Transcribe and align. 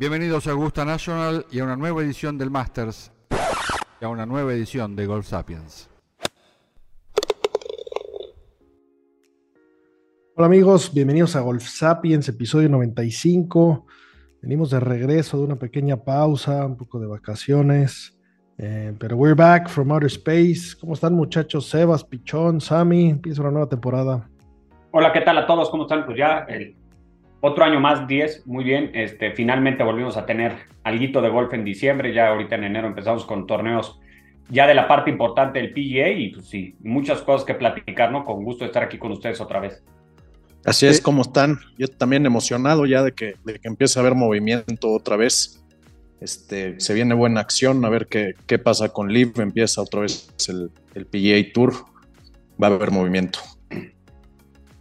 Bienvenidos 0.00 0.46
a 0.46 0.52
Augusta 0.52 0.86
National 0.86 1.44
y 1.50 1.58
a 1.58 1.64
una 1.64 1.76
nueva 1.76 2.00
edición 2.00 2.38
del 2.38 2.50
Masters 2.50 3.12
y 4.00 4.04
a 4.06 4.08
una 4.08 4.24
nueva 4.24 4.54
edición 4.54 4.96
de 4.96 5.04
Golf 5.04 5.26
Sapiens. 5.26 5.90
Hola 10.34 10.46
amigos, 10.46 10.94
bienvenidos 10.94 11.36
a 11.36 11.40
Golf 11.40 11.64
Sapiens, 11.64 12.26
episodio 12.30 12.70
95. 12.70 13.84
Venimos 14.40 14.70
de 14.70 14.80
regreso 14.80 15.36
de 15.36 15.44
una 15.44 15.56
pequeña 15.56 15.98
pausa, 15.98 16.64
un 16.64 16.78
poco 16.78 16.98
de 16.98 17.06
vacaciones. 17.06 18.18
Eh, 18.56 18.94
pero 18.98 19.18
we're 19.18 19.34
back 19.34 19.68
from 19.68 19.92
outer 19.92 20.06
space. 20.06 20.74
¿Cómo 20.80 20.94
están 20.94 21.12
muchachos? 21.12 21.68
Sebas, 21.68 22.04
Pichón, 22.04 22.62
Sammy. 22.62 23.10
Empieza 23.10 23.42
una 23.42 23.50
nueva 23.50 23.68
temporada. 23.68 24.30
Hola, 24.92 25.12
¿qué 25.12 25.20
tal 25.20 25.36
a 25.36 25.46
todos? 25.46 25.68
¿Cómo 25.68 25.82
están? 25.82 26.06
Pues 26.06 26.16
ya 26.16 26.46
el 26.48 26.79
otro 27.40 27.64
año 27.64 27.80
más, 27.80 28.06
10, 28.06 28.46
muy 28.46 28.64
bien. 28.64 28.90
Este, 28.94 29.32
finalmente 29.32 29.82
volvimos 29.82 30.16
a 30.16 30.26
tener 30.26 30.56
algo 30.84 31.22
de 31.22 31.28
golf 31.28 31.54
en 31.54 31.64
diciembre. 31.64 32.12
Ya 32.12 32.28
ahorita 32.28 32.54
en 32.56 32.64
enero 32.64 32.88
empezamos 32.88 33.24
con 33.24 33.46
torneos 33.46 33.98
ya 34.50 34.66
de 34.66 34.74
la 34.74 34.88
parte 34.88 35.10
importante 35.10 35.60
del 35.60 35.72
PGA 35.72 36.10
y 36.10 36.30
pues 36.30 36.46
sí, 36.46 36.74
muchas 36.80 37.22
cosas 37.22 37.46
que 37.46 37.54
platicar, 37.54 38.10
¿no? 38.10 38.24
Con 38.24 38.44
gusto 38.44 38.64
de 38.64 38.66
estar 38.66 38.82
aquí 38.82 38.98
con 38.98 39.12
ustedes 39.12 39.40
otra 39.40 39.60
vez. 39.60 39.82
Así 40.64 40.86
es 40.86 41.00
como 41.00 41.22
están. 41.22 41.58
Yo 41.78 41.88
también 41.88 42.26
emocionado 42.26 42.84
ya 42.84 43.02
de 43.02 43.12
que, 43.12 43.34
de 43.44 43.58
que 43.58 43.68
empiece 43.68 43.98
a 43.98 44.02
haber 44.02 44.14
movimiento 44.14 44.92
otra 44.92 45.16
vez. 45.16 45.64
Este, 46.20 46.78
se 46.78 46.92
viene 46.92 47.14
buena 47.14 47.40
acción, 47.40 47.82
a 47.84 47.88
ver 47.88 48.06
qué, 48.06 48.34
qué 48.46 48.58
pasa 48.58 48.90
con 48.90 49.10
Liv. 49.10 49.32
Empieza 49.40 49.80
otra 49.80 50.00
vez 50.00 50.30
el, 50.48 50.70
el 50.94 51.06
PGA 51.06 51.52
Tour. 51.54 51.72
Va 52.62 52.66
a 52.66 52.70
haber 52.74 52.90
movimiento. 52.90 53.38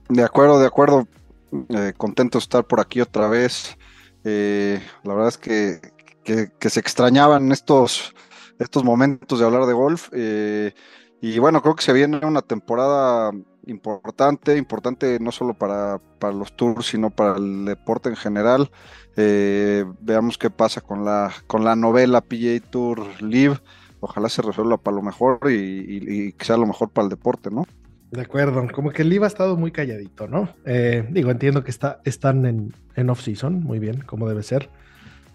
De 0.09 0.23
acuerdo, 0.23 0.59
de 0.59 0.67
acuerdo. 0.67 1.07
Eh, 1.51 1.93
contento 1.97 2.37
de 2.37 2.43
estar 2.43 2.65
por 2.65 2.79
aquí 2.79 3.01
otra 3.01 3.27
vez. 3.27 3.77
Eh, 4.23 4.81
la 5.03 5.13
verdad 5.13 5.29
es 5.29 5.37
que, 5.37 5.79
que, 6.23 6.69
se 6.69 6.79
extrañaban 6.79 7.51
estos, 7.51 8.13
estos 8.59 8.83
momentos 8.83 9.39
de 9.39 9.45
hablar 9.45 9.65
de 9.65 9.73
golf. 9.73 10.09
Eh, 10.11 10.73
y 11.21 11.39
bueno, 11.39 11.61
creo 11.61 11.75
que 11.75 11.83
se 11.83 11.93
viene 11.93 12.25
una 12.25 12.41
temporada 12.41 13.31
importante, 13.65 14.57
importante 14.57 15.19
no 15.19 15.31
solo 15.31 15.53
para, 15.53 15.99
para 16.19 16.33
los 16.33 16.55
tours, 16.55 16.87
sino 16.87 17.09
para 17.09 17.37
el 17.37 17.65
deporte 17.65 18.09
en 18.09 18.15
general. 18.15 18.71
Eh, 19.15 19.85
veamos 20.01 20.37
qué 20.37 20.49
pasa 20.49 20.81
con 20.81 21.03
la, 21.05 21.33
con 21.47 21.63
la 21.63 21.75
novela 21.75 22.21
PGA 22.21 22.59
Tour 22.69 23.21
Live. 23.21 23.59
Ojalá 23.99 24.29
se 24.29 24.41
resuelva 24.41 24.77
para 24.77 24.95
lo 24.95 25.03
mejor 25.03 25.39
y, 25.45 25.55
y, 25.55 26.27
y, 26.29 26.35
sea 26.43 26.57
lo 26.57 26.65
mejor 26.67 26.89
para 26.89 27.03
el 27.05 27.09
deporte, 27.09 27.49
¿no? 27.51 27.65
De 28.11 28.21
acuerdo, 28.21 28.67
como 28.73 28.89
que 28.89 29.03
el 29.03 29.09
Live 29.09 29.25
ha 29.25 29.27
estado 29.27 29.55
muy 29.55 29.71
calladito, 29.71 30.27
¿no? 30.27 30.49
Eh, 30.65 31.07
digo, 31.11 31.29
entiendo 31.29 31.63
que 31.63 31.69
está, 31.69 32.01
están 32.05 32.45
en, 32.45 32.73
en 32.95 33.09
off-season, 33.09 33.63
muy 33.63 33.77
bien, 33.77 34.01
como 34.01 34.27
debe 34.27 34.41
ser. 34.41 34.69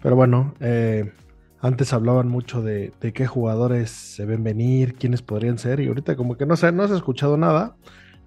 Pero 0.01 0.17
bueno, 0.17 0.53
eh, 0.59 1.11
antes 1.61 1.93
hablaban 1.93 2.27
mucho 2.27 2.61
de, 2.61 2.91
de, 2.99 3.13
qué 3.13 3.27
jugadores 3.27 3.89
se 3.89 4.25
ven 4.25 4.43
venir, 4.43 4.95
quiénes 4.95 5.21
podrían 5.21 5.57
ser, 5.57 5.79
y 5.79 5.87
ahorita 5.87 6.17
como 6.17 6.35
que 6.37 6.45
no 6.45 6.57
se, 6.57 6.71
no 6.73 6.85
se 6.87 6.93
ha 6.93 6.97
escuchado 6.97 7.37
nada. 7.37 7.77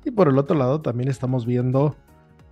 Y 0.05 0.11
por 0.13 0.29
el 0.29 0.39
otro 0.39 0.57
lado 0.57 0.81
también 0.81 1.11
estamos 1.11 1.45
viendo 1.45 1.95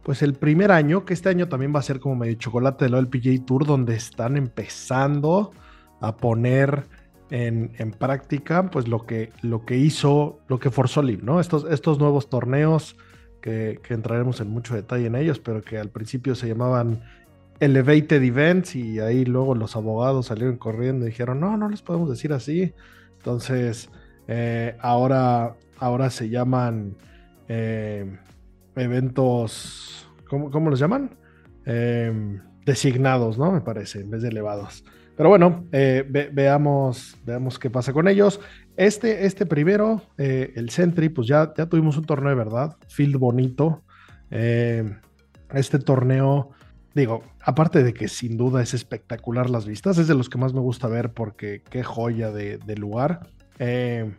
pues 0.03 0.23
el 0.23 0.35
primer 0.35 0.71
año, 0.71 1.05
que 1.05 1.15
este 1.15 1.31
año 1.31 1.49
también 1.49 1.75
va 1.75 1.81
a 1.81 1.83
ser 1.83 1.99
como 1.99 2.15
medio 2.15 2.35
chocolate 2.35 2.85
de 2.85 2.91
lo 2.91 2.99
del 2.99 3.09
PGA 3.09 3.45
Tour, 3.45 3.67
donde 3.67 3.97
están 3.97 4.37
empezando 4.37 5.53
a 6.01 6.17
poner 6.17 6.85
en, 7.31 7.91
práctica 7.93 8.71
pues 8.71 8.89
lo 8.89 9.07
que, 9.07 9.31
lo 9.43 9.65
que 9.65 9.77
hizo, 9.77 10.41
lo 10.49 10.59
que 10.59 10.71
forzó 10.71 11.03
Liv, 11.03 11.25
¿no? 11.25 11.41
Estos, 11.41 11.67
estos 11.71 11.99
nuevos 11.99 12.29
torneos 12.29 12.97
que, 13.41 13.81
que, 13.83 13.95
entraremos 13.95 14.41
en 14.41 14.49
mucho 14.49 14.75
detalle 14.75 15.07
en 15.07 15.17
ellos, 15.17 15.39
pero 15.39 15.63
que 15.63 15.79
al 15.79 15.91
principio 15.91 16.35
se 16.35 16.49
llamaban 16.49 17.03
Elevated 17.61 18.23
Events 18.23 18.77
y 18.77 19.01
ahí 19.01 19.25
luego 19.25 19.55
los 19.55 19.77
abogados 19.77 20.27
salieron 20.27 20.57
corriendo 20.57 21.07
y 21.07 21.11
dijeron, 21.11 21.41
no, 21.41 21.57
no 21.57 21.69
les 21.69 21.83
podemos 21.83 22.11
decir 22.11 22.33
así. 22.33 22.75
Entonces, 23.17 23.89
eh, 24.29 24.77
ahora, 24.81 25.57
ahora 25.79 26.11
se 26.11 26.29
llaman 26.29 26.97
eh, 27.49 28.19
eventos, 28.77 30.09
¿cómo, 30.29 30.51
¿cómo, 30.51 30.71
los 30.71 30.79
llaman? 30.79 31.17
Eh, 31.65 32.41
designados, 32.65 33.39
¿no? 33.39 33.53
Me 33.53 33.61
parece, 33.61 34.01
en 34.01 34.11
vez 34.11 34.23
de 34.23 34.29
elevados. 34.29 34.85
Pero 35.17 35.29
bueno, 35.29 35.67
eh, 35.73 36.05
ve, 36.09 36.31
veamos, 36.33 37.17
veamos 37.25 37.59
qué 37.59 37.71
pasa 37.71 37.93
con 37.93 38.07
ellos. 38.09 38.41
Este, 38.77 39.27
este 39.27 39.47
primero, 39.47 40.03
eh, 40.19 40.53
el 40.57 40.71
Sentry, 40.71 41.09
pues 41.09 41.27
ya, 41.27 41.53
ya 41.57 41.67
tuvimos 41.67 41.97
un 41.97 42.05
torneo 42.05 42.37
verdad, 42.37 42.77
field 42.89 43.17
bonito. 43.17 43.83
este 44.31 45.79
torneo, 45.79 46.51
digo, 46.95 47.23
aparte 47.43 47.83
de 47.83 47.95
que 47.95 48.09
sin 48.09 48.37
duda 48.37 48.63
es 48.63 48.75
espectacular 48.75 49.49
las 49.49 49.67
vistas, 49.67 49.99
es 49.99 50.09
de 50.09 50.15
los 50.15 50.29
que 50.29 50.39
más 50.39 50.53
me 50.53 50.61
gusta 50.61 50.89
ver 50.89 51.13
porque 51.13 51.63
qué 51.71 51.83
joya 51.83 52.31
de, 52.31 52.59
de 52.59 52.77
lugar. 52.77 53.21
Eh, 53.59 54.15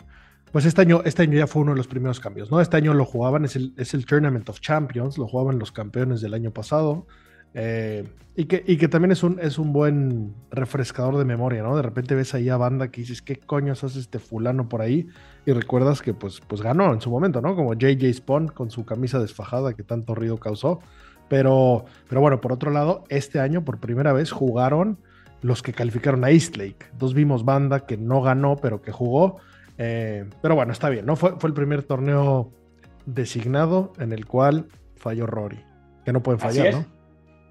pues 0.51 0.65
este 0.65 0.81
año, 0.81 1.01
este 1.05 1.23
año 1.23 1.37
ya 1.37 1.47
fue 1.47 1.61
uno 1.61 1.71
de 1.73 1.77
los 1.77 1.87
primeros 1.87 2.19
cambios, 2.19 2.49
¿no? 2.49 2.61
Este 2.61 2.77
año 2.77 2.93
lo 2.93 3.05
jugaban, 3.05 3.45
es 3.45 3.55
el, 3.55 3.73
es 3.77 3.93
el 3.93 4.05
Tournament 4.05 4.47
of 4.49 4.59
Champions, 4.59 5.17
lo 5.17 5.27
jugaban 5.27 5.59
los 5.59 5.71
campeones 5.71 6.21
del 6.21 6.33
año 6.33 6.51
pasado. 6.51 7.05
Eh, 7.53 8.05
y, 8.35 8.45
que, 8.45 8.63
y 8.67 8.77
que 8.77 8.87
también 8.87 9.11
es 9.11 9.23
un, 9.23 9.39
es 9.39 9.57
un 9.57 9.73
buen 9.73 10.33
refrescador 10.51 11.17
de 11.17 11.25
memoria, 11.25 11.63
¿no? 11.63 11.75
De 11.75 11.81
repente 11.81 12.13
ves 12.13 12.33
ahí 12.35 12.49
a 12.49 12.57
banda 12.57 12.89
que 12.89 13.01
dices, 13.01 13.21
¿qué 13.21 13.37
coños 13.37 13.83
hace 13.83 13.99
este 13.99 14.19
fulano 14.19 14.69
por 14.69 14.81
ahí? 14.81 15.07
Y 15.45 15.53
recuerdas 15.53 16.01
que 16.01 16.13
pues, 16.13 16.41
pues 16.41 16.61
ganó 16.61 16.93
en 16.93 17.01
su 17.01 17.09
momento, 17.09 17.41
¿no? 17.41 17.55
Como 17.55 17.73
JJ 17.73 18.13
Spawn 18.13 18.49
con 18.49 18.69
su 18.69 18.85
camisa 18.85 19.19
desfajada 19.19 19.73
que 19.73 19.83
tanto 19.83 20.13
ruido 20.13 20.37
causó. 20.37 20.79
Pero, 21.29 21.85
pero 22.07 22.21
bueno, 22.21 22.39
por 22.39 22.53
otro 22.53 22.71
lado, 22.71 23.03
este 23.09 23.39
año 23.39 23.65
por 23.65 23.79
primera 23.79 24.13
vez 24.13 24.31
jugaron 24.31 24.97
los 25.41 25.61
que 25.61 25.73
calificaron 25.73 26.23
a 26.23 26.31
East 26.31 26.57
Lake. 26.57 26.85
Dos 26.97 27.13
vimos 27.13 27.43
banda 27.43 27.81
que 27.85 27.97
no 27.97 28.21
ganó, 28.21 28.57
pero 28.57 28.81
que 28.81 28.91
jugó. 28.91 29.37
Eh, 29.77 30.25
pero 30.41 30.55
bueno, 30.55 30.71
está 30.71 30.89
bien, 30.89 31.05
¿no? 31.05 31.15
Fue, 31.15 31.37
fue, 31.39 31.49
el 31.49 31.53
primer 31.53 31.83
torneo 31.83 32.51
designado 33.05 33.93
en 33.99 34.11
el 34.11 34.25
cual 34.25 34.67
falló 34.95 35.25
Rory, 35.25 35.63
que 36.05 36.13
no 36.13 36.21
pueden 36.23 36.39
fallar, 36.39 36.73
¿no? 36.73 36.96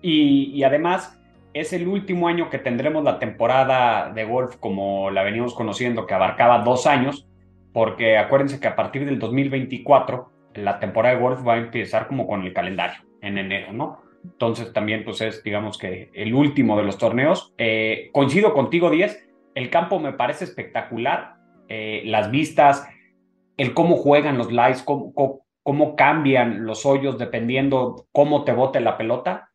Y, 0.09 0.53
y, 0.55 0.63
además 0.63 1.21
es 1.53 1.73
el 1.73 1.89
último 1.89 2.29
año 2.29 2.49
que 2.49 2.59
tendremos 2.59 3.03
la 3.03 3.19
temporada 3.19 4.13
de 4.13 4.25
golf 4.25 4.55
como 4.57 5.11
la 5.11 5.25
venimos 5.25 5.53
conociendo, 5.53 6.07
que 6.07 6.15
abarcaba 6.15 6.61
dos 6.61 6.87
años, 6.87 7.27
porque 7.73 8.17
acuérdense 8.17 8.61
que 8.61 8.69
a 8.69 8.77
partir 8.77 9.05
del 9.05 9.19
2024 9.19 10.31
la 10.55 10.79
temporada 10.79 11.17
de 11.17 11.21
golf 11.21 11.45
va 11.45 11.55
a 11.55 11.59
empezar 11.59 12.07
como 12.07 12.29
con 12.29 12.45
el 12.45 12.53
calendario, 12.53 13.03
en 13.21 13.37
enero, 13.37 13.73
¿no? 13.73 13.99
Entonces 14.23 14.73
también 14.73 15.03
pues 15.05 15.21
es, 15.23 15.43
digamos 15.43 15.77
que 15.77 16.09
el 16.15 16.35
último 16.35 16.77
de 16.77 16.85
los 16.85 16.99
torneos. 16.99 17.53
Eh, 17.59 18.11
coincido 18.13 18.55
contigo, 18.55 18.91
10, 18.91 19.29
el 19.57 19.71
campo 19.71 19.99
me 19.99 20.13
parece 20.13 20.45
espectacular, 20.45 21.35
eh, 21.69 22.03
las 22.05 22.31
vistas, 22.31 22.87
el 23.57 23.75
cómo 23.75 23.97
juegan 23.97 24.39
los 24.39 24.53
lives, 24.53 24.83
cómo, 24.83 25.13
cómo, 25.13 25.47
cómo, 25.65 25.97
cambian 25.97 26.65
los 26.65 26.87
hoyos 26.87 27.19
dependiendo 27.19 28.07
cómo 28.13 28.45
te 28.45 28.53
bote 28.53 28.79
la 28.79 28.97
pelota. 28.97 29.51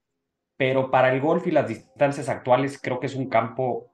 Pero 0.62 0.92
para 0.92 1.12
el 1.12 1.20
golf 1.22 1.48
y 1.48 1.52
las 1.52 1.68
distancias 1.68 2.30
actuales, 2.30 2.80
creo 2.80 3.00
que 3.00 3.08
es 3.08 3.16
un 3.16 3.30
campo 3.30 3.88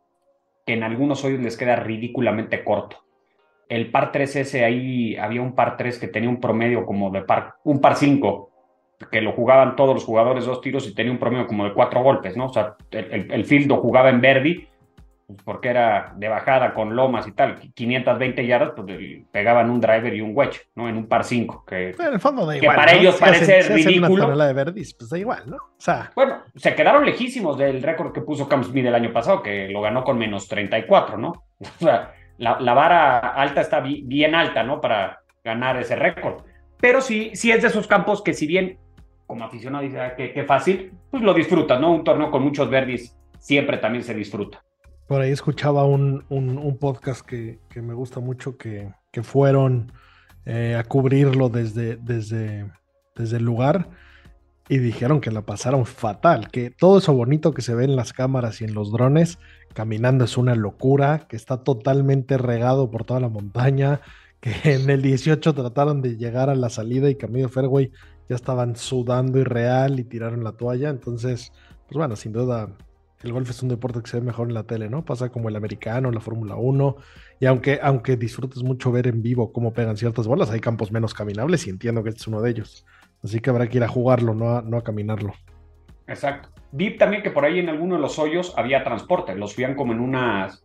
que 0.65 0.73
en 0.73 0.83
algunos 0.83 1.23
hoyos 1.23 1.39
les 1.39 1.55
queda 1.55 1.77
ridículamente 1.77 2.61
corto. 2.61 3.05
El 3.69 3.89
par 3.89 4.11
3S, 4.11 4.65
ahí 4.65 5.15
había 5.15 5.41
un 5.41 5.55
par 5.55 5.77
3 5.77 5.97
que 5.97 6.09
tenía 6.09 6.27
un 6.27 6.41
promedio 6.41 6.85
como 6.85 7.09
de 7.09 7.21
par, 7.21 7.53
un 7.63 7.79
par 7.79 7.95
5, 7.95 8.51
que 9.09 9.21
lo 9.21 9.31
jugaban 9.31 9.77
todos 9.77 9.95
los 9.95 10.03
jugadores 10.03 10.45
dos 10.45 10.59
tiros 10.59 10.85
y 10.89 10.93
tenía 10.93 11.13
un 11.13 11.19
promedio 11.19 11.47
como 11.47 11.63
de 11.63 11.73
cuatro 11.73 12.03
golpes, 12.03 12.35
¿no? 12.35 12.47
O 12.47 12.53
sea, 12.53 12.75
el, 12.91 13.13
el, 13.13 13.31
el 13.31 13.45
field 13.45 13.67
lo 13.69 13.77
jugaba 13.77 14.09
en 14.09 14.19
Verdi 14.19 14.67
porque 15.43 15.67
era 15.69 16.13
de 16.15 16.29
bajada 16.29 16.73
con 16.73 16.95
lomas 16.95 17.27
y 17.27 17.33
tal, 17.33 17.59
520 17.73 18.47
yardas, 18.47 18.71
pues 18.75 18.87
pegaban 19.31 19.69
un 19.69 19.81
driver 19.81 20.13
y 20.13 20.21
un 20.21 20.31
wedge, 20.33 20.69
¿no? 20.75 20.87
En 20.87 20.95
un 20.95 21.07
par 21.07 21.23
5. 21.25 21.65
Que, 21.67 21.93
Pero 21.97 22.09
en 22.09 22.15
el 22.15 22.19
fondo 22.21 22.45
da 22.45 22.53
que 22.53 22.59
igual. 22.59 22.75
para 22.77 22.93
¿no? 22.93 22.97
ellos 22.99 23.15
Si 23.15 23.19
parece 23.21 23.59
hacen- 23.59 23.77
si 23.77 23.83
ridículo. 23.85 24.13
Una 24.13 24.23
tonelada 24.23 24.47
de 24.47 24.53
verdis, 24.53 24.93
pues 24.93 25.09
da 25.09 25.17
igual, 25.17 25.43
¿no? 25.47 25.57
O 25.57 25.75
sea, 25.77 26.11
Bueno, 26.15 26.43
se 26.55 26.73
quedaron 26.75 27.05
lejísimos 27.05 27.57
del 27.57 27.83
récord 27.83 28.13
que 28.13 28.21
puso 28.21 28.47
Cam 28.47 28.63
Smith 28.63 28.85
el 28.85 28.95
año 28.95 29.11
pasado, 29.11 29.43
que 29.43 29.67
lo 29.67 29.81
ganó 29.81 30.03
con 30.05 30.17
menos 30.17 30.47
34, 30.47 31.17
¿no? 31.17 31.33
O 31.59 31.65
sea, 31.83 32.13
la, 32.37 32.59
la 32.61 32.73
vara 32.73 33.17
alta 33.19 33.61
está 33.61 33.81
bi- 33.81 34.03
bien 34.05 34.33
alta, 34.33 34.63
¿no? 34.63 34.79
Para 34.79 35.19
ganar 35.43 35.75
ese 35.77 35.95
récord. 35.95 36.43
Pero 36.79 37.01
sí, 37.01 37.31
sí 37.33 37.51
es 37.51 37.61
de 37.63 37.67
esos 37.67 37.87
campos 37.87 38.21
que 38.21 38.33
si 38.33 38.47
bien 38.47 38.77
como 39.25 39.43
aficionado 39.43 39.83
dice, 39.83 39.99
"Ah, 39.99 40.15
qué, 40.15 40.31
qué 40.31 40.43
fácil, 40.45 40.93
pues 41.11 41.21
lo 41.21 41.33
disfrutas, 41.33 41.81
¿no? 41.81 41.91
Un 41.91 42.05
torneo 42.05 42.31
con 42.31 42.43
muchos 42.43 42.69
verdis 42.69 43.13
siempre 43.39 43.77
también 43.77 44.03
se 44.03 44.13
disfruta. 44.13 44.63
Por 45.07 45.21
ahí 45.21 45.31
escuchaba 45.31 45.85
un, 45.85 46.25
un, 46.29 46.77
podcast 46.77 47.25
que, 47.25 47.59
que, 47.69 47.81
me 47.81 47.93
gusta 47.93 48.19
mucho 48.19 48.57
que, 48.57 48.93
que 49.11 49.23
fueron 49.23 49.91
eh, 50.45 50.75
a 50.75 50.83
cubrirlo 50.83 51.49
desde, 51.49 51.95
desde, 51.97 52.69
desde 53.15 53.37
el 53.37 53.43
lugar 53.43 53.89
y 54.69 54.79
dijeron 54.79 55.21
que 55.21 55.31
la 55.31 55.43
pasaron 55.43 55.85
fatal, 55.85 56.49
que 56.51 56.71
todo 56.71 56.97
eso 56.97 57.13
bonito 57.13 57.53
que 57.53 57.61
se 57.61 57.73
ve 57.73 57.85
en 57.85 57.95
las 57.95 58.11
cámaras 58.11 58.61
y 58.61 58.65
en 58.65 58.73
los 58.73 58.91
drones 58.91 59.39
caminando 59.73 60.25
es 60.25 60.37
una 60.37 60.55
locura, 60.55 61.27
que 61.27 61.35
está 61.35 61.63
totalmente 61.63 62.37
regado 62.37 62.89
por 62.89 63.05
toda 63.05 63.19
la 63.19 63.29
montaña, 63.29 64.01
que 64.39 64.51
en 64.63 64.89
el 64.89 65.01
18 65.01 65.53
trataron 65.53 66.01
de 66.01 66.17
llegar 66.17 66.49
a 66.49 66.55
la 66.55 66.69
salida 66.69 67.09
y 67.09 67.15
Camilo 67.15 67.47
Fairway 67.47 67.91
ya 68.27 68.35
estaban 68.35 68.75
sudando 68.75 69.39
y 69.39 69.43
real 69.43 69.99
y 69.99 70.03
tiraron 70.03 70.43
la 70.43 70.53
toalla, 70.53 70.89
entonces, 70.89 71.53
pues 71.87 71.97
bueno, 71.97 72.15
sin 72.15 72.33
duda 72.33 72.75
el 73.23 73.33
golf 73.33 73.49
es 73.49 73.63
un 73.63 73.69
deporte 73.69 74.01
que 74.01 74.07
se 74.07 74.19
ve 74.19 74.25
mejor 74.25 74.47
en 74.47 74.53
la 74.53 74.63
tele, 74.63 74.89
¿no? 74.89 75.03
Pasa 75.03 75.29
como 75.29 75.49
el 75.49 75.55
americano, 75.55 76.11
la 76.11 76.19
Fórmula 76.19 76.55
1, 76.55 76.95
y 77.39 77.45
aunque, 77.45 77.79
aunque 77.81 78.15
disfrutes 78.15 78.63
mucho 78.63 78.91
ver 78.91 79.07
en 79.07 79.21
vivo 79.21 79.51
cómo 79.51 79.73
pegan 79.73 79.97
ciertas 79.97 80.27
bolas, 80.27 80.51
hay 80.51 80.59
campos 80.59 80.91
menos 80.91 81.13
caminables 81.13 81.65
y 81.67 81.71
entiendo 81.71 82.03
que 82.03 82.09
este 82.09 82.21
es 82.21 82.27
uno 82.27 82.41
de 82.41 82.51
ellos. 82.51 82.85
Así 83.23 83.39
que 83.39 83.49
habrá 83.49 83.67
que 83.67 83.77
ir 83.77 83.83
a 83.83 83.87
jugarlo, 83.87 84.35
no 84.35 84.57
a, 84.57 84.61
no 84.61 84.77
a 84.77 84.83
caminarlo. 84.83 85.33
Exacto. 86.07 86.49
Vi 86.71 86.97
también 86.97 87.23
que 87.23 87.31
por 87.31 87.45
ahí 87.45 87.59
en 87.59 87.69
alguno 87.69 87.95
de 87.95 88.01
los 88.01 88.19
hoyos 88.19 88.53
había 88.57 88.83
transporte, 88.83 89.35
los 89.35 89.53
subían 89.53 89.75
como 89.75 89.93
en 89.93 89.99
unas 89.99 90.63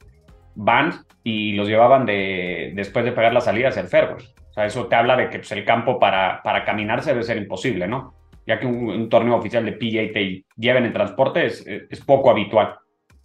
vans 0.54 1.06
y 1.24 1.52
los 1.52 1.68
llevaban 1.68 2.04
de, 2.04 2.72
después 2.74 3.04
de 3.04 3.12
pegar 3.12 3.32
la 3.32 3.40
salida 3.40 3.68
hacia 3.68 3.82
el 3.82 3.88
fairway. 3.88 4.24
O 4.50 4.52
sea, 4.52 4.66
eso 4.66 4.86
te 4.86 4.96
habla 4.96 5.16
de 5.16 5.30
que 5.30 5.38
pues, 5.38 5.52
el 5.52 5.64
campo 5.64 5.98
para, 5.98 6.42
para 6.42 6.64
debe 6.76 7.22
ser 7.22 7.38
imposible, 7.38 7.88
¿no? 7.88 8.14
Ya 8.46 8.58
que 8.58 8.66
un, 8.66 9.08
torneo 9.08 9.36
oficial 9.36 9.64
de 9.64 9.72
PGA 9.72 10.12
te 10.12 10.44
lleven 10.56 10.84
en 10.84 10.92
transporte 10.92 11.46
es, 11.46 12.00
poco 12.04 12.30
habitual. 12.30 12.76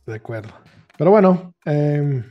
De 0.06 0.16
acuerdo. 0.16 0.50
Pero 0.98 1.12
bueno, 1.12 1.54
em, 1.66 2.24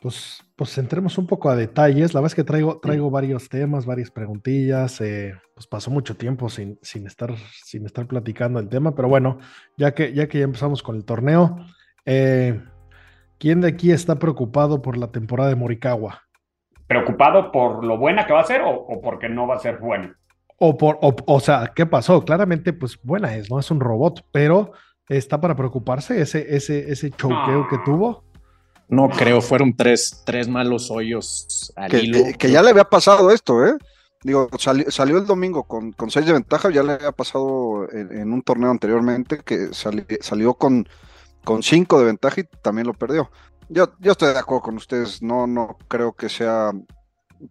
pues, 0.00 0.42
pues 0.56 0.76
entremos 0.78 1.16
un 1.18 1.26
poco 1.26 1.48
a 1.50 1.56
detalles. 1.56 2.14
La 2.14 2.20
verdad 2.20 2.32
es 2.32 2.34
que 2.34 2.44
traigo, 2.44 2.78
traigo 2.80 3.10
varios 3.10 3.48
temas, 3.48 3.86
varias 3.86 4.10
preguntillas. 4.10 5.00
Eh, 5.00 5.34
pues 5.54 5.66
pasó 5.66 5.90
mucho 5.90 6.16
tiempo 6.16 6.48
sin, 6.48 6.78
sin, 6.82 7.06
estar, 7.06 7.34
sin 7.64 7.86
estar 7.86 8.06
platicando 8.06 8.58
el 8.58 8.68
tema, 8.68 8.94
pero 8.94 9.08
bueno, 9.08 9.38
ya 9.76 9.94
que, 9.94 10.12
ya 10.12 10.28
que 10.28 10.38
ya 10.38 10.44
empezamos 10.44 10.82
con 10.82 10.96
el 10.96 11.04
torneo, 11.04 11.56
eh, 12.04 12.60
¿quién 13.38 13.60
de 13.60 13.68
aquí 13.68 13.92
está 13.92 14.18
preocupado 14.18 14.82
por 14.82 14.96
la 14.96 15.12
temporada 15.12 15.50
de 15.50 15.56
Morikawa? 15.56 16.22
¿Preocupado 16.86 17.50
por 17.52 17.84
lo 17.84 17.96
buena 17.96 18.26
que 18.26 18.32
va 18.32 18.40
a 18.40 18.44
ser 18.44 18.62
o, 18.62 18.70
o 18.70 19.00
porque 19.00 19.28
no 19.28 19.46
va 19.46 19.54
a 19.54 19.60
ser 19.60 19.78
buena? 19.78 20.18
O, 20.56 20.76
por, 20.76 20.98
o, 21.00 21.40
sea, 21.40 21.72
¿qué 21.74 21.84
pasó? 21.84 22.24
Claramente, 22.24 22.72
pues 22.72 22.98
buena 23.02 23.34
es, 23.36 23.50
¿no? 23.50 23.58
Es 23.58 23.70
un 23.70 23.80
robot, 23.80 24.24
pero 24.30 24.72
está 25.08 25.40
para 25.40 25.56
preocuparse 25.56 26.20
ese, 26.20 26.54
ese, 26.54 26.90
ese 26.90 27.10
choqueo 27.10 27.66
que 27.68 27.78
tuvo. 27.84 28.24
No 28.88 29.08
creo, 29.08 29.40
fueron 29.40 29.76
tres, 29.76 30.22
tres 30.24 30.48
malos 30.48 30.90
hoyos 30.90 31.72
al 31.76 31.90
que, 31.90 32.00
hilo. 32.00 32.18
Que, 32.38 32.50
ya 32.50 32.62
le 32.62 32.70
había 32.70 32.84
pasado 32.84 33.30
esto, 33.30 33.66
¿eh? 33.66 33.74
Digo, 34.22 34.48
salió 34.58 35.18
el 35.18 35.26
domingo 35.26 35.64
con, 35.64 35.92
con, 35.92 36.10
seis 36.10 36.24
de 36.24 36.32
ventaja, 36.32 36.70
ya 36.70 36.82
le 36.82 36.92
había 36.92 37.12
pasado 37.12 37.86
en, 37.92 38.32
un 38.32 38.40
torneo 38.40 38.70
anteriormente 38.70 39.40
que 39.44 39.68
salió 39.72 40.54
con, 40.54 40.88
con 41.44 41.62
cinco 41.62 41.98
de 41.98 42.06
ventaja 42.06 42.40
y 42.40 42.44
también 42.62 42.86
lo 42.86 42.94
perdió. 42.94 43.30
Yo, 43.68 43.92
yo 44.00 44.12
estoy 44.12 44.32
de 44.32 44.38
acuerdo 44.38 44.62
con 44.62 44.76
ustedes, 44.76 45.20
no, 45.20 45.46
no 45.46 45.76
creo 45.88 46.14
que 46.14 46.30
sea 46.30 46.72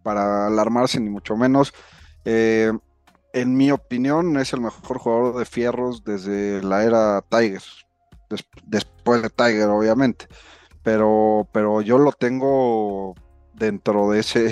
para 0.02 0.48
alarmarse 0.48 0.98
ni 0.98 1.10
mucho 1.10 1.36
menos. 1.36 1.72
Eh, 2.24 2.72
en 3.34 3.56
mi 3.56 3.72
opinión, 3.72 4.38
es 4.38 4.52
el 4.52 4.60
mejor 4.60 4.98
jugador 4.98 5.36
de 5.36 5.44
fierros 5.44 6.04
desde 6.04 6.62
la 6.62 6.84
era 6.84 7.20
Tiger. 7.28 7.62
después 8.64 9.22
de 9.22 9.28
Tiger, 9.28 9.68
obviamente. 9.68 10.26
Pero, 10.82 11.48
pero 11.52 11.82
yo 11.82 11.98
lo 11.98 12.12
tengo 12.12 13.14
dentro 13.52 14.10
de 14.10 14.20
ese, 14.20 14.48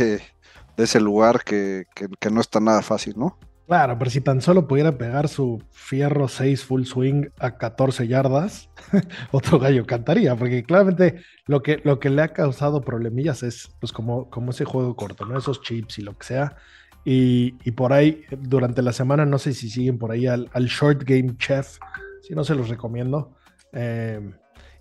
de 0.76 0.84
ese 0.84 1.00
lugar 1.00 1.44
que, 1.44 1.86
no 2.30 2.40
está 2.40 2.58
nada 2.58 2.82
fácil, 2.82 3.14
¿no? 3.16 3.38
Claro, 3.68 3.96
pero 3.98 4.10
si 4.10 4.20
tan 4.20 4.42
solo 4.42 4.66
pudiera 4.66 4.98
pegar 4.98 5.28
su 5.28 5.62
fierro 5.70 6.26
6 6.26 6.64
full 6.64 6.82
swing 6.82 7.28
a 7.38 7.56
14 7.56 8.08
yardas, 8.08 8.68
otro 9.30 9.60
gallo 9.60 9.86
cantaría, 9.86 10.34
porque 10.34 10.64
claramente 10.64 11.22
lo 11.46 11.62
que, 11.62 11.80
lo 11.84 12.00
que 12.00 12.10
le 12.10 12.22
ha 12.22 12.32
causado 12.32 12.80
problemillas 12.80 13.44
es 13.44 13.70
pues 13.80 13.92
como, 13.92 14.28
como 14.28 14.50
ese 14.50 14.64
juego 14.64 14.96
corto, 14.96 15.24
¿no? 15.24 15.38
Esos 15.38 15.62
chips 15.62 16.00
y 16.00 16.02
lo 16.02 16.18
que 16.18 16.26
sea 16.26 16.56
y, 17.04 17.52
por 17.72 17.92
ahí, 17.92 18.22
durante 18.30 18.82
la 18.82 18.92
semana, 18.92 19.26
no 19.26 19.38
sé 19.38 19.54
si 19.54 19.68
siguen 19.68 19.98
por 19.98 20.12
ahí 20.12 20.26
al, 20.26 20.48
Short 20.66 21.02
Game 21.04 21.36
Chef, 21.36 21.78
si 22.22 22.34
no 22.34 22.44
se 22.44 22.54
los 22.54 22.68
recomiendo. 22.68 23.34
Em, 23.72 24.34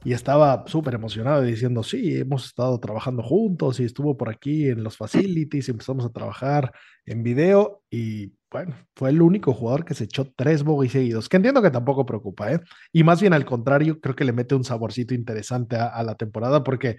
y 0.04 0.14
estaba 0.14 0.64
súper 0.68 0.96
emocionado 0.96 1.42
diciendo, 1.42 1.84
sí, 1.84 2.18
hemos 2.18 2.46
estado 2.46 2.80
trabajando 2.80 3.22
juntos 3.24 3.80
y 3.80 3.86
estuvo 3.86 4.18
por 4.18 4.30
aquí 4.30 4.70
en 4.70 4.84
los 4.84 4.98
facilities, 4.98 5.70
empezamos 5.70 6.06
a 6.06 6.12
trabajar 6.12 6.72
en 7.06 7.24
video 7.24 7.84
y 7.90 8.34
bueno, 8.50 8.76
fue 8.96 9.12
el 9.12 9.22
único 9.22 9.54
jugador 9.54 9.86
que 9.86 9.94
se 9.94 10.06
echó 10.06 10.26
tres 10.36 10.64
bogies 10.64 10.92
seguidos, 10.92 11.30
que 11.30 11.38
entiendo 11.38 11.62
que 11.62 11.72
tampoco 11.72 12.06
preocupa, 12.06 12.52
¿eh? 12.52 12.60
Y 12.92 13.04
más 13.04 13.22
bien 13.22 13.34
al 13.34 13.46
contrario, 13.46 14.02
creo 14.02 14.16
que 14.16 14.26
le 14.26 14.34
mete 14.34 14.56
un 14.56 14.64
saborcito 14.64 15.14
interesante 15.14 15.78
a 15.78 16.04
la 16.04 16.16
temporada 16.16 16.64
porque 16.64 16.98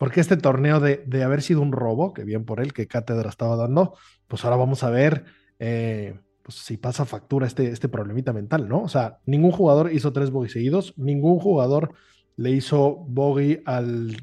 porque 0.00 0.20
este 0.20 0.38
torneo 0.38 0.80
de, 0.80 1.22
haber 1.22 1.42
sido 1.42 1.60
un 1.60 1.72
robo, 1.72 2.14
que 2.14 2.24
bien 2.24 2.46
por 2.46 2.60
él, 2.60 2.72
que 2.72 2.86
Cátedra 2.86 3.28
estaba 3.28 3.54
dando, 3.54 3.98
pues 4.28 4.42
ahora 4.46 4.56
vamos 4.56 4.82
a 4.82 4.88
ver 4.88 5.26
eh, 5.58 6.14
pues 6.42 6.54
si 6.54 6.78
pasa 6.78 7.04
factura 7.04 7.46
este, 7.46 7.68
este 7.68 7.90
problemita 7.90 8.32
mental, 8.32 8.66
¿no? 8.66 8.80
O 8.80 8.88
sea, 8.88 9.18
ningún 9.26 9.50
jugador 9.50 9.92
hizo 9.92 10.10
tres 10.14 10.30
bogies 10.30 10.52
seguidos, 10.52 10.94
ningún 10.96 11.38
jugador 11.38 11.92
le 12.36 12.50
hizo 12.50 12.96
bogey 13.08 13.60
al 13.66 14.16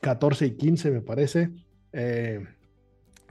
14 0.00 0.46
y 0.46 0.56
15, 0.56 0.92
me 0.92 1.02
parece. 1.02 1.50
Eh, 1.92 2.46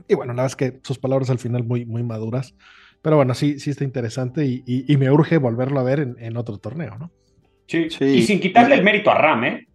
y 0.06 0.14
bueno, 0.14 0.34
la 0.34 0.44
verdad 0.44 0.56
es 0.56 0.56
que 0.56 0.78
sus 0.84 1.00
palabras 1.00 1.30
al 1.30 1.40
final 1.40 1.64
muy, 1.64 1.84
muy 1.84 2.04
maduras. 2.04 2.54
Pero 3.02 3.16
bueno, 3.16 3.34
sí, 3.34 3.58
sí 3.58 3.70
está 3.70 3.82
interesante 3.82 4.46
y, 4.46 4.96
me 4.98 5.10
urge 5.10 5.38
volverlo 5.38 5.80
a 5.80 5.82
ver 5.82 6.14
en, 6.16 6.36
otro 6.36 6.58
torneo, 6.58 6.96
¿no? 6.96 7.10
Sí, 7.66 7.90
sí. 7.90 8.04
Y 8.04 8.22
sin 8.22 8.38
quitarle 8.38 8.76
el 8.76 8.84
mérito 8.84 9.10
a 9.10 9.14
Ram, 9.16 9.42
¿eh? 9.42 9.67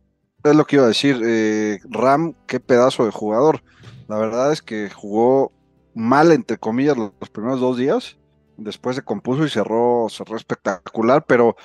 Es 0.43 0.55
lo 0.55 0.65
que 0.65 0.75
iba 0.75 0.85
a 0.85 0.89
decir. 0.89 1.21
Eh, 1.25 1.79
Ram, 1.85 2.33
qué 2.47 2.59
pedazo 2.59 3.05
de 3.05 3.11
jugador. 3.11 3.63
La 4.07 4.17
verdad 4.17 4.51
es 4.51 4.61
que 4.61 4.89
jugó 4.89 5.51
mal, 5.93 6.31
entre 6.31 6.57
comillas, 6.57 6.97
los, 6.97 7.11
primeros 7.31 7.61
dos 7.61 7.77
días. 7.77 8.17
Después 8.57 8.95
se 8.95 9.03
compuso 9.03 9.45
y 9.45 9.49
cerró, 9.49 10.07
cerró 10.09 10.35
espectacular, 10.35 11.25
pero, 11.25 11.55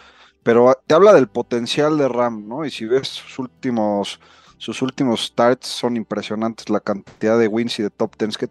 pero 0.42 0.74
te 0.86 0.94
habla 0.94 1.12
del 1.12 1.28
potencial 1.28 1.98
de 1.98 2.08
Ram, 2.08 2.48
¿no? 2.48 2.64
Y 2.64 2.70
si 2.70 2.86
ves 2.86 3.08
sus 3.08 3.38
últimos, 3.38 4.20
sus 4.58 4.80
últimos 4.80 5.26
starts, 5.26 5.66
son 5.66 5.96
impresionantes 5.96 6.70
la 6.70 6.80
cantidad 6.80 7.38
de 7.38 7.48
wins 7.48 7.78
y 7.80 7.82
de 7.82 7.90
top 7.90 8.16
tens 8.16 8.38
que, 8.38 8.48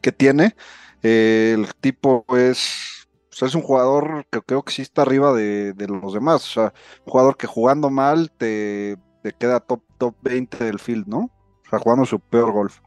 que 0.00 0.12
tiene. 0.12 0.54
Eh, 1.02 1.56
el 1.58 1.74
tipo 1.74 2.24
es, 2.36 3.08
pues, 3.30 3.42
es 3.42 3.54
un 3.54 3.62
jugador 3.62 4.26
que 4.30 4.42
creo 4.42 4.62
que 4.62 4.72
sí 4.72 4.82
está 4.82 5.02
arriba 5.02 5.32
de, 5.32 5.72
de 5.72 5.88
los 5.88 6.12
demás. 6.12 6.44
O 6.44 6.52
sea, 6.52 6.74
un 7.06 7.12
jugador 7.12 7.36
que 7.36 7.46
jugando 7.46 7.90
mal 7.90 8.30
te 8.30 8.98
te 9.22 9.32
queda 9.32 9.60
top, 9.60 9.82
top 9.98 10.14
20 10.22 10.64
del 10.64 10.78
field, 10.78 11.06
¿no? 11.06 11.30
O 11.66 11.70
sea, 11.70 11.78
jugando 11.78 12.04
su 12.04 12.18
peor 12.18 12.52
golf. 12.52 12.80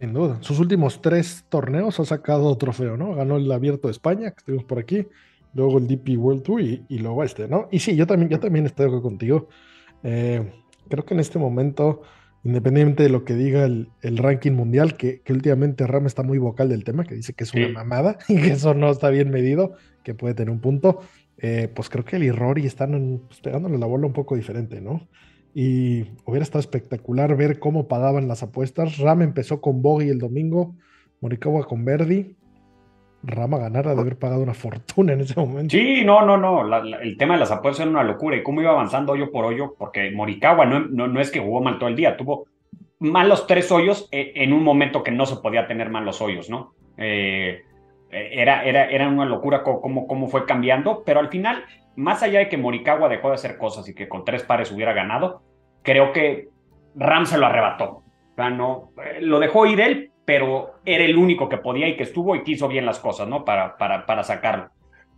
Sin 0.00 0.12
duda. 0.12 0.38
Sus 0.40 0.58
últimos 0.58 1.00
tres 1.00 1.44
torneos 1.48 2.00
ha 2.00 2.04
sacado 2.04 2.56
trofeo, 2.58 2.96
¿no? 2.96 3.14
Ganó 3.14 3.36
el 3.36 3.50
Abierto 3.50 3.88
de 3.88 3.92
España, 3.92 4.30
que 4.30 4.38
estuvimos 4.38 4.64
por 4.64 4.78
aquí, 4.78 5.06
luego 5.54 5.78
el 5.78 5.86
DP 5.86 6.18
World 6.18 6.42
Tour 6.42 6.60
y, 6.60 6.84
luego 6.98 7.22
este, 7.22 7.48
¿no? 7.48 7.68
Y 7.70 7.78
sí, 7.78 7.94
yo 7.96 8.06
también, 8.06 8.28
yo 8.28 8.40
también 8.40 8.66
estoy 8.66 9.00
contigo. 9.00 9.48
Eh, 10.02 10.52
creo 10.88 11.04
que 11.04 11.14
en 11.14 11.20
este 11.20 11.38
momento, 11.38 12.02
independientemente 12.42 13.04
de 13.04 13.08
lo 13.10 13.24
que 13.24 13.34
diga 13.34 13.64
el, 13.64 13.88
ranking 14.02 14.52
mundial, 14.52 14.96
que, 14.96 15.22
últimamente 15.28 15.86
Ram 15.86 16.06
está 16.06 16.22
muy 16.22 16.38
vocal 16.38 16.68
del 16.68 16.84
tema, 16.84 17.04
que 17.04 17.14
dice 17.14 17.32
que 17.32 17.44
es 17.44 17.54
una 17.54 17.68
mamada 17.68 18.18
y 18.28 18.36
que 18.40 18.52
eso 18.52 18.74
no 18.74 18.90
está 18.90 19.08
bien 19.10 19.30
medido, 19.30 19.74
que 20.02 20.14
puede 20.14 20.34
tener 20.34 20.50
un 20.50 20.60
punto, 20.60 21.00
eh, 21.38 21.70
pues 21.72 21.88
creo 21.88 22.04
que 22.04 22.16
el 22.16 22.24
y 22.24 22.30
Rory 22.30 22.66
están 22.66 23.22
pues, 23.28 23.40
pegándole 23.40 23.78
la 23.78 23.86
bola 23.86 24.06
un 24.06 24.12
poco 24.12 24.36
diferente, 24.36 24.80
¿no? 24.80 25.08
Y 25.54 26.06
hubiera 26.24 26.42
estado 26.42 26.60
espectacular 26.60 27.36
ver 27.36 27.58
cómo 27.58 27.88
pagaban 27.88 28.28
las 28.28 28.42
apuestas. 28.42 28.98
Ram 28.98 29.22
empezó 29.22 29.60
con 29.60 29.82
Bogey 29.82 30.08
el 30.08 30.18
domingo, 30.18 30.74
Morikawa 31.20 31.64
con 31.64 31.84
Verdi. 31.84 32.36
Rama 33.24 33.58
ganara 33.58 33.94
de 33.94 34.00
haber 34.00 34.18
pagado 34.18 34.42
una 34.42 34.54
fortuna 34.54 35.12
en 35.12 35.20
ese 35.20 35.38
momento. 35.38 35.70
Sí, 35.70 36.02
no, 36.04 36.26
no, 36.26 36.36
no. 36.36 36.76
el 36.76 37.16
tema 37.16 37.34
de 37.34 37.40
las 37.40 37.52
apuestas 37.52 37.82
era 37.82 37.90
una 37.90 38.02
locura. 38.02 38.36
Y 38.36 38.42
cómo 38.42 38.62
iba 38.62 38.70
avanzando 38.70 39.12
hoyo 39.12 39.30
por 39.30 39.44
hoyo, 39.44 39.74
porque 39.78 40.10
Morikawa 40.10 40.66
no, 40.66 40.80
no, 40.80 41.20
es 41.20 41.30
que 41.30 41.38
jugó 41.38 41.60
mal 41.60 41.78
todo 41.78 41.88
el 41.88 41.96
día, 41.96 42.16
tuvo 42.16 42.46
malos 42.98 43.46
tres 43.46 43.70
hoyos 43.70 44.08
eh, 44.10 44.32
en 44.36 44.52
un 44.52 44.64
momento 44.64 45.02
que 45.02 45.10
no 45.10 45.26
se 45.26 45.36
podía 45.36 45.68
tener 45.68 45.90
malos 45.90 46.20
hoyos, 46.20 46.50
¿no? 46.50 46.74
Eh, 46.96 47.62
era, 48.10 48.64
era, 48.64 48.90
era 48.90 49.08
una 49.08 49.24
locura 49.24 49.62
cómo, 49.62 50.06
cómo 50.06 50.26
fue 50.26 50.44
cambiando, 50.44 51.02
pero 51.04 51.20
al 51.20 51.28
final 51.28 51.64
más 51.96 52.22
allá 52.22 52.40
de 52.40 52.48
que 52.48 52.56
Morikawa 52.56 53.08
dejó 53.08 53.28
de 53.28 53.34
hacer 53.34 53.58
cosas 53.58 53.88
y 53.88 53.94
que 53.94 54.08
con 54.08 54.24
tres 54.24 54.42
pares 54.42 54.72
hubiera 54.72 54.92
ganado, 54.92 55.42
creo 55.82 56.12
que 56.12 56.48
Ram 56.94 57.26
se 57.26 57.38
lo 57.38 57.46
arrebató. 57.46 58.02
no, 58.36 58.90
eh, 59.04 59.20
lo 59.20 59.38
dejó 59.38 59.66
ir 59.66 59.80
él, 59.80 60.10
pero 60.24 60.74
era 60.84 61.04
el 61.04 61.16
único 61.16 61.48
que 61.48 61.58
podía 61.58 61.88
y 61.88 61.96
que 61.96 62.04
estuvo 62.04 62.36
y 62.36 62.42
quiso 62.42 62.68
bien 62.68 62.86
las 62.86 62.98
cosas, 62.98 63.28
¿no? 63.28 63.44
Para, 63.44 63.76
para, 63.76 64.06
para 64.06 64.22
sacarlo. 64.22 64.70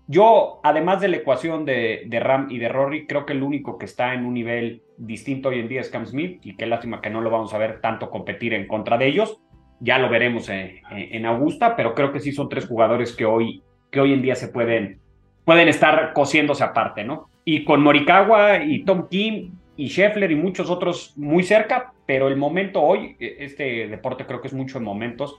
Yo, 0.07 0.61
además 0.63 1.01
de 1.01 1.09
la 1.09 1.17
ecuación 1.17 1.65
de, 1.65 2.03
de, 2.07 2.21
Ram 2.21 2.49
y 2.51 2.59
de 2.59 2.69
Rory, 2.69 3.07
creo 3.07 3.25
que 3.25 3.33
el 3.33 3.43
único 3.43 3.79
que 3.79 3.87
está 3.87 4.13
en 4.13 4.27
un 4.27 4.35
nivel 4.35 4.83
distinto 4.99 5.49
hoy 5.49 5.61
en 5.61 5.69
día 5.69 5.81
es 5.81 5.89
Cam 5.89 6.05
Smith 6.05 6.41
y 6.43 6.57
qué 6.57 6.67
lástima 6.67 7.01
que 7.01 7.09
no 7.09 7.23
lo 7.23 7.31
vamos 7.31 7.55
a 7.55 7.59
ver 7.59 7.81
tanto 7.81 8.11
competir 8.11 8.53
en 8.53 8.67
contra 8.67 8.99
de 8.99 9.07
ellos. 9.07 9.41
Ya 9.81 9.99
lo 9.99 10.11
veremos 10.11 10.49
en, 10.51 10.81
en 10.91 11.27
Augusta, 11.27 11.75
pero 11.75 11.95
creo 11.95 12.13
que 12.13 12.21
sí 12.21 12.33
son 12.33 12.51
tres 12.51 12.67
jugadores 12.67 13.17
que 13.17 13.25
hoy, 13.25 13.63
que 13.91 14.01
hoy 14.01 14.13
en 14.13 14.23
día 14.23 14.35
se 14.35 14.49
pueden, 14.49 15.01
pueden 15.45 15.69
estar 15.69 16.13
cosiéndose 16.13 16.65
aparte, 16.65 17.05
¿no? 17.05 17.29
Y 17.45 17.65
con 17.65 17.83
Morikawa 17.83 18.65
y 18.65 18.85
Tom 18.85 19.09
Kim 19.09 19.53
y 19.77 19.89
Scheffler 19.89 20.31
y 20.31 20.37
muchos 20.37 20.71
otros 20.71 21.13
muy 21.17 21.43
cerca, 21.43 21.93
pero 22.07 22.29
el 22.29 22.37
momento 22.37 22.83
hoy, 22.83 23.17
e, 23.21 23.37
este 23.41 23.89
deporte 23.89 24.25
creo 24.27 24.41
que 24.41 24.49
es 24.49 24.55
mucho 24.55 24.79
en 24.79 24.85
momentos. 24.85 25.39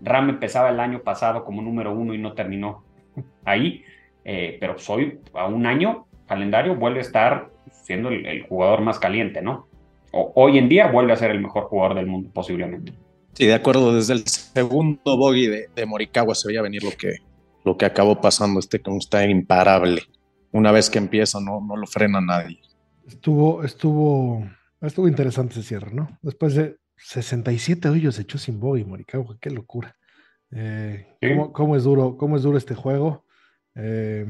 Ram 0.00 0.30
empezaba 0.30 0.70
el 0.70 0.80
año 0.80 1.00
pasado 1.02 1.44
como 1.44 1.62
número 1.62 1.92
uno 1.92 2.14
y 2.14 2.18
no 2.18 2.32
terminó 2.32 2.82
ahí, 3.44 3.84
eh, 4.24 4.56
pero 4.60 4.78
soy 4.78 5.20
a 5.34 5.46
un 5.46 5.66
año 5.66 6.06
calendario 6.26 6.74
vuelve 6.74 6.98
a 6.98 7.02
estar 7.02 7.50
siendo 7.70 8.08
el, 8.08 8.42
jugador 8.46 8.80
más 8.80 8.98
caliente, 8.98 9.42
¿no? 9.42 9.68
Hoy 10.10 10.58
en 10.58 10.68
día 10.68 10.86
vuelve 10.86 11.12
a 11.12 11.16
ser 11.16 11.32
el 11.32 11.40
mejor 11.40 11.64
jugador 11.64 11.96
del 11.96 12.06
mundo 12.06 12.30
posiblemente. 12.32 12.92
Sí, 13.34 13.46
de 13.46 13.54
acuerdo, 13.54 13.94
desde 13.94 14.14
el 14.14 14.26
segundo 14.26 15.16
bogey 15.16 15.48
de, 15.48 15.68
de 15.74 15.86
Morikawa 15.86 16.34
se 16.34 16.48
veía 16.48 16.62
venir 16.62 16.84
lo 16.84 16.92
que, 16.92 17.16
lo 17.64 17.76
que 17.76 17.86
acabó 17.86 18.20
pasando, 18.20 18.60
este 18.60 18.80
como 18.80 18.98
está 18.98 19.24
imparable. 19.26 20.02
Una 20.52 20.70
vez 20.70 20.90
que 20.90 20.98
empieza 20.98 21.40
no, 21.40 21.60
no 21.60 21.76
lo 21.76 21.86
frena 21.86 22.20
nadie. 22.20 22.60
Estuvo, 23.06 23.64
estuvo, 23.64 24.46
estuvo 24.80 25.08
interesante 25.08 25.54
ese 25.54 25.62
cierre, 25.62 25.92
¿no? 25.92 26.18
Después 26.22 26.54
de 26.54 26.76
67 26.96 27.88
hoyos 27.88 28.18
echó 28.18 28.38
sin 28.38 28.60
bogey 28.60 28.84
Morikawa, 28.84 29.36
qué 29.40 29.50
locura. 29.50 29.96
Eh, 30.52 31.06
¿cómo, 31.52 31.74
es 31.74 31.82
duro, 31.82 32.16
¿Cómo 32.16 32.36
es 32.36 32.42
duro 32.42 32.56
este 32.56 32.74
juego? 32.74 33.24
Eh, 33.74 34.26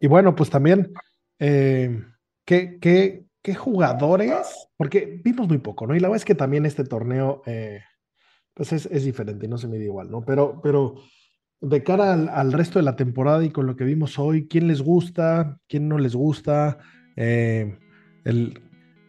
y 0.00 0.06
bueno, 0.06 0.36
pues 0.36 0.48
también, 0.50 0.92
eh, 1.38 2.04
¿qué, 2.44 2.78
qué, 2.80 3.24
qué, 3.42 3.54
jugadores? 3.54 4.68
Porque 4.76 5.20
vimos 5.24 5.48
muy 5.48 5.58
poco, 5.58 5.86
¿no? 5.86 5.96
Y 5.96 6.00
la 6.00 6.08
verdad 6.08 6.22
es 6.22 6.24
que 6.24 6.36
también 6.36 6.66
este 6.66 6.84
torneo, 6.84 7.42
pues 8.54 8.72
es, 8.72 8.86
es, 8.86 9.04
diferente, 9.04 9.48
no 9.48 9.58
se 9.58 9.66
mide 9.66 9.84
igual, 9.84 10.10
¿no? 10.10 10.24
Pero, 10.24 10.60
pero 10.62 10.94
de 11.60 11.82
cara 11.82 12.12
al, 12.12 12.52
resto 12.52 12.78
de 12.78 12.84
la 12.84 12.96
temporada 12.96 13.44
y 13.44 13.50
con 13.50 13.66
lo 13.66 13.76
que 13.76 13.84
vimos 13.84 14.18
hoy, 14.18 14.46
¿quién 14.48 14.68
les 14.68 14.82
gusta? 14.82 15.58
¿Quién 15.68 15.88
no 15.88 15.98
les 15.98 16.14
gusta? 16.14 16.78
Eh, 17.16 17.78
el, 18.24 18.60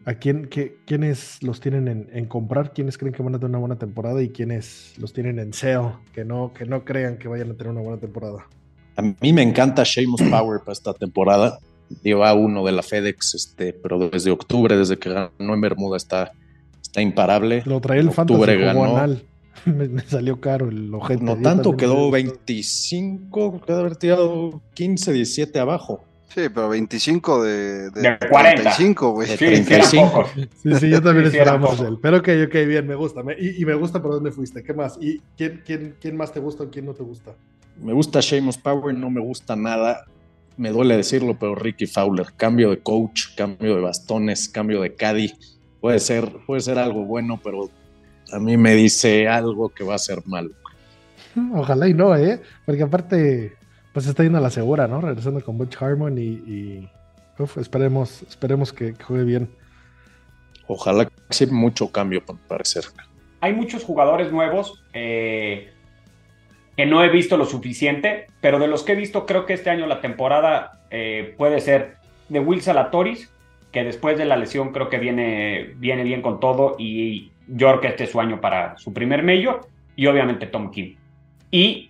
¿A 0.06 0.14
quién, 0.14 0.46
qué, 0.46 0.78
quiénes 0.86 1.42
los 1.42 1.60
tienen 1.60 2.10
en, 2.12 2.25
comprar? 2.28 2.74
¿Quiénes 2.74 2.96
creen 3.00 3.12
que 3.12 3.24
van 3.24 3.34
a 3.34 3.40
tener 3.40 3.50
una 3.50 3.58
buena 3.58 3.78
temporada? 3.78 4.22
¿Y 4.22 4.30
quiénes 4.30 4.94
los 5.00 5.14
tienen 5.14 5.40
en 5.40 5.52
sale? 5.52 5.94
Que 6.14 6.24
no, 6.24 6.54
que 6.54 6.66
no 6.66 6.86
crean 6.86 7.18
que 7.18 7.28
vayan 7.28 7.50
a 7.50 7.54
tener 7.56 7.74
una 7.74 7.82
buena 7.82 8.00
temporada. 8.00 8.48
A 8.98 9.02
mí 9.02 9.34
me 9.34 9.42
encanta 9.42 9.82
Sheamus 9.84 10.22
Power 10.22 10.60
para 10.60 10.74
esta 10.74 10.94
temporada. 10.94 11.58
Lleva 12.04 12.32
uno 12.36 12.64
de 12.64 12.72
la 12.72 12.84
FedEx, 12.84 13.34
este, 13.34 13.74
pero 13.74 13.98
desde 14.10 14.30
octubre, 14.30 14.78
desde 14.78 14.98
que 14.98 15.10
ganó 15.10 15.54
en 15.54 15.62
Bermuda, 15.62 15.98
está, 15.98 16.32
está 16.82 17.02
imparable. 17.02 17.64
Lo 17.66 17.82
trae 17.82 18.00
el 18.00 18.10
octubre 18.10 18.56
ganó. 18.58 19.18
me, 19.66 20.00
salió 20.02 20.40
caro 20.40 20.70
el 20.70 20.94
objeto. 20.94 21.24
No 21.24 21.38
tanto, 21.38 21.76
quedó 21.78 22.12
25, 22.12 23.62
quedó 23.66 23.80
haber 23.80 23.96
tirado 23.96 24.62
15, 24.74 25.14
17 25.14 25.60
abajo. 25.60 26.04
Sí, 26.36 26.42
pero 26.54 26.68
25 26.68 27.44
de, 27.44 27.90
de, 27.92 28.18
40. 28.30 28.62
35, 28.62 29.12
güey. 29.12 29.28
Sí, 29.30 29.38
35. 29.38 30.26
Sí, 30.36 30.76
sí, 30.80 30.90
yo 30.90 31.02
también 31.02 31.32
sí, 31.32 31.38
esperamos 31.38 31.80
él. 31.80 31.98
Pero 32.02 32.18
ok, 32.18 32.28
ok, 32.48 32.54
bien, 32.68 32.86
me 32.86 32.96
gusta. 32.96 33.22
y, 33.40 33.62
y, 33.62 33.66
me 33.66 33.74
gusta 33.76 34.02
por 34.02 34.12
dónde 34.12 34.32
fuiste. 34.32 34.62
¿Qué 34.62 34.74
más? 34.74 34.98
¿Y 35.00 35.22
quién, 35.38 35.62
quién, 35.66 35.96
quién 36.02 36.18
más 36.18 36.34
te 36.34 36.42
gusta 36.42 36.64
o 36.64 36.70
quién 36.70 36.86
no 36.86 36.94
te 36.94 37.04
gusta? 37.04 37.36
Me 37.82 37.94
gusta 37.94 38.20
Sheamus 38.20 38.58
Power, 38.58 38.94
no 38.94 39.10
me 39.10 39.22
gusta 39.22 39.56
nada. 39.56 40.06
Me 40.58 40.72
duele 40.72 40.98
decirlo, 40.98 41.38
pero 41.40 41.56
Ricky 41.56 41.86
Fowler. 41.86 42.28
Cambio 42.36 42.70
de 42.70 42.80
coach, 42.80 43.36
cambio 43.38 43.76
de 43.76 43.82
bastones, 43.82 44.50
cambio 44.50 44.82
de 44.82 44.94
caddy. 44.94 45.34
Puede 45.80 46.00
ser, 46.00 46.30
puede 46.46 46.60
ser 46.60 46.80
algo 46.80 47.06
bueno, 47.06 47.40
pero 47.42 47.70
a 48.32 48.39
mí 48.39 48.58
me 48.58 48.75
dice 48.75 49.27
algo 49.27 49.70
que 49.70 49.84
va 49.84 49.96
a 49.96 50.00
ser 50.00 50.22
malo. 50.25 50.51
Ojalá 51.53 51.88
y 51.88 51.94
no, 51.94 52.15
¿eh? 52.15 52.41
Porque 52.65 52.84
aparte, 52.84 53.53
pues 53.94 54.08
está 54.08 54.24
yendo 54.24 54.38
a 54.38 54.41
la 54.41 54.50
segura, 54.50 54.88
¿no? 54.88 55.01
Regresando 55.01 55.44
con 55.44 55.58
Butch 55.58 55.82
Harmon 55.82 56.17
y, 56.17 56.89
esperemos, 57.58 58.24
esperemos 58.24 58.72
que, 58.72 58.94
juegue 58.94 59.25
bien. 59.25 59.50
Ojalá 60.67 61.05
que 61.05 61.12
sí, 61.29 61.46
mucho 61.48 61.91
cambio, 61.91 62.25
para 62.25 62.39
parecer. 62.48 62.86
Hay 63.41 63.53
muchos 63.53 63.84
jugadores 63.84 64.32
nuevos 64.32 64.82
eh, 64.94 65.72
que 66.75 66.86
no 66.86 67.03
he 67.03 67.10
visto 67.10 67.38
lo 67.38 67.46
suficiente, 67.46 68.27
pero 68.41 68.58
de 68.58 68.67
los 68.67 68.84
que 68.84 68.94
he 68.94 68.96
visto, 68.96 69.25
creo 69.25 69.46
que 69.46 69.53
este 69.53 69.70
año 69.70 69.86
la 69.86 70.01
temporada 70.01 70.82
eh, 70.89 71.36
puede 71.38 71.60
ser 71.60 71.98
de 72.29 72.39
Will 72.39 72.62
Salatoris, 72.62 73.29
que 73.72 73.84
después 73.84 74.17
de 74.17 74.25
la 74.25 74.38
lesión 74.38 74.72
creo 74.72 74.89
que 74.89 74.98
viene, 74.98 75.74
viene 75.77 76.03
bien 76.03 76.22
con 76.22 76.39
todo 76.39 76.77
y 76.79 77.34
York 77.48 77.86
este 77.86 78.06
es 78.06 78.12
su 78.12 78.20
año 78.20 78.40
para 78.42 78.78
su 78.78 78.94
primer 78.94 79.24
mayor 79.24 79.68
y 79.96 80.08
obviamente 80.08 80.48
Tom 80.48 80.72
Kim. 80.72 80.96
Y 81.52 81.90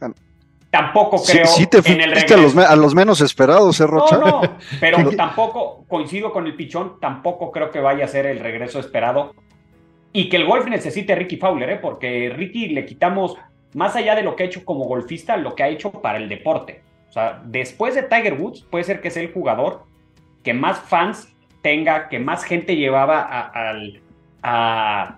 tampoco 0.70 1.22
creo 1.24 1.46
sí, 1.46 1.66
te 1.68 1.78
en 1.92 2.02
el 2.02 2.14
a 2.14 2.38
los, 2.38 2.58
a 2.58 2.76
los, 2.76 2.94
menos 2.94 3.22
esperados, 3.22 3.80
¿eh, 3.80 3.88
Rocha? 3.88 4.18
No, 4.18 4.42
no, 4.42 4.58
pero 4.80 5.10
tampoco 5.18 5.86
coincido 5.88 6.32
con 6.32 6.46
el 6.46 6.56
pichón, 6.56 7.00
tampoco 7.00 7.52
creo 7.52 7.72
que 7.72 7.80
vaya 7.80 8.06
a 8.06 8.08
ser 8.08 8.26
el 8.26 8.40
regreso 8.40 8.80
esperado 8.80 9.34
y 10.12 10.30
que 10.30 10.38
el 10.38 10.46
golf 10.46 10.68
necesite 10.68 11.16
Ricky 11.16 11.38
Fowler, 11.38 11.70
¿eh? 11.70 11.80
porque 11.82 12.32
Ricky 12.36 12.70
le 12.70 12.86
quitamos 12.86 13.38
más 13.74 13.96
allá 13.96 14.16
de 14.16 14.24
lo 14.24 14.36
que 14.36 14.44
ha 14.44 14.46
hecho 14.46 14.64
como 14.64 14.86
golfista, 14.86 15.36
lo 15.36 15.56
que 15.56 15.64
ha 15.64 15.70
hecho 15.70 15.92
para 15.92 16.18
el 16.18 16.30
deporte. 16.30 16.82
O 17.10 17.12
sea, 17.12 17.42
después 17.46 17.96
de 17.96 18.04
Tiger 18.04 18.34
Woods, 18.34 18.66
puede 18.70 18.84
ser 18.84 19.02
que 19.02 19.10
sea 19.10 19.24
el 19.24 19.34
jugador 19.34 19.84
que 20.44 20.54
más 20.54 20.80
fans 20.80 21.34
tenga, 21.62 22.08
que 22.08 22.20
más 22.20 22.44
gente 22.44 22.76
llevaba 22.76 23.22
a, 23.22 23.72
a 23.72 23.74
a 24.46 25.18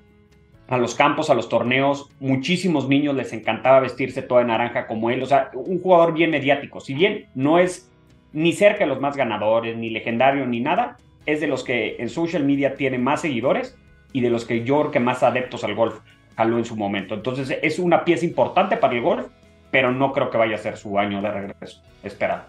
los 0.75 0.95
campos, 0.95 1.29
a 1.29 1.33
los 1.33 1.47
torneos. 1.47 2.09
Muchísimos 2.19 2.89
niños 2.89 3.15
les 3.15 3.31
encantaba 3.31 3.79
vestirse 3.79 4.21
toda 4.21 4.41
de 4.41 4.47
naranja 4.47 4.88
como 4.88 5.09
él. 5.09 5.24
O 5.24 5.25
sea, 5.25 5.50
un 5.53 5.79
jugador 5.79 6.13
bien 6.13 6.31
mediático. 6.31 6.81
Si 6.81 6.93
bien 6.93 7.27
no 7.36 7.59
es 7.59 7.89
ni 8.33 8.51
cerca 8.51 8.79
de 8.79 8.88
los 8.88 9.00
más 9.00 9.15
ganadores, 9.15 9.77
ni 9.77 9.89
legendario, 9.89 10.45
ni 10.45 10.59
nada, 10.59 10.97
es 11.25 11.39
de 11.39 11.47
los 11.47 11.63
que 11.63 11.95
en 12.00 12.09
social 12.09 12.43
media 12.43 12.75
tiene 12.75 12.97
más 12.97 13.21
seguidores 13.21 13.77
y 14.12 14.21
de 14.21 14.29
los 14.29 14.43
que 14.43 14.63
yo 14.65 14.79
creo 14.79 14.91
que 14.91 15.00
más 15.00 15.24
adeptos 15.24 15.63
al 15.63 15.75
golf 15.75 16.00
jaló 16.36 16.57
en 16.57 16.65
su 16.65 16.75
momento. 16.75 17.15
Entonces 17.15 17.57
es 17.62 17.79
una 17.79 18.03
pieza 18.03 18.25
importante 18.25 18.77
para 18.77 18.95
el 18.95 19.01
golf, 19.01 19.25
pero 19.71 19.91
no 19.91 20.12
creo 20.12 20.29
que 20.29 20.38
vaya 20.38 20.55
a 20.55 20.59
ser 20.59 20.77
su 20.77 21.00
año 21.00 21.21
de 21.21 21.31
regreso 21.31 21.81
esperado. 22.03 22.43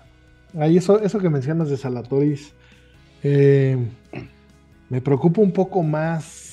Ahí 0.59 0.77
eso, 0.77 1.01
eso 1.01 1.19
que 1.19 1.29
mencionas 1.29 1.71
de 1.71 1.77
Salatoris, 1.77 2.55
eh, 3.23 3.77
me 4.89 5.01
preocupa 5.01 5.41
un 5.41 5.53
poco 5.53 5.83
más 5.83 6.48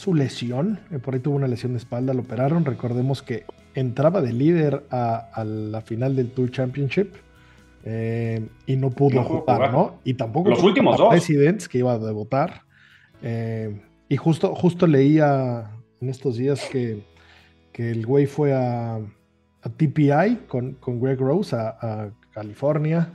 su 0.00 0.14
lesión. 0.14 0.80
Eh, 0.90 0.98
por 0.98 1.14
ahí 1.14 1.20
tuvo 1.20 1.36
una 1.36 1.46
lesión 1.46 1.72
de 1.72 1.78
espalda, 1.78 2.14
lo 2.14 2.22
operaron. 2.22 2.64
Recordemos 2.64 3.22
que 3.22 3.44
entraba 3.74 4.20
de 4.22 4.32
líder 4.32 4.84
a, 4.90 5.44
la 5.44 5.82
final 5.82 6.16
del 6.16 6.30
Tour 6.30 6.50
Championship 6.50 7.14
eh, 7.84 8.46
y 8.66 8.76
no 8.76 8.90
pudo 8.90 9.22
jugar, 9.22 9.72
¿no? 9.72 10.00
Y 10.04 10.14
tampoco 10.14 10.50
los 10.50 10.62
últimos 10.62 10.96
dos 10.96 11.10
Presidents 11.10 11.68
que 11.68 11.78
iba 11.78 11.92
a 11.92 11.98
debutar. 11.98 12.62
Eh, 13.22 13.80
y 14.08 14.16
justo, 14.16 14.54
justo 14.54 14.86
leía 14.86 15.70
en 16.00 16.08
estos 16.08 16.36
días 16.36 16.66
que, 16.72 17.04
que 17.72 17.90
el 17.90 18.06
güey 18.06 18.26
fue 18.26 18.54
a, 18.54 18.96
a 18.96 19.68
TPI 19.68 20.46
con, 20.48 20.72
con, 20.74 21.00
Greg 21.00 21.20
Rose 21.20 21.54
a, 21.54 21.76
a 21.80 22.10
California 22.32 23.12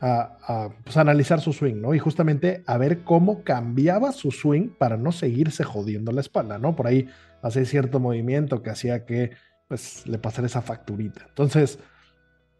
a, 0.00 0.70
pues, 0.84 0.96
analizar 0.96 1.40
su 1.40 1.52
swing, 1.52 1.80
¿no? 1.80 1.94
Y 1.94 1.98
justamente 1.98 2.62
a 2.66 2.78
ver 2.78 3.02
cómo 3.04 3.42
cambiaba 3.42 4.12
su 4.12 4.30
swing 4.30 4.68
para 4.70 4.96
no 4.96 5.12
seguirse 5.12 5.64
jodiendo 5.64 6.12
la 6.12 6.20
espalda, 6.20 6.58
¿no? 6.58 6.76
Por 6.76 6.86
ahí 6.86 7.08
hacía 7.42 7.64
cierto 7.64 8.00
movimiento 8.00 8.62
que 8.62 8.70
hacía 8.70 9.04
que 9.04 9.32
pues 9.68 10.06
le 10.06 10.18
pasara 10.18 10.46
esa 10.46 10.62
facturita. 10.62 11.26
Entonces, 11.28 11.78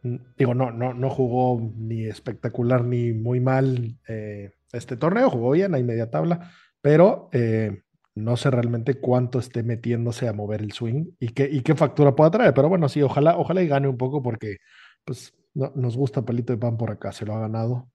mm, 0.03 0.17
digo, 0.37 0.55
no, 0.55 0.71
no, 0.71 0.95
no 0.95 1.11
jugó 1.11 1.61
ni 1.77 2.05
espectacular 2.05 2.85
ni 2.85 3.13
muy 3.13 3.41
mal 3.41 3.99
eh, 4.09 4.53
este 4.73 4.97
torneo, 4.97 5.31
jugó 5.31 5.53
bien 5.53 5.75
a 5.75 5.79
media 5.79 6.11
tabla, 6.11 6.51
pero 6.83 7.31
eh, 7.33 7.83
no 8.15 8.37
sé 8.37 8.51
realmente 8.51 8.95
cuánto 8.95 9.39
esté 9.39 9.63
metiéndose 9.63 10.29
a 10.29 10.33
mover 10.33 10.61
el 10.61 10.73
swing 10.73 11.13
y 11.19 11.29
qué, 11.29 11.49
y 11.51 11.63
qué 11.63 11.75
factura 11.75 12.15
pueda 12.15 12.31
traer. 12.31 12.55
Pero 12.55 12.69
bueno, 12.69 12.89
sí, 12.89 13.01
ojalá, 13.01 13.39
ojalá 13.39 13.63
y 13.63 13.69
gane 13.69 13.89
un 13.89 13.97
poco 13.97 14.23
porque 14.23 14.59
pues 15.05 15.33
no, 15.59 15.73
nos 15.75 15.97
gusta 15.97 16.23
palito 16.23 16.53
de 16.53 16.59
pan 16.59 16.77
por 16.77 16.91
acá, 16.93 17.11
se 17.11 17.27
lo 17.27 17.35
ha 17.35 17.41
ganado. 17.41 17.91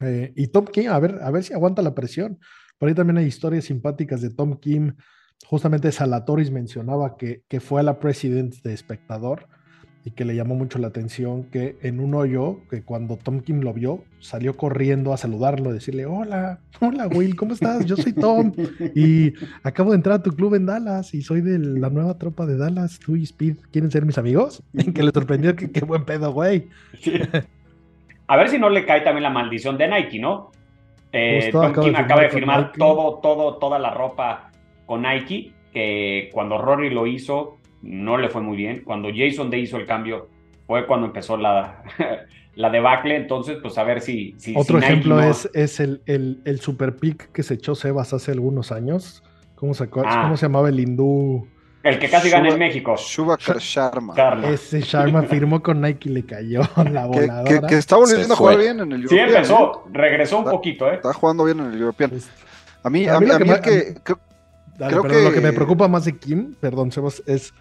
Eh, 0.00 0.32
y 0.36 0.46
Tom 0.46 0.64
Kim, 0.66 0.90
a 0.90 0.98
ver, 1.00 1.18
a 1.22 1.30
ver 1.32 1.42
si 1.42 1.52
aguanta 1.52 1.82
la 1.82 1.94
presión. 1.94 2.38
Por 2.78 2.88
ahí 2.88 2.94
también 2.94 3.18
hay 3.18 3.26
historias 3.26 3.64
simpáticas 3.64 4.22
de 4.22 4.30
Tom 4.30 4.58
Kim. 4.60 4.94
Justamente 5.44 5.90
Salatoris 5.90 6.52
mencionaba 6.52 7.16
que, 7.16 7.42
que 7.48 7.58
fue 7.58 7.80
a 7.80 7.82
la 7.82 7.98
President 7.98 8.54
de 8.62 8.72
espectador 8.72 9.48
y 10.04 10.12
que 10.12 10.24
le 10.24 10.34
llamó 10.34 10.54
mucho 10.54 10.78
la 10.78 10.88
atención 10.88 11.44
que 11.44 11.76
en 11.82 12.00
un 12.00 12.14
hoyo, 12.14 12.60
que 12.70 12.82
cuando 12.82 13.16
Tom 13.16 13.40
Kim 13.40 13.60
lo 13.60 13.72
vio, 13.72 14.04
salió 14.20 14.56
corriendo 14.56 15.12
a 15.12 15.16
saludarlo, 15.16 15.70
a 15.70 15.72
decirle, 15.72 16.06
hola, 16.06 16.60
hola 16.80 17.08
Will, 17.08 17.36
¿cómo 17.36 17.52
estás? 17.52 17.84
Yo 17.84 17.96
soy 17.96 18.12
Tom 18.12 18.52
y 18.94 19.32
acabo 19.62 19.90
de 19.90 19.96
entrar 19.96 20.20
a 20.20 20.22
tu 20.22 20.30
club 20.30 20.54
en 20.54 20.66
Dallas 20.66 21.14
y 21.14 21.22
soy 21.22 21.40
de 21.40 21.58
la 21.58 21.90
nueva 21.90 22.16
tropa 22.18 22.46
de 22.46 22.56
Dallas, 22.56 22.98
tú 22.98 23.16
y 23.16 23.24
Speed, 23.24 23.56
¿quieren 23.70 23.90
ser 23.90 24.06
mis 24.06 24.18
amigos? 24.18 24.62
que 24.94 25.02
le 25.02 25.10
sorprendió 25.10 25.54
que 25.56 25.70
qué 25.70 25.84
buen 25.84 26.04
pedo, 26.04 26.32
güey. 26.32 26.68
A 28.26 28.36
ver 28.36 28.48
si 28.48 28.58
no 28.58 28.70
le 28.70 28.86
cae 28.86 29.02
también 29.02 29.24
la 29.24 29.30
maldición 29.30 29.76
de 29.76 29.88
Nike, 29.88 30.18
¿no? 30.18 30.52
Eh, 31.12 31.48
Tom 31.52 31.72
Kim 31.72 31.96
acaba 31.96 32.22
de 32.22 32.30
firmar 32.30 32.72
todo, 32.72 33.18
todo, 33.20 33.56
toda 33.56 33.78
la 33.78 33.90
ropa 33.92 34.50
con 34.86 35.02
Nike, 35.02 35.52
que 35.72 36.30
cuando 36.32 36.58
Rory 36.58 36.90
lo 36.90 37.06
hizo, 37.06 37.57
no 37.82 38.16
le 38.18 38.28
fue 38.28 38.42
muy 38.42 38.56
bien. 38.56 38.82
Cuando 38.84 39.08
Jason 39.14 39.50
Day 39.50 39.62
hizo 39.62 39.76
el 39.76 39.86
cambio, 39.86 40.28
fue 40.66 40.86
cuando 40.86 41.06
empezó 41.06 41.36
la, 41.36 41.82
la 42.54 42.70
debacle. 42.70 43.16
Entonces, 43.16 43.58
pues 43.60 43.78
a 43.78 43.84
ver 43.84 44.00
si. 44.00 44.34
si 44.38 44.54
Otro 44.56 44.78
ejemplo 44.78 45.20
es, 45.20 45.48
es 45.54 45.80
el, 45.80 46.02
el, 46.06 46.60
super 46.60 46.96
pick 46.96 47.32
que 47.32 47.42
se 47.42 47.54
echó 47.54 47.74
Sebas 47.74 48.12
hace 48.12 48.32
algunos 48.32 48.72
años. 48.72 49.22
¿Cómo 49.54 49.74
se, 49.74 49.84
ah. 49.84 50.20
¿cómo 50.22 50.36
se 50.36 50.46
llamaba 50.46 50.68
el 50.68 50.78
hindú? 50.78 51.48
El 51.82 51.98
que 51.98 52.10
casi 52.10 52.28
gana 52.28 52.48
en 52.48 52.58
México. 52.58 52.96
Shubakar 52.96 53.58
Sharma. 53.58 54.14
Ese 54.44 54.80
Sharma 54.80 55.22
firmó 55.22 55.62
con 55.62 55.80
Nike 55.80 56.08
y 56.08 56.12
le 56.12 56.24
cayó 56.24 56.60
la 56.76 57.06
voladora. 57.06 57.66
Que, 57.66 57.76
está 57.76 57.96
volviendo 57.96 58.34
a 58.34 58.36
jugar 58.36 58.58
bien 58.58 58.80
en 58.80 58.92
el 58.92 59.02
European. 59.02 59.28
Sí, 59.28 59.34
empezó. 59.34 59.84
¿eh? 59.86 59.90
Regresó 59.92 60.38
un 60.38 60.44
poquito, 60.44 60.90
¿eh? 60.90 60.96
Está 60.96 61.12
jugando 61.12 61.44
bien 61.44 61.60
en 61.60 61.72
el 61.72 61.80
European. 61.80 62.10
Pues, 62.10 62.28
a 62.82 62.90
mí, 62.90 63.06
a 63.06 63.20
mí, 63.20 63.30
a 63.30 63.38
mí, 63.38 63.50
que, 63.62 63.94
creo 64.04 65.02
que... 65.02 65.22
lo 65.22 65.32
que 65.32 65.40
me 65.40 65.52
preocupa 65.52 65.88
más 65.88 66.04
de 66.04 66.16
Kim, 66.16 66.54
perdón, 66.60 66.90
Sebas, 66.90 67.22
es 67.26 67.54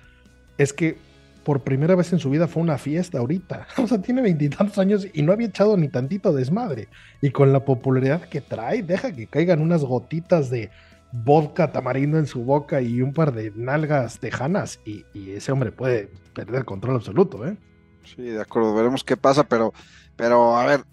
es 0.57 0.73
que 0.73 0.97
por 1.43 1.61
primera 1.61 1.95
vez 1.95 2.11
en 2.11 2.19
su 2.19 2.29
vida 2.29 2.47
fue 2.47 2.61
una 2.61 2.77
fiesta 2.77 3.19
ahorita. 3.19 3.67
O 3.77 3.87
sea, 3.87 4.01
tiene 4.01 4.21
veintitantos 4.21 4.77
años 4.77 5.07
y 5.13 5.21
no 5.21 5.31
había 5.31 5.47
echado 5.47 5.77
ni 5.77 5.87
tantito 5.87 6.33
desmadre. 6.33 6.89
Y 7.21 7.31
con 7.31 7.53
la 7.53 7.63
popularidad 7.63 8.21
que 8.27 8.41
trae, 8.41 8.83
deja 8.83 9.13
que 9.13 9.27
caigan 9.27 9.61
unas 9.61 9.83
gotitas 9.83 10.49
de 10.49 10.69
vodka 11.13 11.71
tamarindo 11.71 12.17
en 12.19 12.25
su 12.25 12.43
boca 12.43 12.81
y 12.81 13.01
un 13.01 13.13
par 13.13 13.33
de 13.33 13.53
nalgas 13.55 14.19
tejanas. 14.19 14.79
Y, 14.85 15.05
y 15.13 15.31
ese 15.31 15.51
hombre 15.53 15.71
puede 15.71 16.09
perder 16.33 16.65
control 16.65 16.97
absoluto, 16.97 17.47
¿eh? 17.47 17.55
Sí, 18.03 18.23
de 18.23 18.41
acuerdo. 18.41 18.75
Veremos 18.75 19.03
qué 19.03 19.15
pasa, 19.15 19.43
pero, 19.43 19.73
pero 20.17 20.57
a 20.57 20.65
ver, 20.65 20.83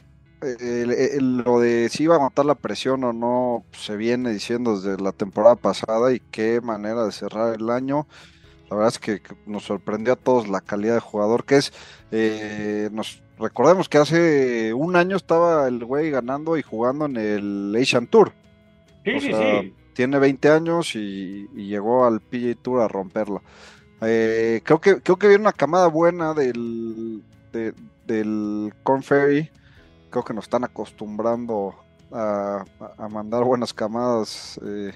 lo 1.20 1.60
de 1.60 1.88
si 1.88 2.04
iba 2.04 2.14
a 2.14 2.16
aguantar 2.16 2.44
la 2.44 2.54
presión 2.54 3.04
o 3.04 3.12
no 3.12 3.64
se 3.72 3.96
viene 3.96 4.30
diciendo 4.30 4.78
desde 4.78 5.02
la 5.02 5.12
temporada 5.12 5.56
pasada 5.56 6.12
y 6.12 6.20
qué 6.20 6.60
manera 6.60 7.04
de 7.04 7.12
cerrar 7.12 7.54
el 7.54 7.70
año. 7.70 8.06
La 8.70 8.76
verdad 8.76 8.92
es 8.92 8.98
que 8.98 9.22
nos 9.46 9.64
sorprendió 9.64 10.14
a 10.14 10.16
todos 10.16 10.48
la 10.48 10.60
calidad 10.60 10.94
de 10.94 11.00
jugador 11.00 11.44
que 11.44 11.56
es. 11.56 11.72
Eh, 12.10 12.88
nos 12.92 13.22
recordemos 13.38 13.88
que 13.88 13.98
hace 13.98 14.72
un 14.74 14.96
año 14.96 15.16
estaba 15.16 15.68
el 15.68 15.84
güey 15.84 16.10
ganando 16.10 16.56
y 16.56 16.62
jugando 16.62 17.06
en 17.06 17.16
el 17.16 17.76
Asian 17.80 18.06
Tour. 18.06 18.32
Sí, 19.04 19.20
sí, 19.20 19.32
sí. 19.32 19.74
Tiene 19.92 20.18
20 20.18 20.50
años 20.50 20.96
y, 20.96 21.46
llegó 21.54 22.04
al 22.04 22.20
PGA 22.20 22.54
Tour 22.60 22.80
a 22.82 22.88
romperla. 22.88 23.42
Eh, 24.00 24.60
creo 24.64 24.80
que 24.80 25.00
creo 25.00 25.16
que 25.16 25.28
viene 25.28 25.42
una 25.42 25.52
camada 25.52 25.86
buena 25.86 26.34
del, 26.34 27.22
del 27.52 28.74
Corn 28.82 29.02
Ferry. 29.02 29.50
Creo 30.10 30.24
que 30.24 30.34
nos 30.34 30.44
están 30.44 30.64
acostumbrando 30.64 31.74
a, 32.12 32.64
mandar 33.10 33.44
buenas 33.44 33.72
camadas. 33.72 34.58
Eh, 34.64 34.92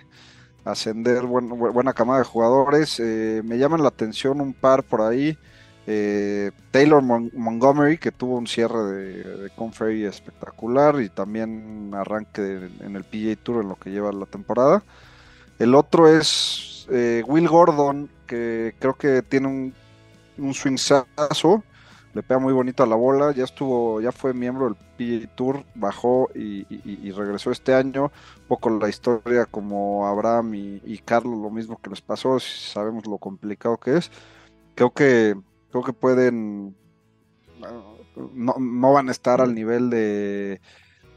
ascender 0.71 1.25
buena 1.25 1.93
camada 1.93 2.21
de 2.21 2.25
jugadores. 2.25 3.01
Eh, 3.01 3.43
me 3.45 3.59
llaman 3.59 3.83
la 3.83 3.89
atención 3.89 4.41
un 4.41 4.53
par 4.53 4.83
por 4.83 5.01
ahí. 5.03 5.37
Eh, 5.87 6.51
Taylor 6.71 7.03
Montgomery, 7.03 7.97
que 7.97 8.13
tuvo 8.13 8.37
un 8.37 8.47
cierre 8.47 8.83
de, 8.83 9.49
de 9.49 10.07
espectacular 10.07 11.01
y 11.01 11.09
también 11.09 11.93
arranque 11.95 12.69
en 12.81 12.95
el 12.95 13.05
PGA 13.05 13.37
Tour 13.43 13.63
en 13.63 13.71
lo 13.71 13.77
que 13.77 13.91
lleva 13.91 14.13
la 14.13 14.27
temporada. 14.27 14.83
El 15.59 15.75
otro 15.75 16.07
es 16.07 16.87
eh, 16.91 17.23
Will 17.27 17.49
Gordon, 17.49 18.11
que 18.27 18.75
creo 18.79 18.95
que 18.95 19.23
tiene 19.23 19.49
un, 19.49 19.75
un 20.37 20.53
swingsazo 20.53 21.65
le 22.19 22.25
pega 22.25 22.41
muy 22.41 22.53
bonito 22.53 22.83
a 22.83 22.87
la 22.87 22.97
bola, 22.97 23.31
ya 23.31 23.45
estuvo, 23.45 24.01
ya 24.01 24.11
fue 24.11 24.35
miembro 24.35 24.65
del 24.65 24.75
PGA 24.75 25.33
Tour, 25.37 25.65
bajó 25.77 26.29
y, 26.35 27.13
regresó 27.13 27.53
este 27.53 27.75
año, 27.75 28.07
un 28.07 28.49
poco 28.49 28.71
la 28.71 28.89
historia 28.89 29.47
como 29.47 30.05
Abraham 30.05 30.53
y, 30.57 30.99
Carlos, 31.05 31.39
lo 31.41 31.49
mismo 31.49 31.81
que 31.81 31.91
les 31.91 32.01
pasó, 32.01 32.41
sabemos 32.41 33.07
lo 33.07 33.19
complicado 33.19 33.77
que 33.77 33.99
es, 33.99 34.11
creo 34.75 34.91
que, 34.91 35.37
creo 35.71 35.85
que 35.85 35.93
pueden, 35.93 36.75
no, 38.35 38.93
van 38.93 39.09
a 39.09 39.13
estar 39.13 39.41
al 39.41 39.55
nivel 39.55 39.89
de, 39.89 40.61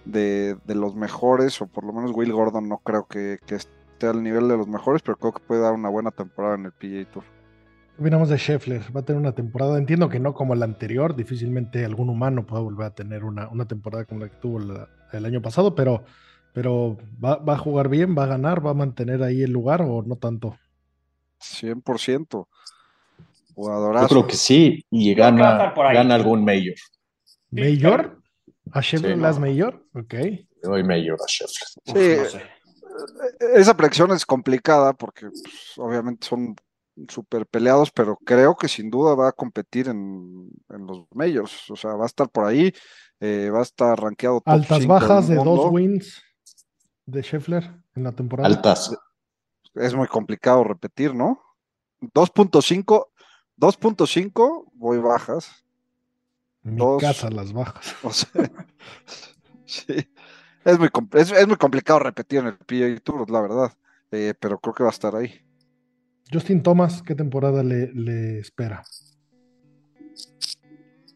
de, 0.05 0.75
los 0.75 0.93
mejores, 0.93 1.59
o 1.63 1.65
por 1.65 1.83
lo 1.83 1.93
menos 1.93 2.11
Will 2.13 2.31
Gordon 2.31 2.69
no 2.69 2.77
creo 2.77 3.07
que, 3.07 3.39
que 3.47 3.55
esté 3.55 4.05
al 4.05 4.21
nivel 4.21 4.47
de 4.47 4.55
los 4.55 4.67
mejores, 4.67 5.01
pero 5.01 5.17
creo 5.17 5.33
que 5.33 5.43
puede 5.43 5.61
dar 5.61 5.73
una 5.73 5.89
buena 5.89 6.11
temporada 6.11 6.53
en 6.53 6.65
el 6.65 6.73
PGA 6.73 7.11
Tour. 7.11 7.40
Opinamos 8.01 8.29
de 8.29 8.37
Scheffler, 8.39 8.81
va 8.95 9.01
a 9.01 9.05
tener 9.05 9.21
una 9.21 9.35
temporada, 9.35 9.77
entiendo 9.77 10.09
que 10.09 10.19
no 10.19 10.33
como 10.33 10.55
la 10.55 10.65
anterior, 10.65 11.15
difícilmente 11.15 11.85
algún 11.85 12.09
humano 12.09 12.47
pueda 12.47 12.63
volver 12.63 12.87
a 12.87 12.95
tener 12.95 13.23
una, 13.23 13.67
temporada 13.67 14.05
como 14.05 14.21
la 14.21 14.29
que 14.29 14.37
tuvo 14.37 14.59
el 15.13 15.23
año 15.25 15.39
pasado, 15.39 15.75
pero, 15.75 16.03
pero 16.51 16.97
va, 17.23 17.39
a 17.45 17.57
jugar 17.59 17.89
bien, 17.89 18.17
va 18.17 18.23
a 18.23 18.25
ganar, 18.25 18.65
va 18.65 18.71
a 18.71 18.73
mantener 18.73 19.21
ahí 19.21 19.43
el 19.43 19.51
lugar 19.51 19.83
o 19.83 20.01
no 20.01 20.15
tanto. 20.15 20.57
100%. 21.41 22.47
Jugadorazo. 23.53 24.05
Yo 24.05 24.09
creo 24.09 24.27
que 24.27 24.35
sí, 24.35 24.83
y 24.89 25.13
gana, 25.13 25.71
gana 25.93 26.15
algún 26.15 26.43
mayor. 26.43 26.73
¿Mayor? 27.51 28.19
¿A 28.71 28.81
Scheffler 28.81 29.19
las 29.19 29.37
mayor? 29.37 29.85
Ok. 29.93 30.15
doy 30.63 30.83
mayor 30.83 31.19
a 31.23 31.27
Scheffler. 31.27 32.25
Sí, 32.25 32.39
esa 33.53 33.77
predicción 33.77 34.09
es 34.09 34.25
complicada 34.25 34.93
porque 34.93 35.27
pues, 35.27 35.73
obviamente 35.77 36.25
son 36.25 36.55
súper 37.07 37.45
peleados, 37.45 37.91
pero 37.91 38.17
creo 38.17 38.55
que 38.55 38.67
sin 38.67 38.89
duda 38.89 39.15
va 39.15 39.29
a 39.29 39.31
competir 39.31 39.87
en, 39.87 40.49
los 40.69 41.05
medios, 41.13 41.69
o 41.69 41.75
sea, 41.75 41.95
va 41.95 42.03
a 42.03 42.07
estar 42.07 42.29
por 42.29 42.45
ahí, 42.45 42.73
eh, 43.19 43.49
va 43.53 43.59
a 43.59 43.63
estar 43.63 43.99
rankeado. 43.99 44.41
Altas 44.45 44.85
bajas 44.85 45.27
de 45.27 45.35
dos 45.35 45.71
wins 45.71 46.21
de 47.05 47.21
Scheffler 47.21 47.71
en 47.95 48.03
la 48.03 48.11
temporada. 48.11 48.47
Altas. 48.47 48.95
Es 49.75 49.95
muy 49.95 50.07
complicado 50.07 50.63
repetir, 50.63 51.15
¿no? 51.15 51.41
2.5, 52.01 53.07
2.5, 53.57 54.71
voy 54.73 54.97
bajas. 54.97 55.63
Mi 56.63 56.81
casa 56.99 57.29
las 57.29 57.53
bajas. 57.53 57.95
sí, 59.65 59.95
es 60.63 60.79
muy, 60.79 60.89
es, 61.13 61.47
muy 61.47 61.57
complicado 61.57 61.99
repetir 61.99 62.39
en 62.39 62.47
el 62.47 62.57
PGA 62.57 62.99
Tour, 62.99 63.29
la 63.31 63.41
verdad, 63.41 63.73
eh, 64.11 64.33
pero 64.39 64.59
creo 64.59 64.73
que 64.73 64.83
va 64.83 64.89
a 64.89 64.93
estar 64.93 65.15
ahí. 65.15 65.41
Justin 66.31 66.63
Thomas, 66.63 67.03
¿qué 67.03 67.13
temporada 67.13 67.61
le, 67.63 68.39
espera? 68.39 68.83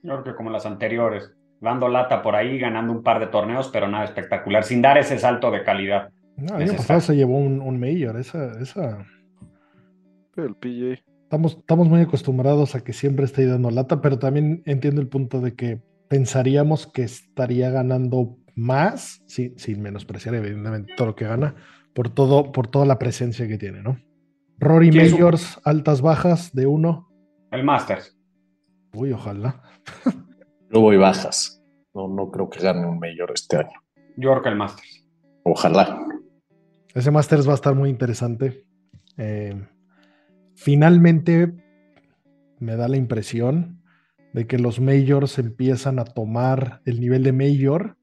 Yo 0.03 0.21
creo 0.21 0.23
que 0.23 0.35
como 0.35 0.49
las 0.49 0.65
anteriores, 0.65 1.33
dando 1.61 1.87
lata 1.87 2.21
por 2.21 2.35
ahí, 2.35 2.59
ganando 2.59 2.91
un 2.91 3.01
par 3.01 3.19
de 3.19 3.27
torneos, 3.27 3.69
pero 3.71 3.87
nada 3.87 4.03
espectacular, 4.03 4.63
sin 4.63 4.81
dar 4.81 4.97
ese 4.97 5.17
salto 5.17 5.51
de 5.51 5.63
calidad. 5.63 6.09
No, 6.35 6.57
el 6.57 6.69
año 6.69 6.77
pasado 6.77 6.99
se 6.99 7.15
llevó 7.15 7.37
un, 7.37 7.61
un 7.61 7.79
mayor, 7.79 8.19
esa, 8.19 8.51
esa... 8.59 9.05
El 10.35 10.55
PJ. 10.55 11.01
Estamos, 11.23 11.57
estamos 11.57 11.87
muy 11.87 12.01
acostumbrados 12.01 12.75
a 12.75 12.83
que 12.83 12.91
siempre 12.91 13.25
esté 13.25 13.47
dando 13.47 13.71
lata, 13.71 14.01
pero 14.01 14.19
también 14.19 14.63
entiendo 14.65 14.99
el 14.99 15.07
punto 15.07 15.39
de 15.39 15.55
que 15.55 15.81
pensaríamos 16.09 16.87
que 16.87 17.03
estaría 17.03 17.69
ganando 17.69 18.37
más, 18.53 19.23
sin, 19.27 19.57
sin 19.57 19.81
menospreciar 19.81 20.35
evidentemente 20.35 20.93
todo 20.95 21.07
lo 21.07 21.15
que 21.15 21.25
gana, 21.25 21.55
por, 21.93 22.09
todo, 22.09 22.51
por 22.51 22.67
toda 22.67 22.85
la 22.85 22.99
presencia 22.99 23.47
que 23.47 23.57
tiene, 23.57 23.81
¿no? 23.81 23.97
Rory 24.59 24.91
Majors, 24.91 25.59
altas 25.63 26.01
bajas 26.01 26.53
de 26.53 26.65
uno. 26.65 27.09
El 27.51 27.63
Masters. 27.63 28.17
Uy, 28.93 29.11
ojalá. 29.11 29.61
Yo 30.71 30.81
voy 30.81 30.97
bajas. 30.97 31.63
No, 31.93 32.07
no 32.07 32.31
creo 32.31 32.49
que 32.49 32.61
gane 32.61 32.85
un 32.85 32.99
Major 32.99 33.31
este 33.33 33.57
año. 33.57 33.79
York 34.17 34.45
el 34.47 34.55
Masters. 34.55 35.05
Ojalá. 35.43 36.05
Ese 36.93 37.11
Masters 37.11 37.47
va 37.47 37.51
a 37.51 37.55
estar 37.55 37.75
muy 37.75 37.89
interesante. 37.89 38.65
Eh, 39.17 39.61
finalmente 40.55 41.53
me 42.59 42.75
da 42.75 42.87
la 42.87 42.97
impresión 42.97 43.81
de 44.33 44.47
que 44.47 44.57
los 44.57 44.79
Majors 44.79 45.37
empiezan 45.39 45.99
a 45.99 46.05
tomar 46.05 46.81
el 46.85 46.99
nivel 46.99 47.23
de 47.23 47.33
Major 47.33 47.97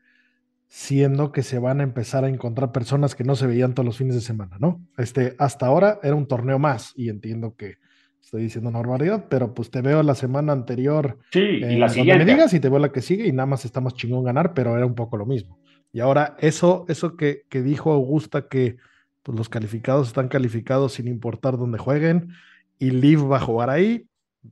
siendo 0.75 1.33
que 1.33 1.43
se 1.43 1.59
van 1.59 1.81
a 1.81 1.83
empezar 1.83 2.25
a 2.25 2.31
encontrar 2.31 2.73
personas 2.73 3.15
que 3.15 3.25
no 3.25 3.37
se 3.37 3.47
veían 3.47 3.75
todos 3.75 3.85
los 3.85 3.99
fines 3.99 4.15
de 4.15 4.23
semana, 4.23 4.57
¿no? 4.59 4.81
Este, 4.97 5.35
hasta 5.39 5.67
ahora 5.67 6.01
era 6.03 6.15
un 6.15 6.27
torneo 6.27 6.59
más 6.59 6.95
y 6.97 7.11
entiendo 7.11 7.57
que 7.57 7.77
estoy 8.23 8.45
diciendo 8.45 8.71
una 8.71 8.79
barbaridad, 8.79 9.27
pero 9.29 9.53
pues 9.53 9.71
te 9.71 9.83
veo 9.83 10.03
la 10.03 10.15
semana 10.15 10.55
anterior. 10.55 11.19
Sí, 11.31 11.41
y 11.41 11.77
la 11.77 11.91
siguiente. 11.91 12.25
me 12.25 12.33
digas 12.33 12.55
y 12.55 12.59
te 12.59 12.71
veo 12.71 12.79
la 12.79 12.91
que 12.91 13.03
sigue 13.03 13.27
y 13.27 13.33
nada 13.33 13.45
más 13.45 13.67
está 13.67 13.83
más 13.83 13.93
chingón 13.93 14.25
ganar, 14.25 14.55
pero 14.55 14.75
era 14.75 14.87
un 14.87 14.95
poco 14.95 15.19
lo 15.19 15.27
mismo. 15.27 15.59
Y 15.93 16.01
ahora 16.01 16.37
eso, 16.39 16.87
eso 16.89 17.19
que, 17.19 17.45
que 17.51 17.61
dijo 17.61 17.93
Augusta 17.93 18.49
que 18.49 18.79
pues, 19.23 19.37
los 19.37 19.51
calificados 19.51 20.07
están 20.09 20.29
calificados 20.29 20.95
sin 20.95 21.07
importar 21.07 21.59
dónde 21.59 21.77
jueguen 21.77 22.31
y 22.79 22.93
Liv 22.93 23.31
va 23.31 23.37
a 23.37 23.41
jugar 23.41 23.69
ahí, 23.69 24.07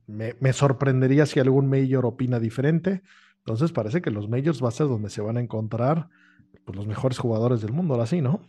me, 0.05 0.53
sorprendería 0.53 1.25
si 1.25 1.39
algún 1.39 1.67
mayor 1.67 2.05
opina 2.05 2.39
diferente. 2.39 3.01
Entonces 3.45 3.71
parece 3.71 4.01
que 4.01 4.11
los 4.11 4.29
majors 4.29 4.63
va 4.63 4.67
a 4.69 4.71
ser 4.71 4.87
donde 4.87 5.09
se 5.09 5.21
van 5.21 5.37
a 5.37 5.41
encontrar 5.41 6.07
pues, 6.63 6.75
los 6.75 6.87
mejores 6.87 7.17
jugadores 7.17 7.61
del 7.61 7.73
mundo, 7.73 7.95
ahora 7.95 8.05
sí, 8.05 8.21
¿no? 8.21 8.41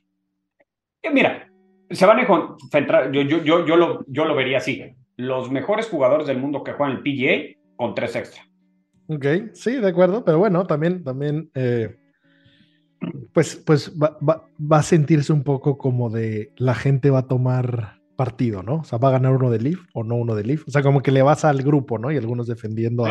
Eh, 1.03 1.11
mira, 1.11 1.51
se 1.91 2.07
van 2.07 2.19
a 2.19 2.23
encontrar, 2.23 3.11
yo, 3.11 3.23
yo, 3.23 3.43
yo, 3.43 3.67
yo, 3.67 3.77
lo, 3.77 4.05
yo 4.07 4.25
lo 4.25 4.35
vería 4.35 4.59
así, 4.59 4.95
los 5.17 5.51
mejores 5.51 5.89
jugadores 5.89 6.27
del 6.27 6.39
mundo 6.39 6.63
que 6.63 6.73
juegan 6.73 6.97
el 6.97 7.03
PGA 7.03 7.59
con 7.77 7.95
tres 7.95 8.17
extra. 8.17 8.43
Ok, 9.09 9.27
sí, 9.55 9.77
de 9.77 9.89
acuerdo, 9.89 10.25
pero 10.25 10.39
bueno, 10.39 10.67
también, 10.67 11.03
también, 11.03 11.51
eh, 11.55 11.97
pues, 13.33 13.57
pues 13.57 13.93
va, 14.01 14.19
va, 14.21 14.79
a 14.79 14.83
sentirse 14.83 15.33
un 15.33 15.43
poco 15.43 15.77
como 15.77 16.11
de 16.11 16.53
la 16.57 16.75
gente 16.75 17.11
va 17.11 17.21
a 17.21 17.27
tomar 17.27 18.01
partido, 18.17 18.63
¿no? 18.63 18.77
O 18.77 18.85
sea, 18.85 18.99
va 18.99 19.09
a 19.09 19.13
ganar 19.13 19.33
uno 19.33 19.51
de 19.51 19.59
Leaf 19.59 19.81
o 19.95 20.05
no 20.05 20.15
uno 20.15 20.35
de 20.35 20.45
Leaf. 20.45 20.69
O 20.69 20.71
sea, 20.71 20.83
como 20.83 21.03
que 21.03 21.11
le 21.11 21.23
vas 21.23 21.45
al 21.45 21.63
grupo, 21.63 21.99
¿no? 21.99 22.13
Y 22.13 22.17
algunos 22.17 22.47
defendiendo 22.47 23.05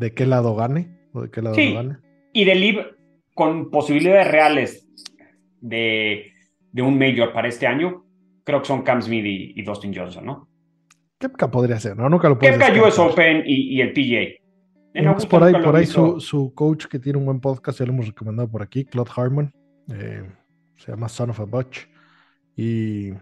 de 0.00 0.14
qué 0.14 0.24
lado 0.24 0.56
gane 0.56 0.88
o 1.12 1.22
de 1.22 1.30
qué 1.30 1.42
lado 1.42 1.56
no 1.56 1.74
gane. 1.74 1.96
Y 2.32 2.44
de 2.44 2.54
Leaf 2.54 2.86
con 3.34 3.70
posibilidades 3.70 4.28
reales 4.28 4.88
de, 5.60 6.32
de, 6.72 6.82
un 6.82 6.98
Major 6.98 7.32
para 7.32 7.48
este 7.48 7.66
año, 7.66 8.04
creo 8.42 8.62
que 8.62 8.66
son 8.66 8.82
Cam 8.82 9.02
Smith 9.02 9.24
y, 9.26 9.62
Dustin 9.62 9.94
Johnson, 9.94 10.24
¿no? 10.24 10.48
Kepka 11.18 11.50
podría 11.50 11.78
ser, 11.78 11.96
¿no? 11.96 12.08
Nunca 12.08 12.30
lo 12.30 12.38
puedes 12.38 12.56
Kepka, 12.56 12.82
US 12.82 12.98
Open 12.98 13.42
y, 13.44 13.76
y 13.76 13.80
el 13.82 13.92
PGA. 13.92 15.28
por 15.28 15.44
ahí, 15.44 15.52
por 15.62 15.76
ahí 15.76 15.84
su, 15.84 16.18
su, 16.18 16.54
coach 16.54 16.86
que 16.86 16.98
tiene 16.98 17.18
un 17.18 17.26
buen 17.26 17.40
podcast, 17.40 17.78
ya 17.78 17.84
lo 17.84 17.92
hemos 17.92 18.06
recomendado 18.06 18.50
por 18.50 18.62
aquí, 18.62 18.86
Claude 18.86 19.10
Harmon, 19.14 19.52
eh, 19.92 20.22
se 20.76 20.92
llama 20.92 21.10
Son 21.10 21.28
of 21.28 21.40
a 21.40 21.44
Butch, 21.44 21.86
y 22.56 23.12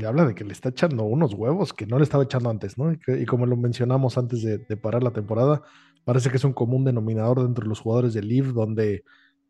y 0.00 0.04
habla 0.06 0.24
de 0.24 0.34
que 0.34 0.44
le 0.44 0.52
está 0.52 0.70
echando 0.70 1.04
unos 1.04 1.34
huevos 1.34 1.72
que 1.72 1.86
no 1.86 1.98
le 1.98 2.04
estaba 2.04 2.24
echando 2.24 2.48
antes, 2.48 2.78
¿no? 2.78 2.92
Y, 2.92 3.26
como 3.26 3.46
lo 3.46 3.56
mencionamos 3.56 4.16
antes 4.16 4.42
de, 4.42 4.76
parar 4.76 5.02
la 5.02 5.12
temporada, 5.12 5.62
parece 6.04 6.30
que 6.30 6.36
es 6.36 6.44
un 6.44 6.52
común 6.52 6.84
denominador 6.84 7.42
dentro 7.42 7.64
de 7.64 7.68
los 7.68 7.80
jugadores 7.80 8.14
de 8.14 8.22
Live 8.22 8.52
donde 8.52 9.04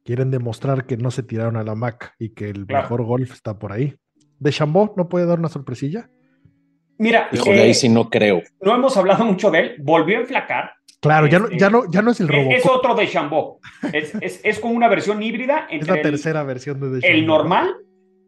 quieren 0.05 0.31
demostrar 0.31 0.87
que 0.87 0.97
no 0.97 1.11
se 1.11 1.23
tiraron 1.23 1.57
a 1.57 1.65
la 1.65 1.75
Mac 1.75 2.15
y 2.19 2.31
que 2.31 2.49
el 2.49 2.67
mejor 2.67 3.05
golf 3.05 3.33
está 3.33 3.59
por 3.59 3.73
ahí. 3.73 3.95
¿De 4.39 4.51
Chambó 4.51 4.95
no 4.97 5.09
puede 5.09 5.27
dar 5.27 5.39
una 5.39 5.49
sorpresilla? 5.49 6.09
Mira, 6.99 7.29
Híjole, 7.33 7.63
ahí 7.63 7.75
sí 7.75 7.89
no 7.89 8.11
creo. 8.11 8.43
No 8.61 8.75
hemos 8.75 8.97
hablado 8.97 9.25
mucho 9.25 9.51
de 9.51 9.59
él, 9.59 9.75
volvió 9.79 10.19
a 10.19 10.21
enflacar. 10.21 10.73
Claro, 11.01 11.27
ya, 11.27 11.39
no, 11.39 11.47
este, 11.47 11.59
ya, 11.59 11.71
no, 11.71 11.91
ya 11.91 12.03
no 12.03 12.11
es 12.11 12.21
el 12.21 12.29
robot. 12.29 12.53
Es 12.53 12.67
otro 12.67 12.95
de 12.95 13.09
Chambó. 13.09 13.59
Es, 13.93 14.15
es, 14.21 14.41
es, 14.45 14.61
como 14.61 14.75
una 14.75 14.89
versión 14.89 15.23
híbrida 15.23 15.67
entre 15.71 15.79
es 15.91 15.97
la 15.97 16.03
tercera 16.03 16.43
versión 16.43 16.79
de 16.79 17.07
El 17.09 17.27
normal 17.27 17.75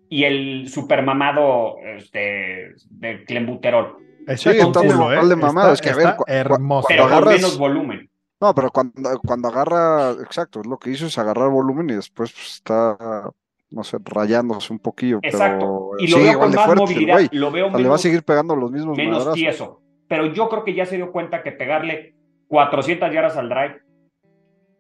y 0.09 0.25
el 0.25 0.69
super 0.69 1.03
mamado 1.03 1.77
este, 1.97 2.75
de 2.91 3.25
Clembuterol. 3.27 3.97
Sí, 4.37 4.51
Entonces, 4.55 4.93
¿eh? 4.93 5.27
de 5.27 5.37
mamado, 5.37 5.73
es 5.73 5.81
que 5.81 5.91
a 5.91 5.97
ver, 5.97 6.15
hermoso. 6.27 6.87
pero 6.89 7.09
con 7.09 7.29
menos 7.29 7.59
volumen. 7.59 8.09
No, 8.43 8.53
pero 8.57 8.73
cuando, 8.73 9.21
cuando 9.25 9.47
agarra, 9.47 10.11
exacto, 10.21 10.63
es 10.63 10.67
lo 10.67 10.77
que 10.77 10.91
hizo 10.91 11.07
es 11.07 11.17
agarrar 11.17 11.49
volumen 11.49 11.89
y 11.91 11.95
después 11.95 12.33
pues, 12.33 12.55
está, 12.55 13.31
no 13.71 13.85
sé, 13.85 13.99
rayándose 14.03 14.73
un 14.73 14.81
poquillo. 14.81 15.21
Exacto. 15.23 15.93
y 16.01 16.09
lo 16.09 16.19
veo 16.19 16.41
con 16.41 16.53
más 16.53 16.75
movilidad, 16.75 17.21
lo 17.31 17.53
veo 17.53 17.67
menos, 17.67 17.81
le 17.81 17.89
va 17.89 17.95
a 17.95 17.99
seguir 17.99 18.25
pegando 18.25 18.57
los 18.57 18.73
mismos 18.73 18.97
menos 18.97 19.33
tieso. 19.35 19.81
Pero 20.09 20.27
yo 20.27 20.49
creo 20.49 20.65
que 20.65 20.75
ya 20.75 20.87
se 20.87 20.97
dio 20.97 21.13
cuenta 21.13 21.45
que 21.45 21.53
pegarle 21.53 22.17
400 22.49 23.13
yardas 23.13 23.37
al 23.37 23.49
drive 23.49 23.81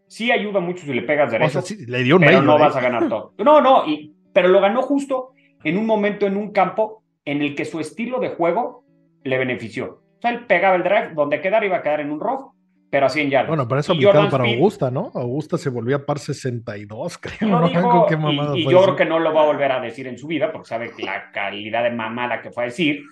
sí 0.09 0.33
ayuda 0.33 0.59
mucho 0.59 0.85
si 0.85 0.92
le 0.92 1.03
pegas 1.03 1.31
derecho. 1.31 1.61
O 1.61 1.62
sea, 1.62 1.77
sí, 1.77 1.87
le 1.87 2.03
dio 2.03 2.16
un 2.16 2.22
pero 2.22 2.42
no 2.42 2.57
¿eh? 2.57 2.61
vas 2.61 2.75
a 2.75 2.81
ganar 2.81 3.09
todo. 3.09 3.33
No, 3.44 3.61
no, 3.61 3.87
y 3.87 4.12
pero 4.33 4.48
lo 4.48 4.61
ganó 4.61 4.83
justo 4.83 5.35
en 5.62 5.79
un 5.79 5.87
momento 5.87 6.27
en 6.27 6.37
un 6.37 6.51
campo 6.51 7.05
en 7.25 7.42
el 7.42 7.55
que 7.55 7.64
su 7.64 7.79
estilo 7.79 8.18
de 8.18 8.31
juego 8.31 8.85
le 9.22 9.38
benefició. 9.38 10.03
O 10.18 10.20
sea, 10.20 10.33
él 10.33 10.46
pegaba 10.46 10.75
el 10.75 10.83
drive, 10.83 11.12
donde 11.14 11.40
quedara 11.40 11.64
iba 11.64 11.77
a 11.77 11.83
quedar 11.83 12.01
en 12.01 12.11
un 12.11 12.18
rough, 12.18 12.53
pero 12.92 13.07
así 13.07 13.22
en 13.22 13.31
yardas. 13.31 13.48
Bueno, 13.48 13.66
para 13.66 13.81
eso 13.81 13.94
aplicado 13.94 14.28
para 14.28 14.44
Augusta, 14.44 14.90
¿no? 14.90 15.11
Augusta 15.14 15.57
se 15.57 15.70
volvió 15.70 15.96
a 15.96 16.05
par 16.05 16.18
62, 16.18 17.16
creo. 17.22 17.48
¿no? 17.48 18.07
¿Qué 18.07 18.14
y, 18.14 18.61
y 18.61 18.70
yo 18.70 18.83
creo 18.83 18.96
que 18.96 19.07
no 19.07 19.18
lo 19.18 19.33
va 19.33 19.44
a 19.44 19.46
volver 19.46 19.72
a 19.72 19.81
decir 19.81 20.07
en 20.07 20.18
su 20.18 20.26
vida, 20.26 20.52
porque 20.52 20.68
sabe 20.68 20.92
la 20.98 21.31
calidad 21.33 21.85
de 21.85 21.90
mamada 21.90 22.42
que 22.42 22.50
fue 22.50 22.64
a 22.64 22.66
decir. 22.66 23.02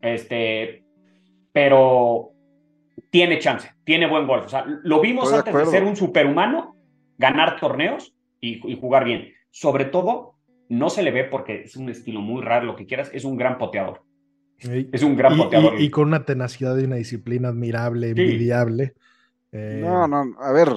Este, 0.00 0.84
pero 1.50 2.30
tiene 3.10 3.40
chance, 3.40 3.68
tiene 3.82 4.06
buen 4.06 4.24
golf. 4.24 4.46
O 4.46 4.48
sea, 4.48 4.64
lo 4.84 5.00
vimos 5.00 5.32
antes 5.32 5.52
de, 5.52 5.66
ser 5.66 5.82
un 5.82 5.96
superhumano, 5.96 6.76
ganar 7.16 7.58
torneos 7.58 8.14
y, 8.40 8.70
y 8.70 8.78
jugar 8.78 9.04
bien. 9.04 9.32
Sobre 9.50 9.86
todo 9.86 10.36
no 10.68 10.90
se 10.90 11.02
le 11.02 11.10
ve 11.10 11.24
porque 11.24 11.62
es 11.62 11.74
un 11.74 11.88
estilo 11.88 12.20
muy 12.20 12.40
raro, 12.40 12.66
lo 12.66 12.76
que 12.76 12.86
quieras, 12.86 13.10
es 13.12 13.24
un 13.24 13.36
gran 13.36 13.58
poteador. 13.58 14.04
Es 14.60 15.02
un 15.02 15.16
gran 15.16 15.36
poteador. 15.36 15.80
Y, 15.80 15.90
con 15.90 16.08
una 16.08 16.24
tenacidad 16.24 16.76
y 16.78 16.84
una 16.84 16.96
disciplina 16.96 17.48
admirable, 17.48 18.10
envidiable. 18.10 18.94
Eh, 19.52 19.80
no, 19.82 20.08
no, 20.08 20.36
a 20.40 20.52
ver, 20.52 20.68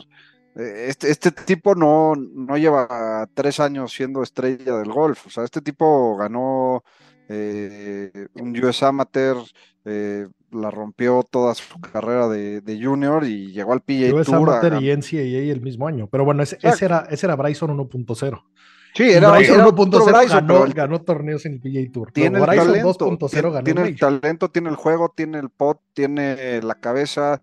eh, 0.55 0.85
este, 0.87 1.09
este 1.09 1.31
tipo 1.31 1.75
no, 1.75 2.13
no 2.15 2.57
lleva 2.57 3.27
tres 3.33 3.59
años 3.59 3.91
siendo 3.91 4.21
estrella 4.21 4.77
del 4.77 4.91
golf. 4.91 5.27
O 5.27 5.29
sea, 5.29 5.43
este 5.43 5.61
tipo 5.61 6.15
ganó 6.15 6.83
eh, 7.27 8.27
un 8.39 8.57
US 8.63 8.83
Amateur, 8.83 9.37
la 9.83 10.69
rompió 10.69 11.23
toda 11.29 11.55
su 11.55 11.79
carrera 11.79 12.27
de, 12.27 12.79
junior 12.81 13.25
y 13.25 13.51
llegó 13.51 13.73
al 13.73 13.81
PGA 13.81 14.13
US 14.13 14.29
Amateur 14.29 14.81
y 14.81 14.95
NCAA 14.95 15.51
el 15.51 15.61
mismo 15.61 15.87
año. 15.87 16.07
Pero 16.07 16.23
bueno, 16.23 16.43
ese, 16.43 16.57
era, 16.81 17.07
ese 17.09 17.25
era 17.25 17.35
Bryson 17.35 17.75
1.0. 17.75 18.43
Sí, 18.93 19.09
era, 19.09 19.31
Bryson 19.31 19.61
1.0 19.61 20.73
ganó, 20.73 21.01
torneos 21.01 21.45
en 21.45 21.53
el 21.53 21.59
PGA 21.61 21.91
Tour. 21.91 22.11
Tiene 22.11 22.39
el 22.39 22.45
talento, 22.45 23.17
tiene, 23.63 23.81
el 23.87 23.97
talento, 23.97 24.51
tiene 24.51 24.69
el 24.69 24.75
juego, 24.75 25.13
tiene 25.15 25.39
el 25.39 25.49
pot, 25.49 25.79
tiene 25.93 26.61
la 26.61 26.75
cabeza. 26.75 27.41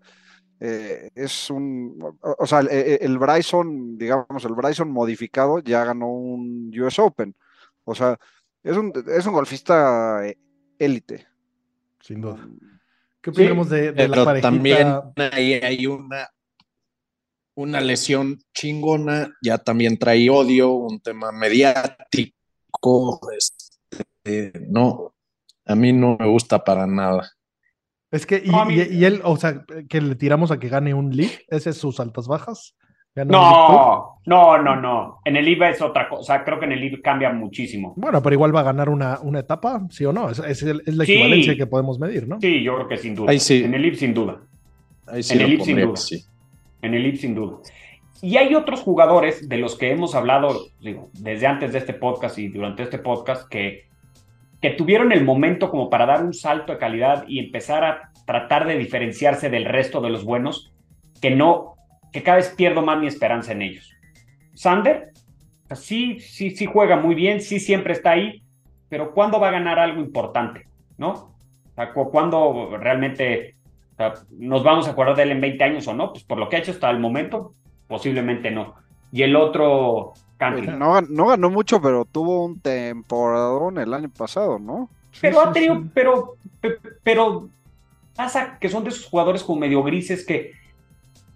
Eh, 0.61 1.09
es 1.15 1.49
un, 1.49 1.97
o 2.21 2.45
sea, 2.45 2.59
el, 2.59 3.17
Bryson, 3.17 3.97
digamos, 3.97 4.43
el 4.43 4.53
Bryson 4.53 4.91
modificado 4.91 5.59
ya 5.59 5.85
ganó 5.85 6.09
un 6.09 6.71
US 6.79 6.99
Open. 6.99 7.33
O 7.85 7.95
sea, 7.95 8.19
es 8.61 8.75
un, 8.77 8.91
es 9.07 9.25
un 9.25 9.33
golfista 9.33 10.27
eh, 10.27 10.37
élite. 10.77 11.25
Sin 12.01 12.21
duda. 12.21 12.47
¿Qué 13.21 13.31
opinamos 13.31 13.69
de, 13.69 13.91
de 13.91 14.07
la 14.07 14.23
parejita? 14.23 15.13
También 15.15 15.63
hay 15.63 15.87
una 15.87 16.29
una 17.59 17.81
lesión 17.81 18.39
chingona, 18.53 19.35
ya 19.41 19.57
también 19.57 19.97
trae 19.97 20.29
odio, 20.29 20.71
un 20.71 21.01
tema 21.01 21.33
mediático, 21.33 23.19
este, 23.37 24.53
no, 24.69 25.13
a 25.65 25.75
mí 25.75 25.91
no 25.91 26.15
me 26.17 26.27
gusta 26.27 26.63
para 26.63 26.87
nada. 26.87 27.29
Es 28.11 28.25
que, 28.25 28.41
y, 28.43 29.03
él, 29.03 29.21
o 29.25 29.35
sea, 29.35 29.65
que 29.89 29.99
le 29.99 30.15
tiramos 30.15 30.51
a 30.51 30.59
que 30.59 30.69
gane 30.69 30.93
un 30.93 31.15
league, 31.15 31.45
¿ese 31.49 31.71
es 31.71 31.77
sus 31.77 31.99
altas 31.99 32.27
bajas? 32.27 32.75
No, 33.15 34.21
no, 34.25 34.57
no, 34.57 34.75
no. 34.77 35.19
En 35.25 35.35
el 35.35 35.45
IVA 35.49 35.71
es 35.71 35.81
otra 35.81 36.07
cosa. 36.07 36.45
Creo 36.45 36.57
que 36.57 36.65
en 36.65 36.71
el 36.71 36.83
IVA 36.85 36.99
cambia 37.03 37.33
muchísimo. 37.33 37.93
Bueno, 37.97 38.23
pero 38.23 38.33
igual 38.33 38.55
va 38.55 38.61
a 38.61 38.63
ganar 38.63 38.87
una, 38.87 39.19
una 39.21 39.39
etapa, 39.39 39.85
¿sí 39.89 40.05
o 40.05 40.13
no? 40.13 40.29
Es, 40.29 40.39
es, 40.39 40.63
la 40.63 41.03
equivalencia 41.03 41.57
que 41.57 41.67
podemos 41.67 41.99
medir, 41.99 42.29
¿no? 42.29 42.39
Sí, 42.39 42.63
yo 42.63 42.75
creo 42.75 42.87
que 42.87 42.97
sin 42.97 43.15
duda. 43.15 43.33
En 43.33 43.73
el 43.73 43.85
IVA, 43.85 43.97
sin 43.97 44.13
duda. 44.13 44.41
en 45.11 45.41
el 45.41 45.53
IVA, 45.53 45.65
sin 45.65 45.81
duda. 45.81 45.97
Sí 45.97 46.23
en 46.81 46.93
el 46.93 47.05
IP 47.05 47.17
sin 47.17 47.35
duda. 47.35 47.57
Y 48.21 48.37
hay 48.37 48.53
otros 48.55 48.81
jugadores 48.81 49.47
de 49.47 49.57
los 49.57 49.77
que 49.77 49.91
hemos 49.91 50.13
hablado 50.13 50.67
digo, 50.81 51.09
desde 51.13 51.47
antes 51.47 51.71
de 51.71 51.79
este 51.79 51.93
podcast 51.93 52.37
y 52.37 52.49
durante 52.49 52.83
este 52.83 52.99
podcast 52.99 53.47
que, 53.47 53.87
que 54.61 54.71
tuvieron 54.71 55.11
el 55.11 55.23
momento 55.23 55.69
como 55.69 55.89
para 55.89 56.05
dar 56.05 56.23
un 56.23 56.33
salto 56.33 56.73
de 56.73 56.79
calidad 56.79 57.25
y 57.27 57.39
empezar 57.39 57.83
a 57.85 58.11
tratar 58.25 58.67
de 58.67 58.77
diferenciarse 58.77 59.49
del 59.49 59.65
resto 59.65 60.01
de 60.01 60.09
los 60.09 60.25
buenos, 60.25 60.71
que 61.21 61.31
no, 61.31 61.75
que 62.11 62.23
cada 62.23 62.37
vez 62.37 62.53
pierdo 62.55 62.81
más 62.81 62.99
mi 62.99 63.07
esperanza 63.07 63.53
en 63.53 63.61
ellos. 63.61 63.91
Sander, 64.53 65.11
sí, 65.73 66.19
sí, 66.19 66.51
sí 66.51 66.65
juega 66.65 66.97
muy 66.97 67.15
bien, 67.15 67.41
sí 67.41 67.59
siempre 67.59 67.93
está 67.93 68.11
ahí, 68.11 68.43
pero 68.89 69.13
¿cuándo 69.13 69.39
va 69.39 69.47
a 69.47 69.51
ganar 69.51 69.79
algo 69.79 70.01
importante? 70.01 70.67
¿No? 70.97 71.35
O 71.95 72.09
¿cuándo 72.09 72.75
realmente 72.77 73.55
¿nos 74.31 74.63
vamos 74.63 74.87
a 74.87 74.91
acordar 74.91 75.15
de 75.15 75.23
él 75.23 75.31
en 75.31 75.41
20 75.41 75.63
años 75.63 75.87
o 75.87 75.93
no? 75.93 76.11
Pues 76.11 76.23
por 76.23 76.37
lo 76.37 76.49
que 76.49 76.55
ha 76.55 76.59
hecho 76.59 76.71
hasta 76.71 76.89
el 76.89 76.99
momento, 76.99 77.53
posiblemente 77.87 78.51
no. 78.51 78.75
Y 79.11 79.23
el 79.23 79.35
otro, 79.35 80.13
No, 80.39 81.01
no, 81.01 81.27
ganó 81.27 81.49
mucho, 81.49 81.81
pero 81.81 82.05
tuvo 82.05 82.45
un 82.45 82.59
temporadón 82.59 83.77
el 83.77 83.93
año 83.93 84.09
pasado, 84.09 84.59
¿no? 84.59 84.89
Pero 85.19 85.41
ha 85.41 85.51
tenido, 85.51 85.83
pero, 85.93 86.35
pero 87.03 87.49
pasa 88.15 88.57
que 88.59 88.69
son 88.69 88.83
de 88.83 88.91
esos 88.91 89.05
jugadores 89.05 89.43
como 89.43 89.59
medio 89.59 89.83
grises 89.83 90.25
que 90.25 90.51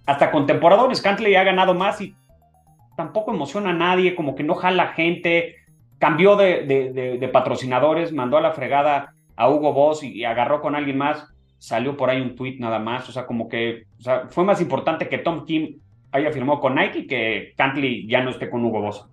hasta 0.05 0.31
con 0.31 0.45
temporadones 0.45 1.01
Cantley 1.01 1.35
ha 1.35 1.43
ganado 1.43 1.73
más 1.73 1.99
y 2.01 2.15
tampoco 2.95 3.33
emociona 3.33 3.71
a 3.71 3.73
nadie, 3.73 4.15
como 4.15 4.35
que 4.35 4.43
no 4.43 4.55
jala 4.55 4.89
gente, 4.89 5.55
cambió 5.97 6.35
de, 6.35 7.17
de 7.19 7.27
patrocinadores, 7.29 8.13
mandó 8.13 8.37
a 8.37 8.41
la 8.41 8.51
fregada 8.51 9.13
a 9.35 9.49
Hugo 9.49 9.73
Boss 9.73 10.03
y 10.03 10.23
agarró 10.25 10.61
con 10.61 10.75
alguien 10.75 10.97
más 10.97 11.33
salió 11.63 11.95
por 11.95 12.09
ahí 12.09 12.19
un 12.19 12.35
tweet 12.35 12.57
nada 12.59 12.77
más, 12.77 13.07
o 13.07 13.13
sea, 13.13 13.25
como 13.25 13.47
que 13.47 13.85
o 13.97 14.01
sea, 14.01 14.27
fue 14.29 14.43
más 14.43 14.59
importante 14.59 15.07
que 15.07 15.19
Tom 15.19 15.45
Kim 15.45 15.77
haya 16.11 16.29
firmado 16.29 16.59
con 16.59 16.75
Nike 16.75 17.07
que 17.07 17.53
Cantley 17.55 18.05
ya 18.05 18.21
no 18.21 18.31
esté 18.31 18.49
con 18.49 18.65
Hugo 18.65 18.81
Boss. 18.81 19.05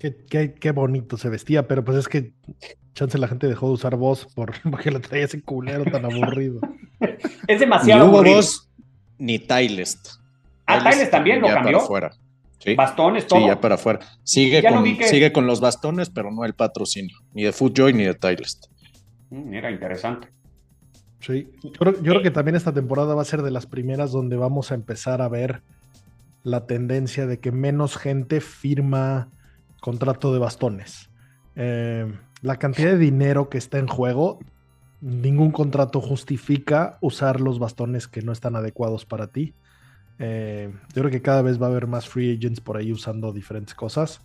Qué, 0.00 0.54
qué, 0.58 0.70
bonito 0.72 1.16
se 1.16 1.28
vestía, 1.28 1.68
pero 1.68 1.84
pues 1.84 1.98
es 1.98 2.08
que 2.08 2.32
chance 2.94 3.16
la 3.16 3.28
gente 3.28 3.46
dejó 3.46 3.68
de 3.68 3.74
usar 3.74 3.94
voz 3.94 4.26
por, 4.34 4.54
porque 4.70 4.90
lo 4.90 5.00
traía 5.00 5.26
ese 5.26 5.40
culero 5.40 5.84
tan 5.84 6.04
aburrido. 6.04 6.60
es 7.46 7.60
demasiado 7.60 8.00
ni 8.02 8.08
Hugo 8.08 8.16
aburrido. 8.16 8.36
Boss 8.38 8.68
ni 9.18 9.38
Tylest. 9.38 10.14
Ah, 10.66 10.82
Tylest 10.82 11.12
también 11.12 11.40
lo 11.40 11.46
ya 11.46 11.54
cambió. 11.54 11.74
Para 11.74 11.84
afuera. 11.84 12.10
Sí. 12.58 12.74
Bastones, 12.74 13.28
todo. 13.28 13.38
Sí, 13.38 13.46
ya 13.46 13.60
para 13.60 13.76
afuera. 13.76 14.00
Sigue 14.24 14.62
no 14.62 14.74
con, 14.74 14.82
vi 14.82 14.98
que- 14.98 15.06
sigue 15.06 15.32
con 15.32 15.46
los 15.46 15.60
bastones, 15.60 16.10
pero 16.10 16.32
no 16.32 16.44
el 16.44 16.54
patrocinio. 16.54 17.16
Ni 17.34 17.44
de 17.44 17.52
Footjoy 17.52 17.92
ni 17.92 18.02
de 18.02 18.14
Tylest. 18.14 18.66
Mm, 19.30 19.54
Era 19.54 19.70
interesante. 19.70 20.28
Sí, 21.20 21.50
yo 21.62 21.72
creo, 21.72 21.94
yo 21.94 22.12
creo 22.12 22.22
que 22.22 22.30
también 22.30 22.54
esta 22.56 22.72
temporada 22.72 23.14
va 23.14 23.22
a 23.22 23.24
ser 23.26 23.42
de 23.42 23.50
las 23.50 23.66
primeras 23.66 24.12
donde 24.12 24.36
vamos 24.36 24.70
a 24.70 24.74
empezar 24.74 25.20
a 25.20 25.28
ver 25.28 25.62
la 26.42 26.66
tendencia 26.66 27.26
de 27.26 27.40
que 27.40 27.52
menos 27.52 27.96
gente 27.96 28.40
firma 28.40 29.28
contrato 29.80 30.32
de 30.32 30.38
bastones. 30.38 31.10
Eh, 31.56 32.12
la 32.42 32.56
cantidad 32.58 32.90
de 32.92 32.98
dinero 32.98 33.48
que 33.48 33.58
está 33.58 33.78
en 33.78 33.88
juego, 33.88 34.38
ningún 35.00 35.50
contrato 35.52 36.00
justifica 36.00 36.98
usar 37.00 37.40
los 37.40 37.58
bastones 37.58 38.08
que 38.08 38.22
no 38.22 38.32
están 38.32 38.56
adecuados 38.56 39.04
para 39.04 39.28
ti. 39.28 39.54
Eh, 40.18 40.72
yo 40.94 41.02
creo 41.02 41.10
que 41.10 41.22
cada 41.22 41.42
vez 41.42 41.60
va 41.60 41.66
a 41.66 41.70
haber 41.70 41.86
más 41.86 42.08
free 42.08 42.36
agents 42.36 42.60
por 42.60 42.76
ahí 42.76 42.92
usando 42.92 43.32
diferentes 43.32 43.74
cosas. 43.74 44.22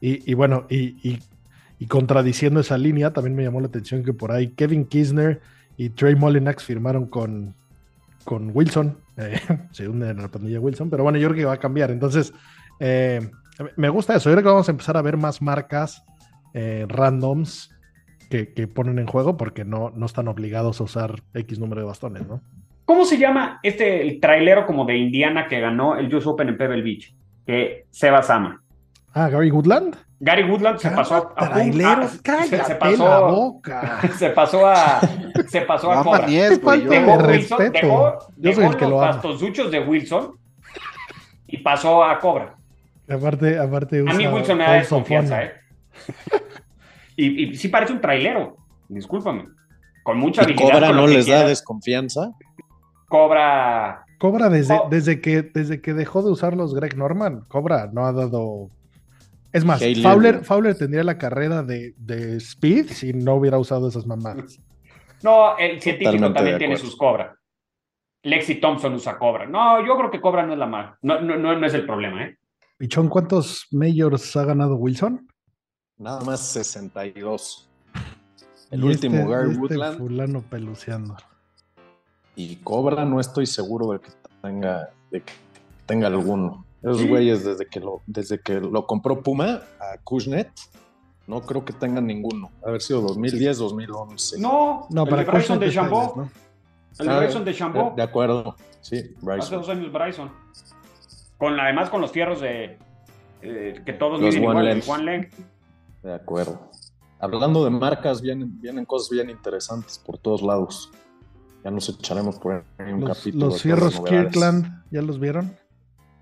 Y, 0.00 0.30
y 0.30 0.34
bueno, 0.34 0.66
y, 0.70 0.96
y- 1.08 1.22
y 1.78 1.86
contradiciendo 1.86 2.60
esa 2.60 2.78
línea, 2.78 3.12
también 3.12 3.34
me 3.34 3.42
llamó 3.42 3.60
la 3.60 3.66
atención 3.66 4.04
que 4.04 4.12
por 4.12 4.30
ahí 4.32 4.48
Kevin 4.50 4.86
Kisner 4.86 5.40
y 5.76 5.90
Trey 5.90 6.14
Molinax 6.14 6.64
firmaron 6.64 7.06
con, 7.06 7.54
con 8.24 8.50
Wilson. 8.54 8.96
eh, 9.16 9.40
se 9.72 9.88
hunde 9.88 10.10
en 10.10 10.18
la 10.18 10.28
pandilla 10.28 10.60
Wilson, 10.60 10.90
pero 10.90 11.02
bueno, 11.02 11.18
yo 11.18 11.28
creo 11.28 11.38
que 11.38 11.44
va 11.44 11.54
a 11.54 11.58
cambiar. 11.58 11.90
Entonces, 11.90 12.32
eh, 12.80 13.30
me 13.76 13.88
gusta 13.88 14.16
eso. 14.16 14.30
Yo 14.30 14.34
creo 14.34 14.42
que 14.42 14.50
vamos 14.50 14.68
a 14.68 14.72
empezar 14.72 14.96
a 14.96 15.02
ver 15.02 15.16
más 15.16 15.40
marcas 15.42 16.04
eh, 16.52 16.86
randoms 16.88 17.70
que, 18.30 18.52
que 18.52 18.66
ponen 18.66 18.98
en 18.98 19.06
juego 19.06 19.36
porque 19.36 19.64
no, 19.64 19.92
no 19.94 20.06
están 20.06 20.28
obligados 20.28 20.80
a 20.80 20.84
usar 20.84 21.22
X 21.34 21.58
número 21.58 21.80
de 21.80 21.86
bastones, 21.86 22.26
¿no? 22.26 22.40
¿Cómo 22.84 23.04
se 23.06 23.18
llama 23.18 23.60
este 23.62 24.02
el 24.02 24.20
trailero 24.20 24.66
como 24.66 24.84
de 24.84 24.96
Indiana 24.96 25.48
que 25.48 25.60
ganó 25.60 25.96
el 25.96 26.14
US 26.14 26.26
Open 26.26 26.50
en 26.50 26.58
Pebble 26.58 26.82
Beach? 26.82 27.14
Que 27.46 27.86
Sebas 27.90 28.28
ama. 28.28 28.62
Ah, 29.14 29.28
Gary 29.28 29.50
Woodland. 29.50 29.96
Gary 30.20 30.42
Woodland 30.48 30.78
se 30.78 30.90
pasó 30.90 31.32
a, 31.36 31.48
Trailero, 31.50 32.08
se- 32.08 32.22
cállate 32.22 32.64
se 32.64 32.74
pasó, 32.76 33.08
la 33.08 33.20
boca. 33.20 34.00
se 34.18 34.30
pasó 34.30 34.66
a 34.66 35.00
se 35.48 35.60
pasó 35.62 35.92
a 35.92 36.02
Cobra. 36.02 36.26
Dejó, 36.26 36.72
de 36.76 36.88
Wilson, 36.88 37.20
respeto. 37.26 37.72
dejó, 37.72 38.18
Yo 38.36 38.52
soy 38.52 38.62
dejó 38.62 38.72
el 38.72 38.76
que 38.78 38.86
los 38.86 39.00
bastoncitos 39.00 39.70
de 39.70 39.80
Wilson 39.80 40.32
y 41.46 41.58
pasó 41.58 42.02
a 42.04 42.18
Cobra. 42.18 42.54
Aparte, 43.08 43.58
aparte 43.58 44.00
A 44.00 44.14
mí 44.14 44.26
Wilson 44.26 44.58
me 44.58 44.64
da 44.64 44.72
desconfianza. 44.74 45.42
¿eh? 45.44 45.52
Y, 47.16 47.44
y 47.50 47.56
sí 47.56 47.68
parece 47.68 47.92
un 47.92 48.00
trailero, 48.00 48.56
discúlpame. 48.88 49.44
Con 50.02 50.18
mucha 50.18 50.42
¿Y 50.42 50.44
habilidad. 50.46 50.72
Cobra 50.72 50.86
con 50.88 50.96
no 50.96 51.06
les 51.06 51.26
da 51.28 51.46
desconfianza? 51.46 52.32
Cobra. 53.08 54.04
Cobra 54.18 54.48
desde, 54.48 54.74
Oh. 54.74 54.88
desde, 54.90 55.20
que, 55.20 55.42
desde 55.42 55.80
que 55.80 55.94
dejó 55.94 56.22
de 56.22 56.30
usarlos 56.32 56.74
Greg 56.74 56.96
Norman, 56.96 57.42
Cobra 57.48 57.88
no 57.92 58.04
ha 58.06 58.12
dado... 58.12 58.68
Es 59.54 59.64
más, 59.64 59.80
Fowler. 60.02 60.44
Fowler 60.44 60.76
tendría 60.76 61.04
la 61.04 61.16
carrera 61.16 61.62
de, 61.62 61.94
de 61.96 62.36
Speed 62.38 62.88
si 62.90 63.12
no 63.12 63.34
hubiera 63.36 63.56
usado 63.56 63.88
esas 63.88 64.04
mamadas. 64.06 64.58
No, 65.22 65.56
el 65.56 65.80
científico 65.80 66.10
Totalmente 66.10 66.34
también 66.38 66.58
tiene 66.58 66.76
sus 66.76 66.96
Cobra. 66.96 67.38
Lexi 68.24 68.56
Thompson 68.56 68.94
usa 68.94 69.16
Cobra. 69.16 69.46
No, 69.46 69.84
yo 69.86 69.96
creo 69.96 70.10
que 70.10 70.20
Cobra 70.20 70.44
no 70.44 70.52
es 70.54 70.58
la 70.58 70.66
mal. 70.66 70.94
No, 71.02 71.20
no, 71.20 71.36
no, 71.36 71.56
no 71.58 71.66
es 71.66 71.72
el 71.74 71.86
problema, 71.86 72.24
¿eh? 72.24 72.36
Pichón, 72.78 73.08
¿cuántos 73.08 73.68
majors 73.70 74.34
ha 74.36 74.44
ganado 74.44 74.74
Wilson? 74.76 75.26
Nada 75.98 76.20
más 76.22 76.40
62. 76.48 77.70
El 78.72 78.80
Y 78.80 78.86
último, 78.88 79.16
este- 79.18 79.30
Gary 79.30 79.48
este 79.50 79.60
Woodland. 79.60 79.98
fulano 79.98 80.42
peluceando. 80.42 81.16
Y 82.34 82.56
Cobra 82.56 83.04
no 83.04 83.20
estoy 83.20 83.46
seguro 83.46 83.92
de 83.92 84.00
que 84.00 84.10
tenga, 84.42 84.90
de 85.12 85.20
que 85.20 85.32
tenga 85.86 86.08
alguno. 86.08 86.66
Esos 86.84 86.98
Sí. 86.98 87.08
güeyes 87.08 87.44
desde 87.44 87.66
que 87.66 87.80
lo, 87.80 88.02
desde 88.06 88.38
que 88.40 88.60
lo 88.60 88.86
compró 88.86 89.22
Puma 89.22 89.62
a 89.80 89.98
Kushnet, 90.04 90.50
no 91.26 91.40
creo 91.40 91.64
que 91.64 91.72
tengan 91.72 92.06
ninguno. 92.06 92.50
Ha 92.64 92.68
haber 92.68 92.82
sido 92.82 93.00
2010, 93.00 93.56
2011. 93.58 94.38
No, 94.40 94.86
No, 94.90 95.04
el 95.04 95.08
para 95.08 95.24
de 95.24 95.30
Bryson 95.30 95.58
de 95.58 95.70
Chambó. 95.72 96.12
¿no? 96.16 96.30
El 96.98 97.06
de 97.06 97.12
Ah, 97.12 97.18
Bryson 97.20 97.44
de 97.44 97.54
Chambó. 97.54 97.90
De, 97.90 97.96
de 97.96 98.02
acuerdo. 98.02 98.56
Sí, 98.82 98.96
Hace 98.96 99.14
Bryson. 99.22 99.58
dos 99.60 99.68
años 99.70 99.90
Bryson. 99.92 100.30
Con, 101.38 101.58
además 101.58 101.88
con 101.90 102.00
los 102.02 102.12
fierros 102.12 102.40
de 102.42 102.78
eh, 103.42 103.82
que 103.84 103.92
todos 103.94 104.20
Los 104.20 104.34
miden 104.34 104.42
igual, 104.50 104.64
Length. 104.64 104.88
One 104.88 105.04
Length. 105.04 105.34
De 106.02 106.14
acuerdo. 106.14 106.70
Hablando 107.18 107.64
de 107.64 107.70
marcas, 107.70 108.20
vienen, 108.20 108.60
vienen 108.60 108.84
cosas 108.84 109.08
bien 109.08 109.30
interesantes 109.30 109.98
por 109.98 110.18
todos 110.18 110.42
lados. 110.42 110.90
Ya 111.64 111.70
nos 111.70 111.88
echaremos 111.88 112.38
por 112.38 112.62
ahí 112.78 112.92
un 112.92 113.00
Los, 113.00 113.16
capítulo. 113.18 113.46
los 113.46 113.62
fierros. 113.62 114.00
Kirkland, 114.00 114.84
¿ya 114.90 115.00
los 115.00 115.18
vieron? 115.18 115.56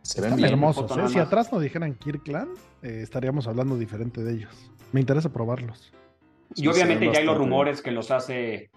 Se 0.02 0.20
ven 0.20 0.36
bien. 0.36 0.50
hermosos. 0.50 0.96
¿eh? 0.96 1.08
Si 1.08 1.18
atrás 1.18 1.52
no 1.52 1.60
dijeran 1.60 1.94
Kirkland, 1.94 2.50
eh, 2.82 3.00
estaríamos 3.02 3.46
hablando 3.46 3.78
diferente 3.78 4.22
de 4.22 4.34
ellos. 4.34 4.70
Me 4.92 5.00
interesa 5.00 5.32
probarlos. 5.32 5.92
Sí, 6.54 6.64
Y 6.64 6.68
obviamente 6.68 7.10
ya 7.12 7.20
hay 7.20 7.24
los 7.24 7.38
rumores 7.38 7.80
que 7.80 7.92
los 7.92 8.10
hace 8.10 8.70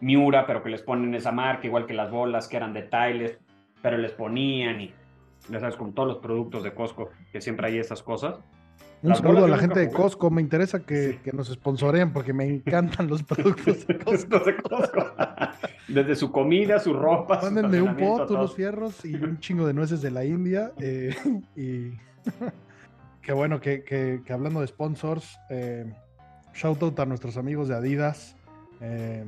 Miura, 0.00 0.46
pero 0.46 0.62
que 0.62 0.70
les 0.70 0.82
ponen 0.82 1.14
esa 1.14 1.30
marca, 1.32 1.66
igual 1.66 1.86
que 1.86 1.94
las 1.94 2.10
bolas 2.10 2.48
que 2.48 2.56
eran 2.56 2.72
de 2.72 2.82
Tyler, 2.82 3.38
pero 3.82 3.98
les 3.98 4.12
ponían 4.12 4.80
y 4.80 4.92
ya 5.48 5.60
sabes, 5.60 5.76
con 5.76 5.94
todos 5.94 6.08
los 6.08 6.18
productos 6.18 6.62
de 6.64 6.74
Costco, 6.74 7.10
que 7.32 7.40
siempre 7.40 7.68
hay 7.68 7.78
esas 7.78 8.02
cosas. 8.02 8.36
Un 9.08 9.14
saludo 9.16 9.44
a 9.44 9.48
la 9.48 9.58
gente 9.58 9.80
de. 9.80 9.90
Costco. 9.90 10.30
Me 10.30 10.40
interesa 10.42 10.80
que, 10.80 11.20
que 11.22 11.32
nos 11.32 11.48
sponsoren 11.48 12.12
porque 12.12 12.32
me 12.32 12.44
encantan 12.46 13.08
los 13.08 13.22
productos 13.24 13.86
de 13.86 13.98
Costco. 13.98 14.10
Costos 14.10 14.46
de 14.46 14.56
Costco. 14.56 15.04
Desde 15.88 16.16
su 16.16 16.30
comida, 16.32 16.78
su 16.78 16.92
ropa, 16.92 17.40
Mándenme 17.42 17.80
un 17.82 17.96
pot, 17.96 18.30
unos 18.30 18.54
fierros 18.54 19.04
y 19.04 19.14
un 19.14 19.38
chingo 19.40 19.66
de 19.66 19.74
nueces 19.74 20.02
de 20.02 20.10
la 20.10 20.24
India. 20.24 20.72
eh, 20.80 21.14
y 21.56 21.92
qué 23.22 23.32
bueno 23.32 23.60
que, 23.60 23.82
que- 23.84 24.22
que 24.24 24.32
hablando 24.32 24.60
de 24.60 24.66
sponsors, 24.66 25.38
eh, 25.50 25.92
shout 26.54 26.82
out 26.82 26.98
a 27.00 27.06
nuestros 27.06 27.36
amigos 27.36 27.68
de 27.68 27.74
Adidas. 27.76 28.36
eh, 28.80 29.24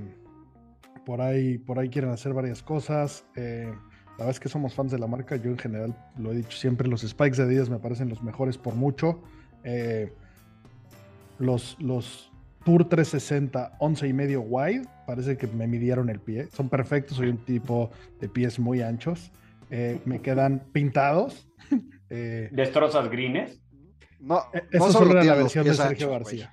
por, 1.07 1.21
ahí, 1.23 1.57
por 1.59 1.79
ahí 1.79 1.89
quieren 1.89 2.11
hacer 2.11 2.35
varias 2.35 2.63
cosas. 2.63 3.25
eh, 3.37 3.73
la 4.19 4.25
verdad 4.25 4.31
es 4.31 4.41
que 4.41 4.49
somos 4.49 4.75
fans 4.75 4.91
de 4.91 4.99
la 4.99 5.07
marca. 5.07 5.37
Yo 5.37 5.49
en 5.51 5.59
general 5.59 5.95
lo 6.19 6.33
he 6.33 6.35
dicho 6.35 6.59
siempre, 6.59 6.89
los 6.89 7.03
spikes 7.03 7.37
de 7.37 7.45
Adidas 7.45 7.71
me 7.71 7.79
parecen 7.79 8.09
los 8.09 8.21
mejores 8.23 8.59
por 8.59 8.75
mucho. 8.75 9.23
Eh, 9.65 10.13
los, 11.39 11.77
los 11.81 12.31
Tour 12.65 12.89
360 12.89 13.77
11 13.79 14.09
y 14.09 14.13
medio 14.13 14.41
wide, 14.43 14.87
parece 15.07 15.37
que 15.37 15.47
me 15.47 15.67
midieron 15.67 16.11
el 16.11 16.21
pie. 16.21 16.49
Son 16.53 16.69
perfectos, 16.69 17.17
soy 17.17 17.29
un 17.29 17.39
tipo 17.39 17.91
de 18.21 18.29
pies 18.29 18.59
muy 18.59 18.83
anchos. 18.83 19.31
Eh, 19.71 20.01
me 20.05 20.21
quedan 20.21 20.61
pintados. 20.73 21.49
Eh, 22.11 22.49
Destrozas 22.53 23.11
grines. 23.11 23.61
No, 24.19 24.37
no 24.53 24.61
eso 24.73 24.93
solo 24.93 25.13
la 25.13 25.35
versión 25.35 25.67
de 25.67 25.75
Sergio 25.75 26.07
anchos. 26.07 26.11
García. 26.11 26.53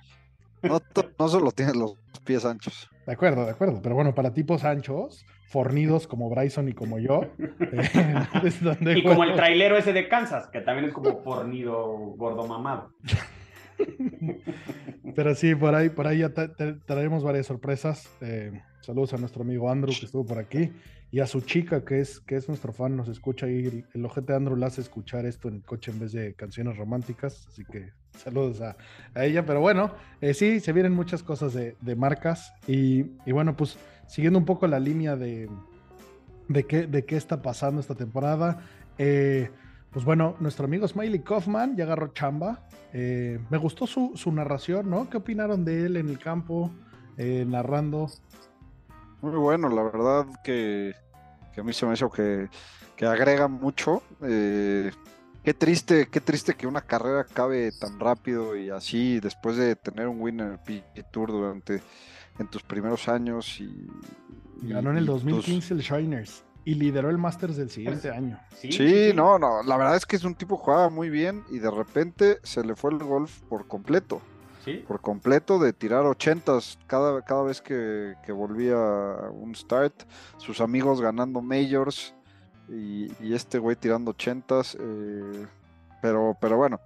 No, 0.62 0.82
no 1.18 1.28
solo 1.28 1.50
tienes 1.50 1.76
los 1.76 1.96
pies 2.26 2.44
anchos. 2.44 2.90
De 3.06 3.14
acuerdo, 3.14 3.46
de 3.46 3.52
acuerdo. 3.52 3.80
Pero 3.80 3.94
bueno, 3.94 4.14
para 4.14 4.34
tipos 4.34 4.64
anchos, 4.64 5.24
fornidos 5.48 6.06
como 6.06 6.28
Bryson 6.30 6.68
y 6.68 6.72
como 6.72 6.98
yo. 6.98 7.22
eh, 7.38 8.14
Y 8.96 9.02
como 9.02 9.24
el 9.24 9.34
trailero 9.34 9.76
ese 9.76 9.92
de 9.92 10.08
Kansas, 10.08 10.48
que 10.48 10.60
también 10.60 10.86
es 10.88 10.92
como 10.92 11.22
fornido 11.22 11.86
gordo 12.16 12.46
mamado. 12.46 12.92
Pero 15.14 15.34
sí, 15.34 15.54
por 15.54 15.74
ahí, 15.74 15.88
por 15.88 16.06
ahí 16.06 16.18
ya 16.18 16.28
tra- 16.34 16.54
tra- 16.54 16.80
traeremos 16.84 17.22
varias 17.24 17.46
sorpresas. 17.46 18.08
Eh, 18.20 18.52
saludos 18.80 19.14
a 19.14 19.18
nuestro 19.18 19.42
amigo 19.42 19.70
Andrew 19.70 19.94
que 19.98 20.06
estuvo 20.06 20.24
por 20.26 20.38
aquí 20.38 20.72
y 21.12 21.20
a 21.20 21.26
su 21.26 21.40
chica 21.40 21.84
que 21.84 22.00
es, 22.00 22.20
que 22.20 22.36
es 22.36 22.48
nuestro 22.48 22.72
fan, 22.72 22.96
nos 22.96 23.08
escucha 23.08 23.46
ahí. 23.46 23.66
El, 23.66 23.84
el 23.94 24.04
ojete 24.04 24.34
Andrew 24.34 24.56
le 24.56 24.66
hace 24.66 24.80
escuchar 24.80 25.24
esto 25.26 25.48
en 25.48 25.56
el 25.56 25.62
coche 25.62 25.90
en 25.92 26.00
vez 26.00 26.12
de 26.12 26.34
canciones 26.34 26.76
románticas. 26.76 27.46
Así 27.48 27.64
que 27.64 27.90
saludos 28.18 28.60
a, 28.60 28.76
a 29.14 29.24
ella. 29.24 29.46
Pero 29.46 29.60
bueno, 29.60 29.94
eh, 30.20 30.34
sí, 30.34 30.60
se 30.60 30.72
vienen 30.72 30.92
muchas 30.92 31.22
cosas 31.22 31.54
de, 31.54 31.76
de 31.80 31.96
marcas. 31.96 32.52
Y, 32.66 33.06
y 33.24 33.32
bueno, 33.32 33.56
pues 33.56 33.78
siguiendo 34.06 34.38
un 34.38 34.44
poco 34.44 34.66
la 34.66 34.80
línea 34.80 35.16
de, 35.16 35.48
de, 36.48 36.66
qué, 36.66 36.86
de 36.86 37.04
qué 37.04 37.16
está 37.16 37.42
pasando 37.42 37.80
esta 37.80 37.94
temporada. 37.94 38.60
eh, 38.98 39.50
pues 39.96 40.04
bueno, 40.04 40.36
nuestro 40.40 40.66
amigo 40.66 40.86
Smiley 40.86 41.20
Kaufman 41.20 41.74
ya 41.74 41.84
agarró 41.84 42.08
chamba. 42.08 42.60
Eh, 42.92 43.40
me 43.48 43.56
gustó 43.56 43.86
su, 43.86 44.12
su 44.14 44.30
narración, 44.30 44.90
¿no? 44.90 45.08
¿Qué 45.08 45.16
opinaron 45.16 45.64
de 45.64 45.86
él 45.86 45.96
en 45.96 46.10
el 46.10 46.18
campo, 46.18 46.70
eh, 47.16 47.46
narrando? 47.48 48.10
Muy 49.22 49.36
bueno, 49.36 49.70
la 49.70 49.82
verdad 49.82 50.26
que, 50.44 50.94
que 51.54 51.62
a 51.62 51.64
mí 51.64 51.72
se 51.72 51.86
me 51.86 51.94
hizo 51.94 52.10
que, 52.10 52.50
que 52.94 53.06
agrega 53.06 53.48
mucho. 53.48 54.02
Eh, 54.22 54.90
qué 55.42 55.54
triste, 55.54 56.08
qué 56.10 56.20
triste 56.20 56.52
que 56.52 56.66
una 56.66 56.82
carrera 56.82 57.20
acabe 57.20 57.72
tan 57.72 57.98
rápido 57.98 58.54
y 58.54 58.68
así 58.68 59.18
después 59.20 59.56
de 59.56 59.76
tener 59.76 60.08
un 60.08 60.20
win 60.20 60.40
en 60.40 60.52
el 60.52 60.58
PGA 60.58 61.10
Tour 61.10 61.32
durante 61.32 61.80
en 62.38 62.46
tus 62.48 62.62
primeros 62.62 63.08
años 63.08 63.60
y, 63.60 63.64
y- 64.62 64.68
Ganó 64.68 64.90
en 64.90 64.98
el 64.98 65.04
y 65.04 65.06
tus- 65.06 65.22
2015 65.24 65.74
el 65.74 65.80
Shiners 65.80 66.44
y 66.64 66.74
lideró 66.74 67.10
el 67.10 67.18
Masters 67.18 67.56
del 67.56 67.70
siguiente 67.70 68.10
año. 68.10 68.40
Sí, 68.56 68.72
Sí, 68.72 69.12
no, 69.14 69.38
no, 69.38 69.62
la 69.62 69.76
verdad 69.76 69.96
es 69.96 70.04
que 70.04 70.16
es 70.16 70.24
un 70.24 70.34
tipo 70.34 70.58
que 70.58 70.64
jugaba 70.64 70.88
muy 70.90 71.10
bien 71.10 71.44
y 71.50 71.58
de 71.60 71.70
repente 71.70 72.38
se 72.42 72.64
le 72.64 72.74
fue 72.74 72.90
el 72.92 72.98
golf 72.98 73.40
por 73.48 73.66
completo. 73.68 74.20
por 74.88 75.00
completo, 75.00 75.60
de 75.60 75.72
tirar 75.72 76.04
ochentas 76.06 76.76
cada, 76.88 77.22
cada 77.22 77.44
vez 77.44 77.62
que, 77.62 78.14
que 78.24 78.32
volvía 78.32 78.76
un 78.76 79.54
start, 79.54 79.94
sus 80.38 80.60
amigos 80.60 81.00
ganando 81.00 81.40
majors 81.40 82.12
y, 82.68 83.06
este 83.32 83.58
güey 83.60 83.76
tirando 83.76 84.10
ochentas, 84.10 84.76
eh, 84.80 85.46
pero, 86.02 86.36
pero 86.40 86.56
bueno, 86.56 86.80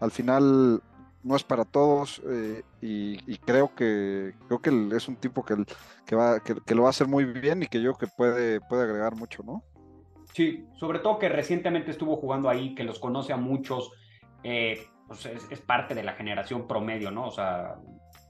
al 0.00 0.10
final 0.10 0.82
no 1.22 1.36
es 1.36 1.44
para 1.44 1.64
todos 1.64 2.22
eh, 2.30 2.62
y, 2.80 3.38
creo 3.38 3.74
que 3.74 4.34
creo 4.46 4.60
que 4.60 4.96
es 4.96 5.08
un 5.08 5.16
tipo 5.16 5.44
que, 5.44 5.56
que, 6.06 6.14
va, 6.14 6.40
lo 6.68 6.82
va 6.82 6.88
a 6.88 6.90
hacer 6.90 7.08
muy 7.08 7.24
bien 7.24 7.62
y 7.62 7.66
que 7.66 7.82
yo 7.82 7.94
que 7.94 8.06
puede, 8.06 8.60
puede 8.60 8.84
agregar 8.84 9.16
mucho, 9.16 9.42
¿no? 9.42 9.62
Sí, 10.32 10.64
sobre 10.76 11.00
todo 11.00 11.18
que 11.18 11.28
recientemente 11.28 11.90
estuvo 11.90 12.16
jugando 12.16 12.48
ahí, 12.48 12.74
que 12.74 12.84
los 12.84 12.98
conoce 12.98 13.32
a 13.32 13.36
muchos, 13.36 13.90
eh, 14.44 14.86
pues 15.06 15.26
es, 15.26 15.60
parte 15.60 15.94
de 15.94 16.02
la 16.02 16.12
generación 16.12 16.68
promedio, 16.68 17.10
¿no? 17.10 17.26
O 17.26 17.30
sea, 17.30 17.76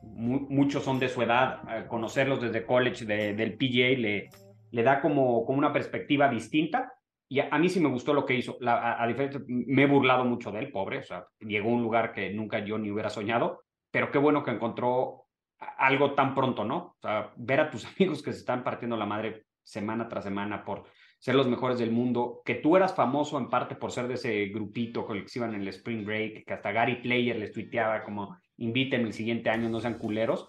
muchos 0.03 0.85
son 0.85 0.98
de 0.98 1.09
su 1.09 1.20
edad, 1.22 1.87
conocerlos 1.88 2.40
desde 2.40 2.64
college 2.64 3.05
del 3.05 3.57
PGA 3.57 3.98
le, 3.98 4.31
le 4.70 4.83
da 4.83 5.01
como, 5.01 5.44
como 5.44 5.59
una 5.59 5.72
perspectiva 5.72 6.29
distinta 6.29 6.97
y 7.29 7.41
a, 7.41 7.59
mí 7.59 7.69
sí 7.69 7.79
me 7.81 7.91
gustó 7.91 8.14
lo 8.14 8.25
que 8.25 8.35
hizo. 8.35 8.57
a, 8.67 9.07
diferencia, 9.07 9.41
me 9.47 9.83
he 9.83 9.87
burlado 9.87 10.25
mucho 10.25 10.51
de 10.51 10.61
él, 10.61 10.73
pobre. 10.73 10.99
O 10.99 11.03
sea, 11.03 11.27
llegó 11.41 11.69
a 11.69 11.75
un 11.75 11.83
lugar 11.83 12.12
que 12.12 12.31
nunca 12.31 12.61
yo 12.64 12.79
ni 12.79 12.91
hubiera 12.91 13.11
soñado. 13.11 13.64
Pero 13.91 14.11
qué 14.11 14.19
bueno 14.19 14.43
que 14.43 14.51
encontró 14.51 15.27
algo 15.59 16.14
tan 16.14 16.35
pronto, 16.35 16.64
¿no? 16.64 16.77
O 16.77 16.97
sea, 17.01 17.33
ver 17.37 17.61
a 17.61 17.71
tus 17.71 17.85
amigos 17.97 18.23
que 18.23 18.33
se 18.33 18.38
están 18.38 18.64
partiendo 18.64 18.97
la 18.97 19.07
madre 19.07 19.45
semana 19.62 20.09
tras 20.09 20.25
semana 20.25 20.64
por 20.64 20.85
ser 21.19 21.35
los 21.35 21.49
mejores 21.49 21.79
del 21.79 21.91
mundo, 21.91 22.43
que 22.45 22.55
tú 22.55 22.77
eras 22.77 22.95
famoso 22.95 23.38
en 23.38 23.51
parte 23.51 23.75
por 23.75 23.91
ser 23.91 24.07
de 24.07 24.14
ese 24.14 24.47
grupito 24.47 25.05
con 25.05 25.17
el 25.17 25.25
que 25.25 25.29
se 25.29 25.41
iban 25.41 25.55
en 25.55 25.62
el 25.62 25.69
Spring 25.69 26.05
Break, 26.05 26.47
que 26.47 26.55
hasta 26.55 26.73
Gary 26.73 27.03
Player 27.03 27.37
les 27.37 27.53
tuiteaba 27.53 28.05
como 28.05 28.38
inviten 28.57 29.03
el 29.03 29.12
siguiente 29.12 29.51
año, 29.51 29.69
no 29.69 29.81
sean 29.81 29.99
culeros, 29.99 30.49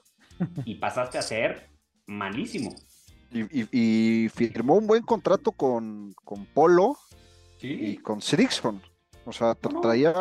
y 0.66 0.76
pasaste 0.76 1.18
a 1.18 1.24
ser 1.24 1.72
malísimo. 2.06 2.72
Y, 3.32 4.30
firmó 4.30 4.76
un 4.76 4.88
buen 4.88 5.04
contrato 5.04 5.52
con, 5.52 6.14
con 6.24 6.46
Polo 6.46 6.98
y 7.62 7.98
con 7.98 8.22
Srixon. 8.22 8.82
O 9.26 9.32
sea, 9.32 9.54
traía, 9.54 10.14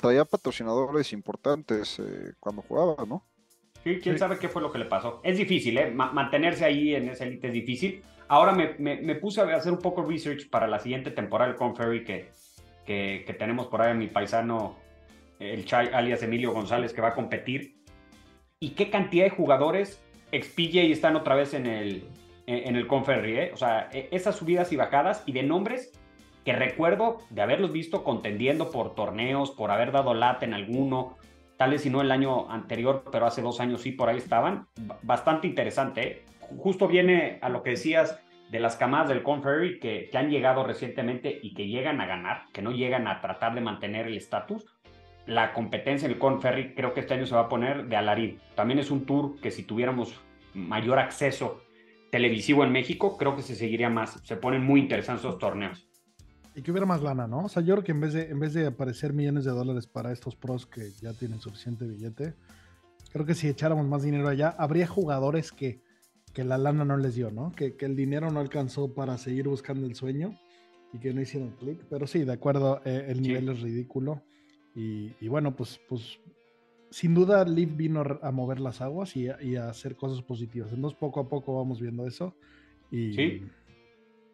traía 0.00 0.24
patrocinadores 0.24 1.12
importantes 1.12 1.98
eh, 1.98 2.34
cuando 2.38 2.62
jugaba, 2.62 3.04
¿no? 3.06 3.24
Sí, 3.82 3.98
quién 4.00 4.16
sabe 4.16 4.38
qué 4.38 4.48
fue 4.48 4.62
lo 4.62 4.70
que 4.70 4.78
le 4.78 4.84
pasó. 4.84 5.20
Es 5.24 5.36
difícil, 5.36 5.76
¿eh? 5.78 5.90
mantenerse 5.90 6.64
ahí 6.64 6.94
en 6.94 7.08
esa 7.08 7.24
élite 7.24 7.48
es 7.48 7.52
difícil. 7.52 8.02
Ahora 8.28 8.52
me, 8.52 8.74
me, 8.78 9.14
puse 9.16 9.40
a 9.40 9.56
hacer 9.56 9.72
un 9.72 9.80
poco 9.80 10.04
research 10.04 10.48
para 10.48 10.68
la 10.68 10.78
siguiente 10.78 11.10
temporada 11.10 11.50
del 11.50 11.58
Conferry 11.58 12.04
que, 12.04 12.30
que, 12.86 13.24
que 13.26 13.34
tenemos 13.34 13.66
por 13.66 13.82
ahí 13.82 13.90
en 13.90 13.98
mi 13.98 14.06
paisano, 14.06 14.76
el 15.40 15.64
Chai 15.64 15.88
alias 15.92 16.22
Emilio 16.22 16.52
González, 16.52 16.92
que 16.92 17.00
va 17.00 17.08
a 17.08 17.14
competir. 17.14 17.82
Y 18.60 18.70
qué 18.70 18.88
cantidad 18.90 19.24
de 19.24 19.30
jugadores 19.30 20.00
ex 20.30 20.48
PJ 20.48 20.80
están 20.92 21.16
otra 21.16 21.34
vez 21.34 21.52
en 21.52 21.66
el, 21.66 22.04
en 22.52 22.76
el 22.76 22.86
Conferry, 22.86 23.38
¿eh? 23.38 23.50
O 23.52 23.56
sea, 23.56 23.88
e, 23.92 24.08
esas 24.12 24.36
subidas 24.36 24.72
y 24.72 24.76
bajadas 24.76 25.22
y 25.26 25.32
de 25.32 25.42
nombres 25.42 25.92
que 26.44 26.52
recuerdo 26.52 27.18
de 27.30 27.42
haberlos 27.42 27.72
visto 27.72 28.02
contendiendo 28.04 28.70
por 28.70 28.94
torneos, 28.94 29.50
por 29.50 29.70
haber 29.70 29.92
dado 29.92 30.14
lata 30.14 30.44
en 30.44 30.54
alguno, 30.54 31.16
tal 31.56 31.70
vez 31.70 31.82
si 31.82 31.90
no 31.90 32.00
el 32.00 32.10
año 32.10 32.50
anterior, 32.50 33.04
pero 33.10 33.26
hace 33.26 33.42
dos 33.42 33.60
años 33.60 33.82
sí 33.82 33.92
por 33.92 34.08
ahí 34.08 34.18
estaban. 34.18 34.66
Bastante 35.02 35.46
interesante. 35.46 36.02
¿eh? 36.02 36.24
Justo 36.58 36.88
viene 36.88 37.38
a 37.42 37.48
lo 37.48 37.62
que 37.62 37.70
decías 37.70 38.20
de 38.50 38.60
las 38.60 38.76
camadas 38.76 39.08
del 39.08 39.22
Conferry 39.22 39.78
que, 39.78 40.08
que 40.10 40.18
han 40.18 40.30
llegado 40.30 40.64
recientemente 40.64 41.38
y 41.42 41.54
que 41.54 41.68
llegan 41.68 42.00
a 42.00 42.06
ganar, 42.06 42.44
que 42.52 42.62
no 42.62 42.72
llegan 42.72 43.06
a 43.06 43.20
tratar 43.20 43.54
de 43.54 43.60
mantener 43.60 44.06
el 44.06 44.16
estatus. 44.16 44.66
La 45.24 45.52
competencia 45.52 46.06
en 46.06 46.12
el 46.12 46.18
Conferry 46.18 46.74
creo 46.74 46.92
que 46.92 47.00
este 47.00 47.14
año 47.14 47.26
se 47.26 47.34
va 47.34 47.42
a 47.42 47.48
poner 47.48 47.86
de 47.86 47.96
alarido. 47.96 48.38
También 48.56 48.80
es 48.80 48.90
un 48.90 49.06
tour 49.06 49.40
que 49.40 49.52
si 49.52 49.62
tuviéramos 49.62 50.20
mayor 50.54 50.98
acceso 50.98 51.62
televisivo 52.12 52.62
en 52.62 52.72
México, 52.72 53.16
creo 53.16 53.34
que 53.34 53.42
se 53.42 53.56
seguiría 53.56 53.88
más. 53.88 54.20
Se 54.22 54.36
ponen 54.36 54.62
muy 54.62 54.80
interesantes 54.80 55.24
esos 55.24 55.38
torneos. 55.38 55.88
Y 56.54 56.60
que 56.60 56.70
hubiera 56.70 56.84
más 56.84 57.02
lana, 57.02 57.26
¿no? 57.26 57.46
O 57.46 57.48
sea, 57.48 57.62
yo 57.62 57.74
creo 57.74 57.84
que 57.84 57.92
en 57.92 58.00
vez 58.00 58.12
de, 58.12 58.28
en 58.28 58.38
vez 58.38 58.52
de 58.52 58.66
aparecer 58.66 59.14
millones 59.14 59.46
de 59.46 59.52
dólares 59.52 59.86
para 59.86 60.12
estos 60.12 60.36
pros 60.36 60.66
que 60.66 60.90
ya 61.00 61.14
tienen 61.14 61.40
suficiente 61.40 61.86
billete, 61.86 62.34
creo 63.10 63.24
que 63.24 63.32
si 63.32 63.48
echáramos 63.48 63.86
más 63.86 64.02
dinero 64.02 64.28
allá, 64.28 64.54
habría 64.58 64.86
jugadores 64.86 65.52
que, 65.52 65.80
que 66.34 66.44
la 66.44 66.58
lana 66.58 66.84
no 66.84 66.98
les 66.98 67.14
dio, 67.14 67.30
¿no? 67.30 67.50
Que, 67.52 67.76
que, 67.76 67.86
el 67.86 67.96
dinero 67.96 68.30
no 68.30 68.40
alcanzó 68.40 68.92
para 68.92 69.16
seguir 69.16 69.48
buscando 69.48 69.86
el 69.86 69.94
sueño 69.94 70.38
y 70.92 70.98
que 70.98 71.14
no 71.14 71.22
hicieron 71.22 71.52
clic. 71.52 71.82
Pero 71.88 72.06
sí, 72.06 72.24
de 72.24 72.32
acuerdo, 72.34 72.82
eh, 72.84 73.06
el 73.08 73.22
nivel 73.22 73.48
es 73.48 73.62
ridículo. 73.62 74.22
Y, 74.74 75.14
y, 75.18 75.28
bueno, 75.28 75.56
pues, 75.56 75.80
pues 75.88 76.18
sin 76.92 77.14
duda 77.14 77.44
Liv 77.44 77.70
vino 77.74 78.04
a 78.22 78.30
mover 78.30 78.60
las 78.60 78.80
aguas 78.80 79.16
y 79.16 79.28
a, 79.28 79.68
hacer 79.68 79.96
cosas 79.96 80.22
positivas. 80.22 80.72
Entonces 80.72 80.98
poco 80.98 81.20
a 81.20 81.28
poco 81.28 81.56
vamos 81.56 81.80
viendo 81.80 82.06
eso. 82.06 82.36
Y... 82.90 83.14
Sí. 83.14 83.42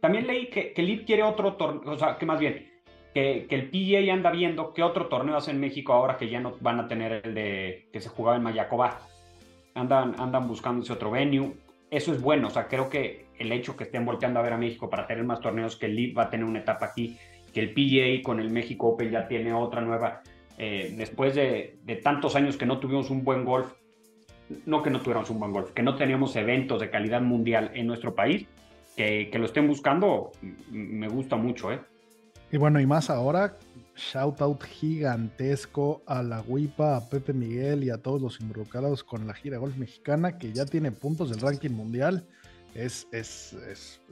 También 0.00 0.26
leí 0.26 0.48
que, 0.48 0.72
que 0.72 0.82
Liv 0.82 1.04
quiere 1.04 1.22
otro 1.22 1.54
torneo, 1.54 1.92
o 1.92 1.98
sea, 1.98 2.18
que 2.18 2.26
más 2.26 2.38
bien, 2.38 2.68
que, 3.14 3.46
que, 3.48 3.54
el 3.54 3.70
PGA 3.70 4.12
anda 4.12 4.30
viendo 4.30 4.72
qué 4.72 4.82
otro 4.82 5.06
torneo 5.06 5.36
hace 5.36 5.50
en 5.50 5.60
México 5.60 5.92
ahora 5.92 6.16
que 6.16 6.28
ya 6.28 6.40
no 6.40 6.56
van 6.60 6.78
a 6.78 6.86
tener 6.86 7.20
el 7.24 7.34
de 7.34 7.88
que 7.92 8.00
se 8.00 8.08
jugaba 8.08 8.36
en 8.36 8.42
Mayacoba. 8.42 9.00
Andan, 9.74 10.14
andan 10.18 10.46
buscando 10.46 10.82
ese 10.82 10.92
otro 10.92 11.10
venue. 11.10 11.54
Eso 11.90 12.12
es 12.12 12.20
bueno, 12.20 12.48
o 12.48 12.50
sea, 12.50 12.68
creo 12.68 12.88
que 12.90 13.26
el 13.38 13.50
hecho 13.50 13.76
que 13.76 13.84
estén 13.84 14.04
volteando 14.04 14.40
a 14.40 14.42
ver 14.42 14.52
a 14.52 14.58
México 14.58 14.90
para 14.90 15.06
tener 15.06 15.24
más 15.24 15.40
torneos, 15.40 15.76
que 15.76 15.86
el 15.86 15.96
Liv 15.96 16.18
va 16.18 16.24
a 16.24 16.30
tener 16.30 16.44
una 16.44 16.58
etapa 16.58 16.86
aquí, 16.86 17.16
que 17.52 17.60
el 17.60 17.72
PGA 17.72 18.22
con 18.22 18.40
el 18.40 18.50
México 18.50 18.88
Open 18.88 19.10
ya 19.10 19.26
tiene 19.26 19.52
otra 19.52 19.80
nueva 19.80 20.22
eh, 20.58 20.92
después 20.96 21.34
de, 21.34 21.78
tantos 22.02 22.34
años 22.34 22.56
que 22.56 22.66
no 22.66 22.78
tuvimos 22.78 23.10
un 23.10 23.24
buen 23.24 23.44
golf, 23.44 23.72
no 24.66 24.82
que 24.82 24.90
no 24.90 25.00
tuviéramos 25.00 25.30
un 25.30 25.38
buen 25.38 25.52
golf, 25.52 25.70
que 25.72 25.82
no 25.82 25.94
teníamos 25.96 26.34
eventos 26.36 26.80
de 26.80 26.90
calidad 26.90 27.20
mundial 27.20 27.70
en 27.74 27.86
nuestro 27.86 28.14
país, 28.14 28.46
que, 28.96 29.30
lo 29.32 29.44
estén 29.44 29.68
buscando, 29.68 30.32
me 30.70 31.08
gusta 31.08 31.36
mucho, 31.36 31.70
¿eh? 31.70 31.80
Y 32.50 32.56
bueno, 32.56 32.80
y 32.80 32.86
más 32.86 33.10
ahora, 33.10 33.56
shout 33.94 34.40
out 34.40 34.62
gigantesco 34.64 36.02
a 36.06 36.22
la 36.22 36.40
WIPA, 36.40 36.96
a 36.96 37.08
Pepe 37.08 37.32
Miguel 37.32 37.84
y 37.84 37.90
a 37.90 37.98
todos 37.98 38.20
los 38.20 38.40
involucrados 38.40 39.04
con 39.04 39.26
la 39.26 39.34
gira 39.34 39.58
golf 39.58 39.76
mexicana, 39.76 40.38
que 40.38 40.52
ya 40.52 40.64
tiene 40.64 40.90
puntos 40.90 41.30
del 41.30 41.40
ranking 41.40 41.70
mundial. 41.70 42.26
Es, 42.74 43.06
es, 43.12 43.56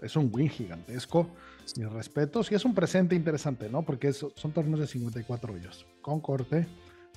es, 0.03 0.17
un 0.17 0.31
win 0.33 0.49
gigantesco 0.49 1.31
mis 1.77 1.91
respetos. 1.91 2.51
Y 2.53 2.55
es 2.55 2.65
un 2.65 2.75
presente 2.75 3.15
interesante, 3.15 3.69
¿no? 3.69 3.83
Porque 3.83 4.13
son 4.13 4.53
torneos 4.53 4.81
de 4.81 4.87
54 4.87 5.53
hoyos, 5.53 5.87
con 6.07 6.21
corte, 6.21 6.67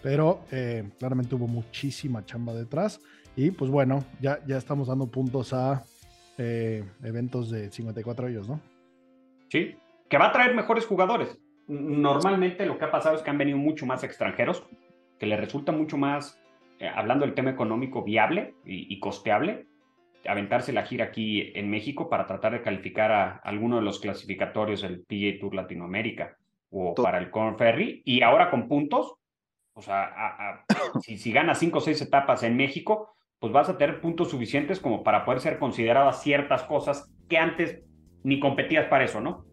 pero 0.02 0.42
eh, 0.52 0.84
claramente 0.98 1.36
hubo 1.36 1.48
muchísima 1.48 2.26
chamba 2.26 2.56
detrás. 2.56 3.00
Y 3.36 3.52
pues 3.52 3.70
bueno, 3.70 4.04
ya, 4.20 4.40
ya 4.48 4.58
estamos 4.58 4.88
dando 4.88 5.06
puntos 5.06 5.54
a 5.54 5.84
eh, 6.40 6.84
eventos 7.04 7.52
de 7.52 7.70
54 7.70 8.26
hoyos, 8.26 8.50
¿no? 8.50 8.60
Sí, 9.50 9.76
que 10.10 10.18
va 10.18 10.30
a 10.30 10.32
traer 10.32 10.56
mejores 10.56 10.88
jugadores. 10.88 11.40
Normalmente 11.68 12.66
lo 12.66 12.80
que 12.80 12.86
ha 12.86 12.92
pasado 12.92 13.16
es 13.16 13.22
que 13.22 13.30
han 13.30 13.38
venido 13.38 13.60
mucho 13.60 13.86
más 13.86 14.04
extranjeros, 14.04 14.66
que 15.20 15.28
le 15.28 15.38
resulta 15.38 15.72
mucho 15.72 15.96
más, 15.96 16.40
eh, 16.80 16.90
hablando 16.90 17.28
del 17.28 17.36
tema 17.36 17.52
económico, 17.52 18.04
viable 18.04 18.56
y, 18.66 18.92
y 18.92 19.00
costeable 19.00 19.68
aventarse 20.28 20.74
la 20.74 20.84
gira 20.84 21.06
aquí 21.06 21.54
en 21.56 21.70
México 21.70 22.10
para 22.10 22.26
tratar 22.26 22.52
de 22.52 22.62
calificar 22.62 23.12
a 23.12 23.38
alguno 23.38 23.78
de 23.78 23.84
los 23.84 24.00
clasificatorios 24.00 24.82
del 24.82 25.02
PGA 25.02 25.40
Tour 25.40 25.56
Latinoamérica 25.56 26.38
o 26.70 26.94
para 26.96 27.18
el 27.18 27.32
Corn 27.32 27.58
Ferry. 27.58 28.02
Y 28.06 28.22
ahora 28.22 28.50
con 28.50 28.68
puntos, 28.68 29.16
o 29.74 29.82
sea, 29.82 30.66
si, 31.02 31.18
si 31.18 31.32
ganas 31.32 31.60
cinco 31.60 31.80
o 31.80 31.82
seis 31.82 32.02
etapas 32.02 32.44
en 32.44 32.56
México, 32.56 33.16
pues 33.40 33.54
vas 33.54 33.70
a 33.70 33.78
tener 33.78 34.02
puntos 34.02 34.30
suficientes 34.30 34.80
como 34.80 35.04
para 35.04 35.26
poder 35.26 35.42
ser 35.42 35.60
consideradas 35.60 36.22
ciertas 36.22 36.64
cosas 36.64 37.10
que 37.28 37.38
antes 37.38 37.82
ni 38.24 38.40
competías 38.40 38.88
para 38.88 39.06
eso, 39.06 39.22
¿no? 39.22 39.46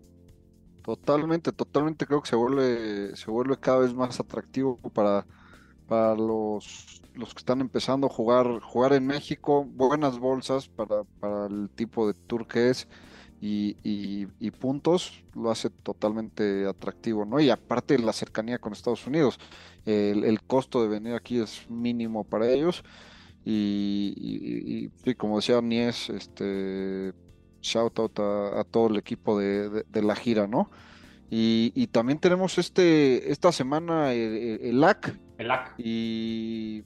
Totalmente, 0.83 1.53
totalmente 1.53 2.07
creo 2.07 2.23
que 2.23 2.29
se 2.29 2.37
vuelve, 2.37 3.17
se 3.17 3.31
vuelve 3.31 3.59
cada 3.59 3.79
vez 3.79 3.93
más 3.93 4.21
atractivo 4.21 4.79
para, 4.93 5.27
para 5.89 6.15
los 6.15 7.03
los 7.17 7.35
que 7.35 7.39
están 7.39 7.61
empezando 7.61 8.07
a 8.07 8.11
jugar, 8.11 8.61
jugar 8.61 8.93
en 8.93 9.07
México, 9.07 9.65
buenas 9.65 10.19
bolsas 10.19 10.69
para, 10.69 11.05
para 11.19 11.47
el 11.47 11.71
tipo 11.71 12.07
de 12.07 12.15
tour 12.15 12.47
que 12.47 12.71
es 12.71 12.89
y, 13.41 13.77
y, 13.83 14.51
puntos, 14.51 15.23
lo 15.35 15.51
hace 15.51 15.71
totalmente 15.71 16.67
atractivo, 16.67 17.25
¿no? 17.25 17.39
Y 17.39 17.51
aparte 17.51 17.99
la 17.99 18.13
cercanía 18.13 18.59
con 18.59 18.73
Estados 18.73 19.07
Unidos, 19.07 19.39
el, 19.85 20.41
costo 20.47 20.83
de 20.83 20.89
venir 20.89 21.15
aquí 21.15 21.39
es 21.39 21.69
mínimo 21.71 22.25
para 22.25 22.49
ellos 22.49 22.83
y, 23.45 24.91
y 25.05 25.15
como 25.15 25.37
decía 25.37 25.61
Nies, 25.61 26.11
este, 26.11 27.13
shout 27.67 27.99
out 27.99 28.19
a, 28.19 28.65
todo 28.65 28.89
el 28.89 28.97
equipo 28.97 29.39
de, 29.39 29.85
la 30.03 30.17
gira, 30.17 30.47
¿no? 30.47 30.71
Y, 31.31 31.87
también 31.89 32.19
tenemos 32.19 32.59
este 32.59 33.33
esta 33.33 33.53
semana 33.53 34.13
el, 34.13 34.61
el, 34.63 34.81
LAC. 34.81 35.19
El 35.39 35.49
LAC. 35.49 35.75
Y 35.79 36.85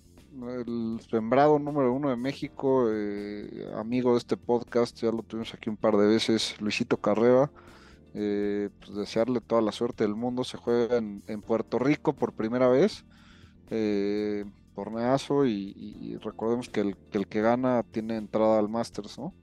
el 0.59 1.01
sembrado 1.09 1.59
número 1.59 1.93
uno 1.93 2.11
de 2.11 2.17
México, 2.17 2.87
eh, 2.91 3.69
amigo 3.77 4.13
de 4.13 4.19
este 4.19 4.37
podcast, 4.37 4.97
ya 5.01 5.11
lo 5.11 5.23
tuvimos 5.23 5.53
aquí 5.55 5.69
un 5.69 5.77
par 5.77 5.97
de 5.97 6.07
veces, 6.07 6.61
Luisito 6.61 6.97
Carrera. 6.97 7.51
Eh, 8.13 8.71
pues 8.81 8.95
desearle 8.95 9.41
toda 9.41 9.63
la 9.63 9.73
suerte 9.73 10.05
del 10.05 10.17
mundo. 10.17 10.43
Se 10.43 10.57
juega 10.57 10.97
en, 10.97 11.43
Puerto 11.43 11.79
Rico 11.79 12.13
por 12.13 12.33
primera 12.33 12.69
vez. 12.69 13.05
Eh, 13.71 14.45
torneazo 14.75 15.47
y, 15.47 16.19
recordemos 16.23 16.69
que 16.69 16.81
el, 16.81 16.97
que 17.11 17.19
el, 17.19 17.27
que 17.29 17.41
gana 17.41 17.85
tiene 17.91 18.17
entrada 18.17 18.59
al 18.59 18.69
Masters, 18.69 19.19
¿no? 19.19 19.35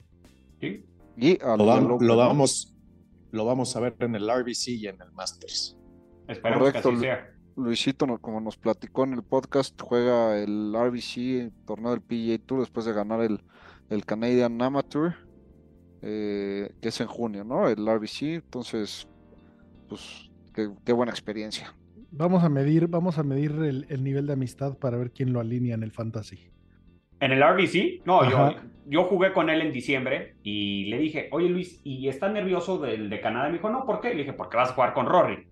Sí. 0.59 0.85
Y 1.15 1.37
lo, 1.39 2.15
vamos, 2.15 2.75
lo 3.31 3.45
vamos 3.45 3.75
a 3.75 3.79
ver 3.79 3.95
en 3.99 4.15
el 4.15 4.29
RBC 4.29 4.67
y 4.69 4.87
en 4.87 5.01
el 5.01 5.11
Masters. 5.11 5.77
Esperemos 6.27 6.71
que 6.71 6.77
así 6.77 6.97
sea. 6.97 7.36
Luisito, 7.57 8.05
como 8.19 8.39
nos 8.39 8.55
platicó 8.55 9.03
en 9.03 9.13
el 9.13 9.23
podcast, 9.23 9.81
juega 9.81 10.37
el 10.37 10.73
RBC, 10.73 11.17
el 11.41 11.51
torneo 11.65 11.91
del 11.91 12.01
PGA 12.01 12.37
Tour, 12.45 12.59
después 12.59 12.85
de 12.85 12.93
ganar 12.93 13.21
el, 13.21 13.41
el 13.89 14.05
Canadian 14.05 14.61
Amateur, 14.61 15.15
eh, 16.03 16.71
que 16.79 16.89
es 16.89 17.01
en 17.01 17.07
junio, 17.07 17.43
¿no? 17.43 17.67
El 17.67 17.87
RBC, 17.87 18.35
entonces, 18.35 19.07
pues, 19.89 20.29
qué, 20.53 20.93
buena 20.93 21.11
experiencia. 21.11 21.73
Vamos 22.11 22.43
a 22.43 22.49
medir, 22.49 22.87
vamos 22.87 23.17
a 23.17 23.23
medir 23.23 23.51
el, 23.51 24.03
nivel 24.03 24.27
de 24.27 24.33
amistad 24.33 24.77
para 24.77 24.95
ver 24.97 25.09
quién 25.09 25.33
lo 25.33 25.39
alinea 25.39 25.73
en 25.73 25.81
el 25.81 25.91
fantasy. 25.91 26.51
¿En 27.19 27.31
el 27.31 27.41
RBC? 27.41 28.05
No, 28.05 28.29
yo, 28.29 28.55
yo, 28.85 29.05
jugué 29.05 29.33
con 29.33 29.49
él 29.49 29.61
en 29.61 29.71
diciembre 29.71 30.35
y 30.43 30.85
le 30.85 30.99
dije, 30.99 31.27
oye 31.31 31.49
Luis, 31.49 31.81
¿y 31.83 32.07
está 32.07 32.29
nervioso 32.29 32.77
del 32.77 33.09
de 33.09 33.19
Canadá? 33.19 33.47
Me 33.47 33.53
dijo, 33.53 33.69
no, 33.71 33.83
¿por 33.83 33.99
qué? 33.99 34.09
Le 34.09 34.17
dije, 34.17 34.33
porque 34.33 34.57
vas 34.57 34.69
a 34.69 34.73
jugar 34.73 34.93
con 34.93 35.07
Rory. 35.07 35.47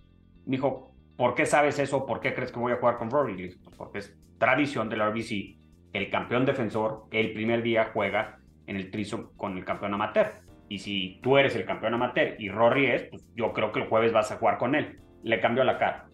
Me 0.45 0.57
dijo, 0.57 0.94
¿por 1.17 1.35
qué 1.35 1.45
sabes 1.45 1.79
eso? 1.79 2.05
¿Por 2.05 2.19
qué 2.19 2.33
crees 2.33 2.51
que 2.51 2.59
voy 2.59 2.73
a 2.73 2.77
jugar 2.77 2.97
con 2.97 3.09
Rory? 3.09 3.55
Pues 3.63 3.75
porque 3.75 3.99
es 3.99 4.15
tradición 4.37 4.89
del 4.89 5.01
RBC. 5.01 5.57
El 5.93 6.09
campeón 6.09 6.45
defensor 6.45 7.05
el 7.11 7.33
primer 7.33 7.63
día 7.63 7.91
juega 7.93 8.39
en 8.67 8.75
el 8.75 8.91
trizo 8.91 9.31
con 9.37 9.57
el 9.57 9.65
campeón 9.65 9.93
amateur. 9.93 10.31
Y 10.67 10.79
si 10.79 11.19
tú 11.21 11.37
eres 11.37 11.55
el 11.55 11.65
campeón 11.65 11.93
amateur 11.93 12.35
y 12.39 12.49
Rory 12.49 12.87
es, 12.87 13.03
pues 13.03 13.31
yo 13.35 13.53
creo 13.53 13.71
que 13.71 13.79
el 13.81 13.87
jueves 13.87 14.11
vas 14.11 14.31
a 14.31 14.37
jugar 14.37 14.57
con 14.57 14.75
él. 14.75 14.99
Le 15.23 15.39
cambió 15.39 15.63
la 15.63 15.77
cara. 15.77 16.07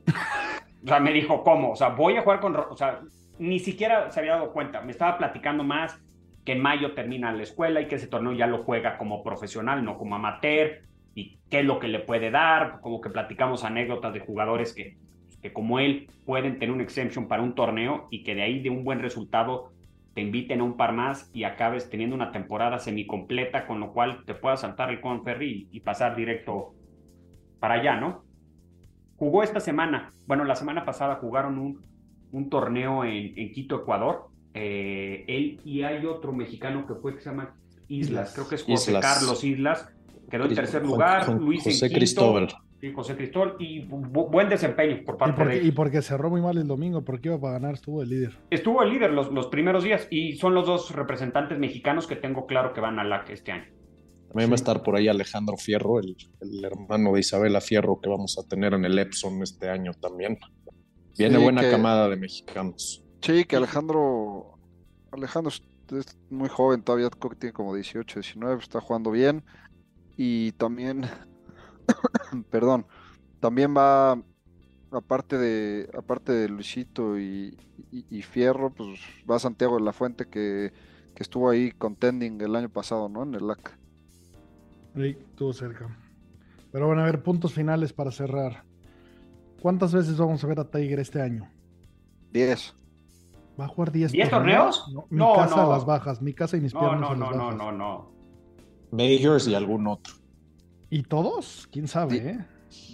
O 0.84 0.88
sea, 0.88 1.00
me 1.00 1.14
dijo, 1.14 1.44
¿cómo? 1.44 1.72
O 1.72 1.76
sea, 1.76 1.90
voy 1.90 2.18
a 2.18 2.22
jugar 2.22 2.40
con 2.40 2.54
Rory. 2.54 2.68
O 2.72 2.76
sea, 2.76 3.02
ni 3.40 3.60
siquiera 3.60 4.10
se 4.12 4.20
había 4.20 4.34
dado 4.34 4.52
cuenta. 4.52 4.82
Me 4.82 4.92
estaba 4.92 5.18
platicando 5.18 5.64
más 5.64 6.00
que 6.46 6.54
en 6.54 6.62
mayo 6.62 6.94
termina 6.94 7.32
la 7.32 7.44
escuela 7.44 7.82
y 7.82 7.88
que 7.88 7.96
ese 7.96 8.08
torneo 8.08 8.34
ya 8.34 8.48
lo 8.48 8.64
juega 8.64 8.98
como 8.98 9.24
profesional, 9.24 9.84
no 9.86 9.98
como 9.98 10.16
amateur, 10.16 10.82
y 11.16 11.40
qué 11.50 11.60
es 11.60 11.66
lo 11.66 11.80
que 11.80 11.88
le 11.88 12.00
puede 12.00 12.32
dar, 12.32 12.80
como 12.82 13.02
que 13.02 13.10
platicamos 13.10 13.64
anécdotas 13.64 14.14
de 14.14 14.20
jugadores 14.20 14.74
que, 14.74 14.98
que 15.42 15.54
como 15.54 15.80
él 15.80 16.10
pueden 16.26 16.60
tener 16.60 16.72
un 16.72 16.82
exemption 16.82 17.28
para 17.28 17.44
un 17.44 17.56
torneo 17.56 18.08
y 18.12 18.24
que 18.24 18.36
de 18.36 18.44
ahí 18.44 18.62
de 18.62 18.70
un 18.70 18.84
buen 18.84 19.00
resultado 19.00 19.72
te 20.14 20.22
inviten 20.22 20.62
a 20.62 20.64
un 20.64 20.76
par 20.76 20.94
más 20.94 21.30
y 21.34 21.44
acabes 21.44 21.90
teniendo 21.90 22.16
una 22.16 22.32
temporada 22.32 22.80
semicompleta, 22.80 23.66
con 23.66 23.80
lo 23.80 23.94
cual 23.94 24.24
te 24.26 24.34
puedas 24.34 24.62
saltar 24.62 24.90
el 24.90 25.00
Conferry 25.02 25.70
y, 25.72 25.78
y 25.78 25.80
pasar 25.80 26.16
directo 26.16 26.74
para 27.60 27.76
allá, 27.76 27.96
¿no? 28.00 28.24
Jugó 29.16 29.44
esta 29.44 29.60
semana, 29.60 30.12
bueno, 30.26 30.44
la 30.44 30.56
semana 30.56 30.84
pasada 30.84 31.16
jugaron 31.16 31.60
un, 31.60 31.82
un 32.32 32.50
torneo 32.50 33.04
en, 33.04 33.38
en, 33.38 33.52
Quito, 33.52 33.82
Ecuador. 33.82 34.30
Eh, 34.54 35.24
él 35.28 35.62
y 35.64 35.84
hay 35.84 36.06
otro 36.06 36.34
mexicano 36.34 36.86
que 36.86 36.96
fue 36.96 37.16
que 37.16 37.22
se 37.22 37.30
llama 37.30 37.56
Islas, 37.88 38.34
creo 38.34 38.50
que 38.50 38.56
es 38.56 38.64
José 38.64 39.00
Carlos 39.00 39.44
Islas, 39.44 39.90
quedó 40.32 40.46
en 40.46 40.56
tercer 40.56 40.84
lugar, 40.84 41.30
Luis 41.40 41.64
José 41.64 41.86
en 41.88 41.94
Cristóbal. 41.94 42.48
Sí, 42.80 42.92
José 42.94 43.16
Cristóbal, 43.16 43.56
y 43.60 43.82
buen 43.86 44.50
desempeño 44.50 45.04
por 45.06 45.18
parte 45.18 45.36
¿Y 45.36 45.38
porque, 45.44 45.60
de 45.60 45.68
Y 45.68 45.72
porque 45.72 46.02
cerró 46.02 46.32
muy 46.32 46.42
mal 46.42 46.58
el 46.58 46.68
domingo, 46.68 47.04
porque 47.04 47.28
iba 47.28 47.40
para 47.40 47.54
ganar, 47.54 47.76
estuvo 47.76 48.02
el 48.02 48.10
líder. 48.10 48.40
Estuvo 48.50 48.82
el 48.82 48.90
líder 48.90 49.12
los, 49.12 49.32
los 49.32 49.48
primeros 49.48 49.84
días, 49.84 50.08
y 50.10 50.38
son 50.38 50.56
los 50.56 50.66
dos 50.66 50.90
representantes 50.96 51.60
mexicanos 51.60 52.08
que 52.08 52.16
tengo 52.16 52.48
claro 52.48 52.74
que 52.74 52.82
van 52.82 52.98
a 52.98 53.04
LAC 53.04 53.30
este 53.30 53.52
año. 53.52 53.66
También 54.30 54.50
va 54.50 54.54
a 54.54 54.56
estar 54.56 54.82
por 54.82 54.96
ahí 54.96 55.10
Alejandro 55.10 55.58
Fierro, 55.58 56.00
el, 56.00 56.16
el, 56.40 56.64
hermano 56.64 57.14
de 57.14 57.20
Isabela 57.20 57.60
Fierro 57.60 58.00
que 58.02 58.10
vamos 58.10 58.40
a 58.40 58.48
tener 58.48 58.74
en 58.74 58.86
el 58.86 58.98
Epson 58.98 59.44
este 59.44 59.70
año 59.70 59.92
también. 59.94 60.40
Viene 61.18 61.38
Sí, 61.38 61.44
buena 61.44 61.62
que- 61.62 61.70
camada 61.70 62.08
de 62.10 62.16
mexicanos. 62.16 63.04
Sí, 63.22 63.44
que 63.44 63.58
Alejandro, 63.58 64.58
Alejandro 65.12 65.50
es 65.50 65.62
es 65.98 66.18
muy 66.30 66.50
joven 66.50 66.82
todavía, 66.84 67.10
tiene 67.40 67.54
como 67.54 67.76
18, 67.76 68.20
19, 68.20 68.62
está 68.62 68.82
jugando 68.82 69.12
bien. 69.12 69.44
Y 70.18 70.52
también, 70.54 71.04
perdón, 72.50 72.86
también 73.40 73.76
va, 73.76 74.22
aparte 74.92 75.38
de, 75.38 75.90
aparte 75.98 76.32
de 76.34 76.50
Luisito 76.50 77.20
y, 77.20 77.58
y- 77.92 78.06
y 78.10 78.22
Fierro, 78.24 78.74
pues 78.74 79.00
va 79.30 79.40
Santiago 79.40 79.78
de 79.78 79.84
la 79.84 79.94
Fuente 79.94 80.26
que, 80.28 80.74
que 81.16 81.24
estuvo 81.24 81.50
ahí 81.50 81.72
contending 81.72 82.42
el 82.42 82.56
año 82.56 82.70
pasado, 82.70 83.10
¿no? 83.10 83.24
En 83.24 83.36
el 83.36 83.48
LAC. 83.48 83.78
Sí, 84.96 85.18
estuvo 85.30 85.54
cerca. 85.54 85.98
Pero 86.72 86.88
bueno, 86.88 87.02
a 87.02 87.06
ver, 87.06 87.24
puntos 87.24 87.54
finales 87.54 87.94
para 87.94 88.12
cerrar. 88.12 88.64
¿Cuántas 89.62 89.94
veces 89.94 90.18
vamos 90.18 90.44
a 90.44 90.48
ver 90.48 90.60
a 90.60 90.70
Tiger 90.70 91.00
este 91.00 91.22
año? 91.22 91.50
10. 92.32 92.76
¿Va 93.60 93.66
a 93.66 93.68
jugar 93.68 93.92
10 93.92 94.12
¿Diez 94.12 94.30
torneos? 94.30 94.86
No, 94.94 95.06
mi 95.10 95.18
No, 95.20 95.34
casa 95.36 95.56
no. 95.56 95.68
a 95.68 95.76
las 95.76 95.86
bajas, 95.86 96.22
mi 96.22 96.34
casa 96.34 96.58
y 96.58 96.62
mis 96.62 96.74
No, 96.74 96.82
piernas 96.82 97.02
no, 97.02 97.08
a 97.08 97.12
las 97.12 97.20
no, 97.20 97.32
no, 97.32 97.52
bajas. 97.52 97.58
no, 97.58 97.72
no. 97.72 98.21
Majors 98.92 99.48
y 99.48 99.56
algún 99.56 99.88
otro. 99.88 100.14
¿Y 100.90 101.04
todos? 101.04 101.68
¿Quién 101.72 101.88
sabe, 101.88 102.18
eh? 102.18 102.46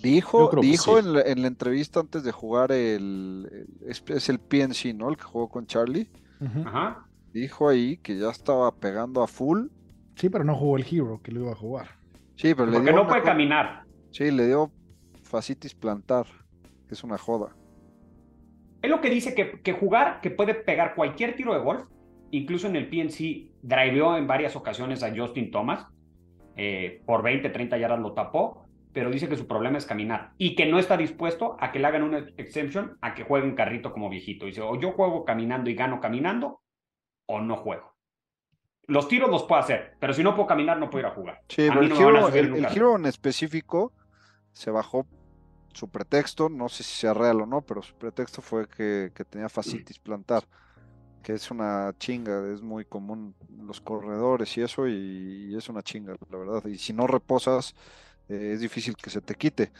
Dijo, 0.02 0.50
dijo 0.62 1.00
sí. 1.00 1.06
en, 1.08 1.14
la, 1.14 1.22
en 1.22 1.42
la 1.42 1.48
entrevista 1.48 2.00
antes 2.00 2.24
de 2.24 2.32
jugar 2.32 2.72
el, 2.72 3.48
el- 3.52 3.90
es, 3.90 4.04
es 4.08 4.30
el 4.30 4.40
PNC, 4.40 4.94
¿no? 4.96 5.10
El 5.10 5.18
que 5.18 5.24
jugó 5.24 5.50
con 5.50 5.66
Charlie. 5.68 6.10
Ajá. 6.66 7.06
Dijo 7.34 7.70
ahí 7.70 7.98
que 7.98 8.18
ya 8.18 8.30
estaba 8.30 8.74
pegando 8.76 9.22
a 9.22 9.28
full. 9.28 9.68
Sí, 10.16 10.30
pero 10.30 10.44
no 10.44 10.56
jugó 10.56 10.78
el 10.78 10.86
Hero, 10.90 11.20
que 11.24 11.32
lo 11.32 11.42
iba 11.42 11.52
a 11.52 11.56
jugar. 11.56 11.90
Sí, 12.36 12.54
pero 12.56 12.68
le 12.68 12.74
Porque 12.74 12.90
dio 12.90 12.96
no 12.96 13.02
una 13.04 13.10
puede 13.10 13.24
caminar. 13.24 13.84
Sí, 14.12 14.32
le 14.32 14.48
dio 14.48 14.72
fascitis 15.24 15.76
plantar, 15.76 16.26
que 16.88 16.94
es 16.96 17.04
una 17.04 17.18
joda. 17.18 17.56
Es 18.82 18.90
lo 18.90 19.02
que 19.02 19.10
dice 19.10 19.34
que, 19.36 19.60
que 19.62 19.74
jugar, 19.74 20.22
que 20.22 20.32
puede 20.32 20.54
pegar 20.54 20.96
cualquier 20.96 21.36
tiro 21.36 21.54
de 21.54 21.60
golf, 21.60 21.84
incluso 22.32 22.68
en 22.68 22.76
el 22.76 22.90
PNC, 22.90 23.52
driveó 23.62 24.18
en 24.18 24.28
varias 24.28 24.56
ocasiones 24.56 25.04
a 25.04 25.16
Justin 25.16 25.52
Thomas, 25.52 25.88
eh, 26.56 27.02
por 27.06 27.24
20, 27.24 27.50
30 27.50 27.78
yardas 27.78 28.00
lo 28.00 28.14
tapó, 28.14 28.66
pero 28.92 29.12
dice 29.12 29.30
que 29.30 29.38
su 29.38 29.46
problema 29.46 29.78
es 29.78 29.86
caminar 29.86 30.32
y 30.40 30.56
que 30.56 30.66
no 30.66 30.80
está 30.80 30.98
dispuesto 30.98 31.56
a 31.60 31.72
que 31.72 31.78
le 31.78 31.86
hagan 31.86 32.02
una 32.02 32.26
exemption 32.38 32.98
a 33.02 33.14
que 33.14 33.24
juegue 33.24 33.48
un 33.48 33.54
carrito 33.54 33.94
como 33.94 34.10
viejito. 34.10 34.48
Dice, 34.48 34.62
o 34.62 34.80
yo 34.80 34.94
juego 34.94 35.24
caminando 35.24 35.70
y 35.70 35.76
gano 35.76 36.00
caminando, 36.00 36.62
o 37.28 37.40
no 37.40 37.58
juego. 37.58 37.94
Los 38.88 39.08
tiros 39.08 39.30
los 39.30 39.44
puedo 39.44 39.62
hacer, 39.62 39.96
pero 40.00 40.14
si 40.14 40.24
no 40.24 40.34
puedo 40.34 40.48
caminar, 40.48 40.80
no 40.80 40.90
puedo 40.90 41.06
ir 41.06 41.12
a 41.12 41.14
jugar. 41.14 41.42
Sí, 41.50 41.68
A 41.68 41.74
pero 41.74 41.82
el, 41.82 41.90
no 41.90 42.28
el, 42.30 42.56
en 42.56 43.02
el 43.02 43.06
específico 43.06 43.94
se 44.52 44.72
bajó 44.72 45.06
su 45.74 45.90
pretexto, 45.90 46.50
no 46.50 46.68
sé 46.70 46.84
si 46.84 46.96
sea 46.96 47.14
real 47.14 47.42
o 47.42 47.46
no, 47.46 47.62
pero 47.62 47.84
su 47.84 47.94
pretexto 47.96 48.42
fue 48.42 48.68
que, 48.68 49.12
que 49.14 49.26
tenía 49.26 49.50
fascitis 49.50 50.00
plantar, 50.00 50.44
que 51.28 51.34
es 51.34 51.52
una 51.52 51.94
chinga, 52.00 52.54
es 52.54 52.62
muy 52.62 52.86
común 52.86 53.36
los 53.62 53.82
corredores 53.82 54.56
y 54.56 54.62
eso, 54.62 54.88
y, 54.88 55.50
y 55.52 55.56
es 55.58 55.68
una 55.68 55.82
chinga, 55.82 56.16
la 56.32 56.38
verdad. 56.38 56.66
Y 56.68 56.78
si 56.78 56.94
no 56.94 57.06
reposas, 57.06 57.76
eh, 58.30 58.52
es 58.54 58.62
difícil 58.62 58.96
que 58.96 59.10
se 59.10 59.20
te 59.20 59.36
quite. 59.36 59.74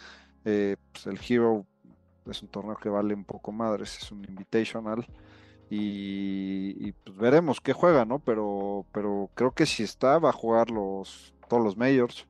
Eh, 0.44 0.76
pues 0.92 1.08
el 1.08 1.18
Hero 1.26 1.66
es 2.30 2.42
un 2.42 2.50
torneo 2.50 2.76
que 2.76 2.90
vale 2.90 3.14
un 3.14 3.24
poco 3.24 3.54
madres, 3.54 3.98
es 3.98 4.12
un 4.12 4.26
invitational. 4.26 5.08
Y, 5.70 6.76
y, 6.86 6.92
pues 6.92 7.16
veremos 7.16 7.62
qué 7.62 7.72
juega, 7.72 8.04
¿no? 8.04 8.20
Pero, 8.20 8.86
pero 8.92 9.30
creo 9.34 9.52
que 9.52 9.66
si 9.66 9.84
está, 9.84 10.20
va 10.20 10.32
a 10.32 10.34
jugar 10.34 10.70
los, 10.70 11.34
todos 11.48 11.64
los 11.64 11.78
majors, 11.78 12.28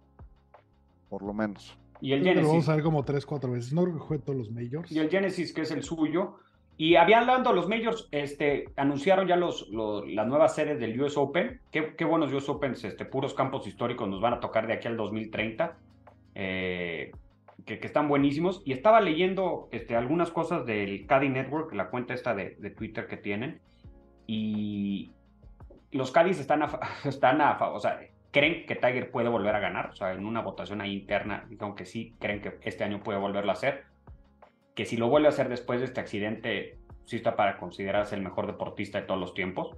por 1.09 1.24
lo 1.24 1.34
menos. 1.34 1.76
Y 2.01 2.11
el 2.11 2.22
que 2.22 2.36
lo 2.36 2.41
vamos 2.41 2.51
Genesis. 2.51 2.70
a 2.70 2.76
ver 2.76 2.84
como 2.84 3.03
3, 3.03 3.26
4 3.26 3.51
veces. 3.51 3.74
No 3.74 3.82
creo 3.82 3.95
que 3.95 4.01
juegue 4.01 4.24
todos 4.24 4.38
los 4.38 4.51
majors. 4.51 4.91
y 4.91 4.99
el 4.99 5.09
Genesis, 5.09 5.53
que 5.53 5.61
es 5.61 5.72
el 5.72 5.82
suyo. 5.82 6.36
Y 6.78 6.95
habían 6.95 7.21
hablando 7.21 7.53
los 7.53 7.67
majors, 7.67 8.07
este, 8.11 8.65
anunciaron 8.75 9.28
ya 9.28 9.36
los, 9.36 9.67
los- 9.69 10.07
las 10.07 10.28
nuevas 10.28 10.53
sedes 10.53 10.80
del 10.80 10.99
US 11.01 11.17
Open. 11.17 11.59
Qué, 11.71 11.95
qué 11.97 12.05
buenos 12.05 12.32
US 12.32 12.47
Opens, 12.49 12.84
este, 12.84 13.03
puros 13.03 13.34
campos 13.34 13.65
históricos 13.65 14.07
nos 14.07 14.21
van 14.21 14.34
a 14.36 14.39
tocar 14.39 14.67
de 14.67 14.73
aquí 14.73 14.88
al 14.88 14.95
2030. 14.97 15.75
eh, 16.36 17.11
que, 17.65 17.80
que 17.80 17.88
están 17.88 18.07
buenísimos. 18.07 18.61
Y 18.63 18.71
estaba 18.73 19.01
leyendo 19.01 19.67
este, 19.71 19.95
algunas 19.95 20.30
cosas 20.30 20.65
del 20.67 21.07
Caddy 21.07 21.30
Network, 21.30 21.73
la 21.73 21.89
cuenta 21.89 22.13
esta 22.13 22.36
de, 22.36 22.51
de 22.59 22.69
Twitter 22.69 23.07
que 23.07 23.17
tienen. 23.17 23.59
Y 24.28 25.11
los 25.91 26.11
Caddies 26.11 26.39
están 26.39 26.61
a, 26.61 26.80
están 27.05 27.41
a 27.41 27.55
fa- 27.55 27.71
o 27.71 27.80
sea, 27.80 27.99
creen 28.32 28.65
que 28.67 28.75
Tiger 28.75 29.09
puede 29.09 29.30
volver 29.30 29.55
a 29.55 29.59
ganar. 29.59 29.89
O 29.89 29.95
sea, 29.95 30.13
en 30.13 30.25
una 30.25 30.41
votación 30.41 30.80
ahí 30.82 30.93
interna, 30.93 31.45
dijeron 31.49 31.75
que 31.75 31.86
sí, 31.86 32.13
creen 32.19 32.41
que 32.41 32.59
este 32.61 32.84
año 32.84 33.01
puede 33.01 33.17
volverlo 33.19 33.49
a 33.51 33.53
hacer 33.53 33.86
que 34.78 34.86
si 34.86 34.95
lo 34.95 35.09
vuelve 35.09 35.28
a 35.28 35.32
hacer 35.32 35.49
después 35.49 35.80
de 35.80 35.88
este 35.88 35.99
accidente, 35.99 36.78
sí 37.05 37.15
está 37.15 37.36
para 37.36 37.57
considerarse 37.57 38.13
el 38.15 38.21
mejor 38.21 38.45
deportista 38.45 39.01
de 39.01 39.07
todos 39.07 39.19
los 39.19 39.34
tiempos, 39.34 39.75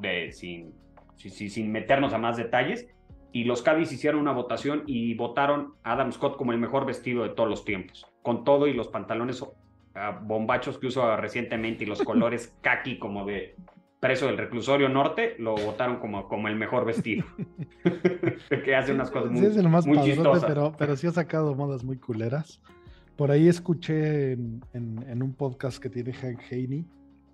de, 0.00 0.32
sin, 0.32 0.74
si- 1.14 1.30
si- 1.30 1.48
sin 1.48 1.70
meternos 1.70 2.12
a 2.12 2.18
más 2.18 2.36
detalles. 2.36 2.88
Y 3.30 3.44
los 3.44 3.62
Cadiz 3.62 3.92
hicieron 3.92 4.20
una 4.20 4.32
votación 4.32 4.82
y 4.86 5.14
votaron 5.14 5.74
a 5.84 5.92
Adam 5.92 6.10
Scott 6.10 6.36
como 6.36 6.50
el 6.50 6.58
mejor 6.58 6.86
vestido 6.86 7.22
de 7.22 7.28
todos 7.30 7.48
los 7.48 7.64
tiempos, 7.64 8.04
con 8.22 8.42
todo 8.42 8.66
y 8.66 8.72
los 8.74 8.88
pantalones 8.88 9.44
ah, 9.94 10.18
bombachos 10.24 10.78
que 10.78 10.88
uso 10.88 11.16
recientemente 11.16 11.84
y 11.84 11.86
los 11.86 12.02
colores 12.10 12.52
kaki 12.62 12.98
como 12.98 13.24
de 13.26 13.54
preso 14.00 14.26
del 14.26 14.38
reclusorio 14.38 14.88
norte, 14.88 15.36
lo 15.38 15.54
votaron 15.54 15.98
como, 16.00 16.26
como 16.28 16.48
el 16.48 16.56
mejor 16.56 16.84
vestido. 16.84 17.24
que 18.64 18.74
hace 18.74 18.92
unas 18.92 19.10
cosas 19.12 19.30
muy, 19.30 19.40
sí, 19.40 19.46
es 19.46 19.56
el 19.56 19.68
más 19.68 19.86
muy 19.86 19.98
padrote, 19.98 20.14
chistosas. 20.16 20.44
pero, 20.46 20.72
pero 20.76 20.96
sí 20.96 21.06
ha 21.06 21.12
sacado 21.12 21.54
modas 21.54 21.84
muy 21.84 21.96
culeras. 21.98 22.60
Por 23.16 23.30
ahí 23.30 23.48
escuché 23.48 24.32
en, 24.32 25.22
un 25.22 25.32
podcast 25.32 25.78
que 25.78 25.88
tiene 25.88 26.12
Hank 26.12 26.40
Haney 26.50 26.84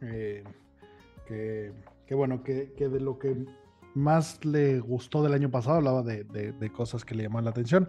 eh, 0.01 0.45
que, 2.07 2.14
bueno, 2.14 2.43
que, 2.43 2.72
que, 2.76 2.89
de 2.89 3.01
lo 3.01 3.18
que 3.18 3.47
más 3.95 4.45
le 4.45 4.80
gustó 4.80 5.22
del 5.22 5.35
año 5.35 5.51
pasado, 5.51 5.76
hablaba 5.76 6.03
de, 6.03 6.72
cosas 6.74 7.05
que 7.05 7.14
le 7.14 7.24
llamaban 7.24 7.45
la 7.45 7.51
atención, 7.51 7.89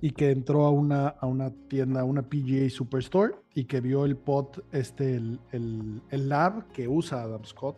y 0.00 0.12
que 0.12 0.30
entró 0.30 0.64
a 0.64 0.70
una, 0.70 1.08
a 1.08 1.26
una 1.26 1.50
tienda, 1.68 2.04
una 2.04 2.22
PGA 2.22 2.68
Superstore, 2.70 3.34
y 3.54 3.64
que 3.64 3.80
vio 3.80 4.04
el 4.04 4.16
pot, 4.16 4.64
este, 4.72 5.16
el, 5.16 5.40
el, 5.52 6.28
lab 6.28 6.68
que 6.72 6.88
usa 6.88 7.22
Adam 7.22 7.44
Scott, 7.44 7.76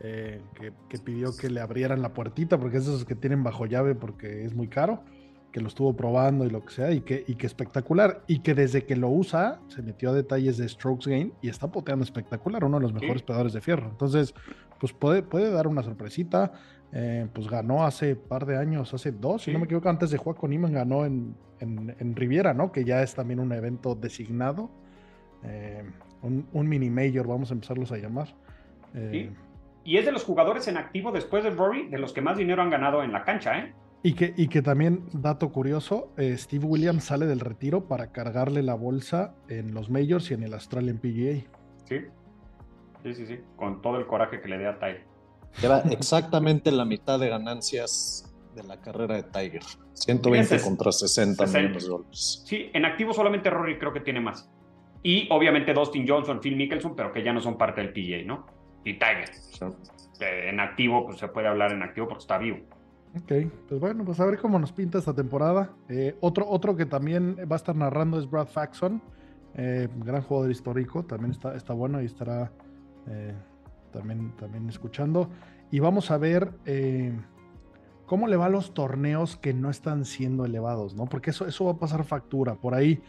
eh, 0.00 0.40
que, 0.88 0.98
pidió 0.98 1.36
que 1.36 1.48
le 1.48 1.60
abrieran 1.60 2.02
la 2.02 2.12
puertita, 2.12 2.58
porque 2.58 2.78
esos 2.78 3.04
que 3.04 3.14
tienen 3.14 3.42
bajo 3.42 3.66
llave 3.66 3.94
porque 3.94 4.44
es 4.44 4.54
muy 4.54 4.68
caro, 4.68 5.04
que 5.52 5.60
lo 5.60 5.68
estuvo 5.68 5.94
probando 5.94 6.44
y 6.44 6.50
lo 6.50 6.64
que 6.64 6.72
sea, 6.72 6.90
y 6.90 7.02
que, 7.02 7.24
y 7.26 7.36
que 7.36 7.46
espectacular, 7.46 8.22
y 8.26 8.40
que 8.40 8.54
desde 8.54 8.84
que 8.84 8.96
lo 8.96 9.08
usa 9.08 9.60
se 9.68 9.82
metió 9.82 10.10
a 10.10 10.12
detalles 10.14 10.56
de 10.56 10.68
strokes 10.68 11.08
gain 11.08 11.32
y 11.42 11.48
está 11.48 11.70
poteando 11.70 12.04
espectacular, 12.04 12.64
uno 12.64 12.78
de 12.78 12.82
los 12.82 12.92
mejores 12.92 13.20
sí. 13.20 13.26
pedadores 13.26 13.52
de 13.52 13.60
fierro. 13.60 13.88
Entonces, 13.88 14.34
pues 14.80 14.92
puede, 14.92 15.22
puede 15.22 15.50
dar 15.50 15.68
una 15.68 15.82
sorpresita. 15.82 16.52
Eh, 16.94 17.26
pues 17.32 17.48
ganó 17.48 17.86
hace 17.86 18.16
par 18.16 18.44
de 18.44 18.58
años, 18.58 18.92
hace 18.92 19.12
dos, 19.12 19.40
sí. 19.40 19.46
si 19.46 19.52
no 19.54 19.60
me 19.60 19.64
equivoco, 19.64 19.88
antes 19.88 20.10
de 20.10 20.18
jugar 20.18 20.38
con 20.38 20.52
Iman, 20.52 20.74
ganó 20.74 21.06
en, 21.06 21.34
en, 21.58 21.96
en, 21.98 22.14
Riviera, 22.14 22.52
¿no? 22.52 22.70
Que 22.70 22.84
ya 22.84 23.02
es 23.02 23.14
también 23.14 23.40
un 23.40 23.50
evento 23.52 23.94
designado, 23.94 24.70
eh, 25.42 25.84
un, 26.20 26.46
un, 26.52 26.68
mini 26.68 26.90
major, 26.90 27.26
vamos 27.26 27.50
a 27.50 27.54
empezarlos 27.54 27.92
a 27.92 27.96
llamar. 27.96 28.28
Eh, 28.92 29.08
sí. 29.10 29.36
Y 29.84 29.96
es 29.96 30.04
de 30.04 30.12
los 30.12 30.22
jugadores 30.22 30.68
en 30.68 30.76
activo 30.76 31.12
después 31.12 31.42
de 31.44 31.50
Rory, 31.50 31.88
de 31.88 31.98
los 31.98 32.12
que 32.12 32.20
más 32.20 32.36
dinero 32.36 32.60
han 32.60 32.68
ganado 32.68 33.02
en 33.02 33.12
la 33.12 33.24
cancha, 33.24 33.58
¿eh? 33.58 33.72
Y 34.04 34.14
que, 34.14 34.34
y 34.36 34.48
que 34.48 34.62
también, 34.62 35.04
dato 35.12 35.52
curioso, 35.52 36.12
eh, 36.16 36.36
Steve 36.36 36.66
Williams 36.66 37.04
sale 37.04 37.26
del 37.26 37.38
retiro 37.38 37.86
para 37.86 38.10
cargarle 38.10 38.62
la 38.62 38.74
bolsa 38.74 39.34
en 39.48 39.74
los 39.74 39.90
Majors 39.90 40.30
y 40.30 40.34
en 40.34 40.42
el 40.42 40.54
Australian 40.54 40.98
PGA. 40.98 41.46
Sí, 41.84 42.06
sí, 43.04 43.14
sí, 43.14 43.26
sí, 43.26 43.38
con 43.56 43.80
todo 43.80 43.98
el 43.98 44.06
coraje 44.06 44.40
que 44.40 44.48
le 44.48 44.58
dé 44.58 44.66
a 44.66 44.78
Tiger. 44.78 45.04
Lleva 45.60 45.80
exactamente 45.90 46.72
la 46.72 46.84
mitad 46.84 47.20
de 47.20 47.28
ganancias 47.28 48.34
de 48.56 48.64
la 48.64 48.80
carrera 48.80 49.16
de 49.16 49.22
Tiger. 49.22 49.62
120 49.92 50.56
es, 50.56 50.62
contra 50.64 50.90
60, 50.90 51.46
60 51.46 51.58
millones 51.58 51.82
de 51.84 51.88
dólares. 51.88 52.42
Sí, 52.44 52.70
en 52.72 52.84
activo 52.84 53.12
solamente 53.12 53.50
Rory 53.50 53.78
creo 53.78 53.92
que 53.92 54.00
tiene 54.00 54.20
más. 54.20 54.50
Y 55.04 55.28
obviamente 55.30 55.72
Dustin 55.74 56.06
Johnson, 56.08 56.40
Phil 56.40 56.56
Mickelson, 56.56 56.96
pero 56.96 57.12
que 57.12 57.22
ya 57.22 57.32
no 57.32 57.40
son 57.40 57.56
parte 57.56 57.80
del 57.80 57.92
PGA, 57.92 58.26
¿no? 58.26 58.46
Y 58.84 58.94
Tiger. 58.94 59.32
Sí. 59.32 59.66
En 60.20 60.60
activo, 60.60 61.04
pues 61.06 61.18
se 61.18 61.28
puede 61.28 61.48
hablar 61.48 61.72
en 61.72 61.82
activo 61.82 62.08
porque 62.08 62.22
está 62.22 62.38
vivo. 62.38 62.58
Ok, 63.14 63.32
pues 63.68 63.80
bueno, 63.80 64.04
pues 64.04 64.20
a 64.20 64.24
ver 64.24 64.38
cómo 64.38 64.58
nos 64.58 64.72
pinta 64.72 64.98
esta 64.98 65.14
temporada. 65.14 65.70
Eh, 65.88 66.16
otro, 66.20 66.48
otro 66.48 66.76
que 66.76 66.86
también 66.86 67.36
va 67.40 67.56
a 67.56 67.58
estar 67.58 67.76
narrando 67.76 68.18
es 68.18 68.28
Brad 68.28 68.46
Faxon, 68.46 69.02
eh, 69.54 69.88
gran 69.96 70.22
jugador 70.22 70.50
histórico, 70.50 71.04
también 71.04 71.32
está, 71.32 71.54
está 71.54 71.74
bueno 71.74 72.00
y 72.00 72.06
estará 72.06 72.50
eh, 73.08 73.34
también, 73.92 74.32
también 74.36 74.68
escuchando. 74.68 75.28
Y 75.70 75.80
vamos 75.80 76.10
a 76.10 76.16
ver 76.16 76.52
eh, 76.64 77.12
cómo 78.06 78.28
le 78.28 78.36
va 78.36 78.46
a 78.46 78.48
los 78.48 78.72
torneos 78.72 79.36
que 79.36 79.52
no 79.52 79.68
están 79.68 80.06
siendo 80.06 80.46
elevados, 80.46 80.94
¿no? 80.94 81.04
Porque 81.04 81.30
eso, 81.30 81.46
eso 81.46 81.66
va 81.66 81.72
a 81.72 81.78
pasar 81.78 82.04
factura. 82.04 82.54
Por 82.54 82.74
ahí, 82.74 83.02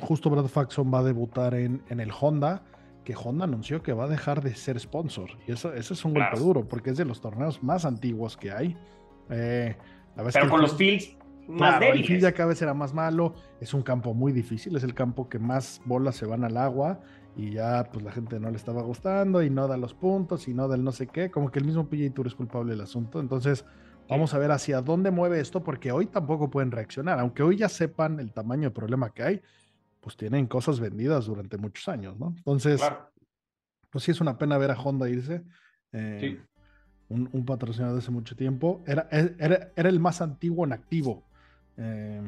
justo 0.00 0.30
Brad 0.30 0.46
Faxon 0.46 0.92
va 0.92 1.00
a 1.00 1.04
debutar 1.04 1.54
en, 1.54 1.82
en, 1.88 2.00
el 2.00 2.10
Honda, 2.18 2.62
que 3.04 3.14
Honda 3.14 3.44
anunció 3.44 3.82
que 3.82 3.92
va 3.92 4.04
a 4.04 4.08
dejar 4.08 4.42
de 4.42 4.54
ser 4.54 4.80
sponsor. 4.80 5.30
Y 5.46 5.52
eso, 5.52 5.72
eso 5.72 5.94
es 5.94 6.04
un 6.04 6.14
claro. 6.14 6.30
golpe 6.32 6.44
duro, 6.44 6.68
porque 6.68 6.90
es 6.90 6.96
de 6.96 7.04
los 7.04 7.20
torneos 7.20 7.62
más 7.62 7.84
antiguos 7.84 8.36
que 8.36 8.50
hay. 8.50 8.76
Eh, 9.30 9.76
Pero 10.32 10.48
con 10.48 10.60
los 10.60 10.76
fields 10.76 11.16
más 11.46 11.78
claro, 11.78 11.94
el 11.94 12.04
field 12.04 12.22
ya 12.22 12.32
cada 12.32 12.48
vez 12.48 12.58
será 12.58 12.74
más 12.74 12.94
malo. 12.94 13.34
Es 13.60 13.74
un 13.74 13.82
campo 13.82 14.14
muy 14.14 14.32
difícil, 14.32 14.76
es 14.76 14.84
el 14.84 14.94
campo 14.94 15.28
que 15.28 15.38
más 15.38 15.80
bolas 15.84 16.16
se 16.16 16.26
van 16.26 16.44
al 16.44 16.56
agua 16.56 17.00
y 17.36 17.50
ya 17.50 17.88
pues 17.92 18.04
la 18.04 18.12
gente 18.12 18.38
no 18.38 18.50
le 18.50 18.56
estaba 18.56 18.82
gustando 18.82 19.42
y 19.42 19.50
no 19.50 19.66
da 19.66 19.76
los 19.76 19.94
puntos 19.94 20.48
y 20.48 20.54
no 20.54 20.68
da 20.68 20.76
el 20.76 20.84
no 20.84 20.92
sé 20.92 21.06
qué, 21.08 21.30
como 21.30 21.50
que 21.50 21.58
el 21.58 21.64
mismo 21.64 21.88
PGA 21.88 22.12
Tour 22.14 22.26
es 22.26 22.34
culpable 22.34 22.72
del 22.72 22.80
asunto. 22.80 23.20
Entonces, 23.20 23.64
vamos 24.08 24.34
a 24.34 24.38
ver 24.38 24.52
hacia 24.52 24.80
dónde 24.80 25.10
mueve 25.10 25.40
esto 25.40 25.62
porque 25.62 25.92
hoy 25.92 26.06
tampoco 26.06 26.50
pueden 26.50 26.70
reaccionar, 26.70 27.18
aunque 27.18 27.42
hoy 27.42 27.56
ya 27.56 27.68
sepan 27.68 28.20
el 28.20 28.32
tamaño 28.32 28.68
de 28.68 28.70
problema 28.70 29.10
que 29.10 29.22
hay, 29.22 29.42
pues 30.00 30.16
tienen 30.16 30.46
cosas 30.46 30.80
vendidas 30.80 31.26
durante 31.26 31.56
muchos 31.56 31.88
años, 31.88 32.18
¿no? 32.18 32.34
Entonces, 32.36 32.80
claro. 32.80 33.10
pues 33.90 34.04
sí 34.04 34.10
es 34.10 34.20
una 34.20 34.38
pena 34.38 34.58
ver 34.58 34.70
a 34.70 34.80
Honda 34.80 35.08
irse. 35.08 35.42
Eh, 35.92 36.18
sí. 36.20 36.40
Un, 37.08 37.28
un, 37.32 37.44
patrocinador 37.44 37.94
de 37.94 38.00
hace 38.00 38.10
mucho 38.10 38.36
tiempo. 38.36 38.82
Era, 38.86 39.08
era, 39.10 39.70
era 39.76 39.88
el 39.88 40.00
más 40.00 40.20
antiguo 40.20 40.64
en 40.64 40.72
activo. 40.72 41.24
Eh, 41.76 42.22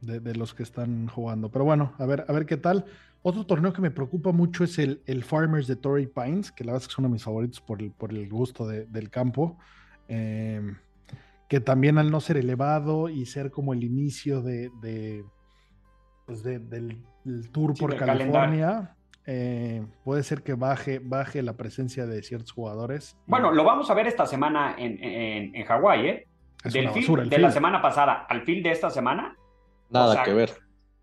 de, 0.00 0.18
de, 0.18 0.34
los 0.34 0.54
que 0.54 0.62
están 0.62 1.08
jugando. 1.08 1.50
Pero 1.50 1.64
bueno, 1.64 1.92
a 1.98 2.06
ver, 2.06 2.24
a 2.26 2.32
ver 2.32 2.46
qué 2.46 2.56
tal. 2.56 2.86
Otro 3.22 3.44
torneo 3.44 3.72
que 3.72 3.82
me 3.82 3.90
preocupa 3.90 4.32
mucho 4.32 4.64
es 4.64 4.78
el, 4.78 5.02
el 5.06 5.24
Farmers 5.24 5.66
de 5.66 5.76
Torrey 5.76 6.06
Pines, 6.06 6.50
que 6.50 6.64
la 6.64 6.72
verdad 6.72 6.82
es 6.82 6.88
que 6.88 6.92
es 6.92 6.98
uno 6.98 7.08
de 7.08 7.12
mis 7.12 7.24
favoritos 7.24 7.60
por 7.60 7.82
el, 7.82 7.90
por 7.90 8.10
el 8.10 8.28
gusto 8.28 8.66
de, 8.66 8.86
del 8.86 9.10
campo. 9.10 9.58
Eh, 10.08 10.74
que 11.48 11.60
también 11.60 11.98
al 11.98 12.10
no 12.10 12.20
ser 12.20 12.36
elevado 12.36 13.08
y 13.08 13.26
ser 13.26 13.50
como 13.50 13.74
el 13.74 13.82
inicio 13.82 14.40
de, 14.40 14.70
de 14.80 15.24
pues 16.24 16.44
de, 16.44 16.60
del, 16.60 17.02
tour 17.50 17.74
sí, 17.74 17.80
por 17.80 17.96
California, 17.96 18.96
eh, 19.32 19.86
puede 20.02 20.24
ser 20.24 20.42
que 20.42 20.54
baje, 20.54 20.98
baje 20.98 21.40
la 21.42 21.52
presencia 21.52 22.04
de 22.04 22.20
ciertos 22.20 22.50
jugadores. 22.50 23.16
Bueno, 23.26 23.52
lo 23.52 23.62
vamos 23.62 23.88
a 23.88 23.94
ver 23.94 24.08
esta 24.08 24.26
semana 24.26 24.74
en, 24.76 25.02
en, 25.04 25.54
en 25.54 25.64
Hawái, 25.66 26.06
¿eh? 26.08 26.26
Es 26.64 26.72
Del 26.72 26.88
basura, 26.88 27.24
de 27.24 27.38
la 27.38 27.52
semana 27.52 27.80
pasada 27.80 28.26
al 28.28 28.42
fin 28.42 28.60
de 28.60 28.72
esta 28.72 28.90
semana. 28.90 29.36
Nada 29.88 30.06
o 30.06 30.12
sea, 30.14 30.24
que 30.24 30.34
ver. 30.34 30.50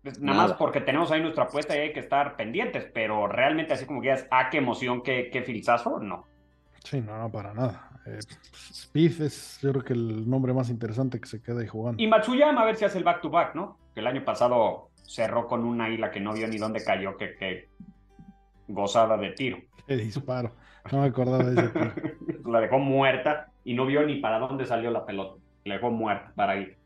Nada, 0.02 0.18
nada, 0.20 0.42
más 0.42 0.52
porque 0.58 0.82
tenemos 0.82 1.10
ahí 1.10 1.22
nuestra 1.22 1.44
apuesta 1.44 1.74
y 1.74 1.80
hay 1.80 1.92
que 1.94 2.00
estar 2.00 2.36
pendientes, 2.36 2.84
pero 2.92 3.28
realmente 3.28 3.72
así 3.72 3.86
como 3.86 4.02
que 4.02 4.12
es, 4.12 4.26
ah, 4.30 4.50
qué 4.50 4.58
emoción, 4.58 5.02
qué, 5.02 5.30
qué 5.32 5.42
filzazo, 5.42 5.98
no. 5.98 6.26
Sí, 6.84 7.00
no, 7.00 7.18
no, 7.18 7.32
para 7.32 7.54
nada. 7.54 7.90
Eh, 8.04 8.18
Spieth 8.52 9.20
es 9.20 9.58
yo 9.62 9.70
creo 9.70 9.84
que 9.84 9.94
el 9.94 10.28
nombre 10.28 10.52
más 10.52 10.68
interesante 10.68 11.18
que 11.18 11.26
se 11.26 11.42
queda 11.42 11.62
ahí 11.62 11.66
jugando. 11.66 12.02
Y 12.02 12.06
Matsuyama 12.06 12.60
a 12.60 12.66
ver 12.66 12.76
si 12.76 12.84
hace 12.84 12.98
el 12.98 13.04
back-to-back, 13.04 13.54
-back, 13.54 13.54
¿no? 13.54 13.78
Que 13.94 14.00
el 14.00 14.06
año 14.06 14.22
pasado 14.22 14.90
cerró 15.06 15.48
con 15.48 15.64
una 15.64 15.88
isla 15.88 16.10
que 16.10 16.20
no 16.20 16.34
vio 16.34 16.46
ni 16.46 16.58
dónde 16.58 16.84
cayó, 16.84 17.16
que, 17.16 17.34
que 17.36 17.70
gozada 18.68 19.16
de 19.16 19.30
tiro. 19.30 19.58
Qué 19.86 19.96
disparo. 19.96 20.52
No 20.92 21.00
me 21.00 21.08
acordaba 21.08 21.44
de 21.44 21.60
ese 21.60 21.68
tiro. 21.70 21.92
la 22.50 22.60
dejó 22.60 22.78
muerta 22.78 23.50
y 23.64 23.74
no 23.74 23.86
vio 23.86 24.04
ni 24.06 24.16
para 24.16 24.38
dónde 24.38 24.64
salió 24.66 24.90
la 24.90 25.04
pelota. 25.04 25.40
La 25.64 25.74
dejó 25.74 25.90
muerta 25.90 26.32
para 26.34 26.56
ir. 26.56 26.76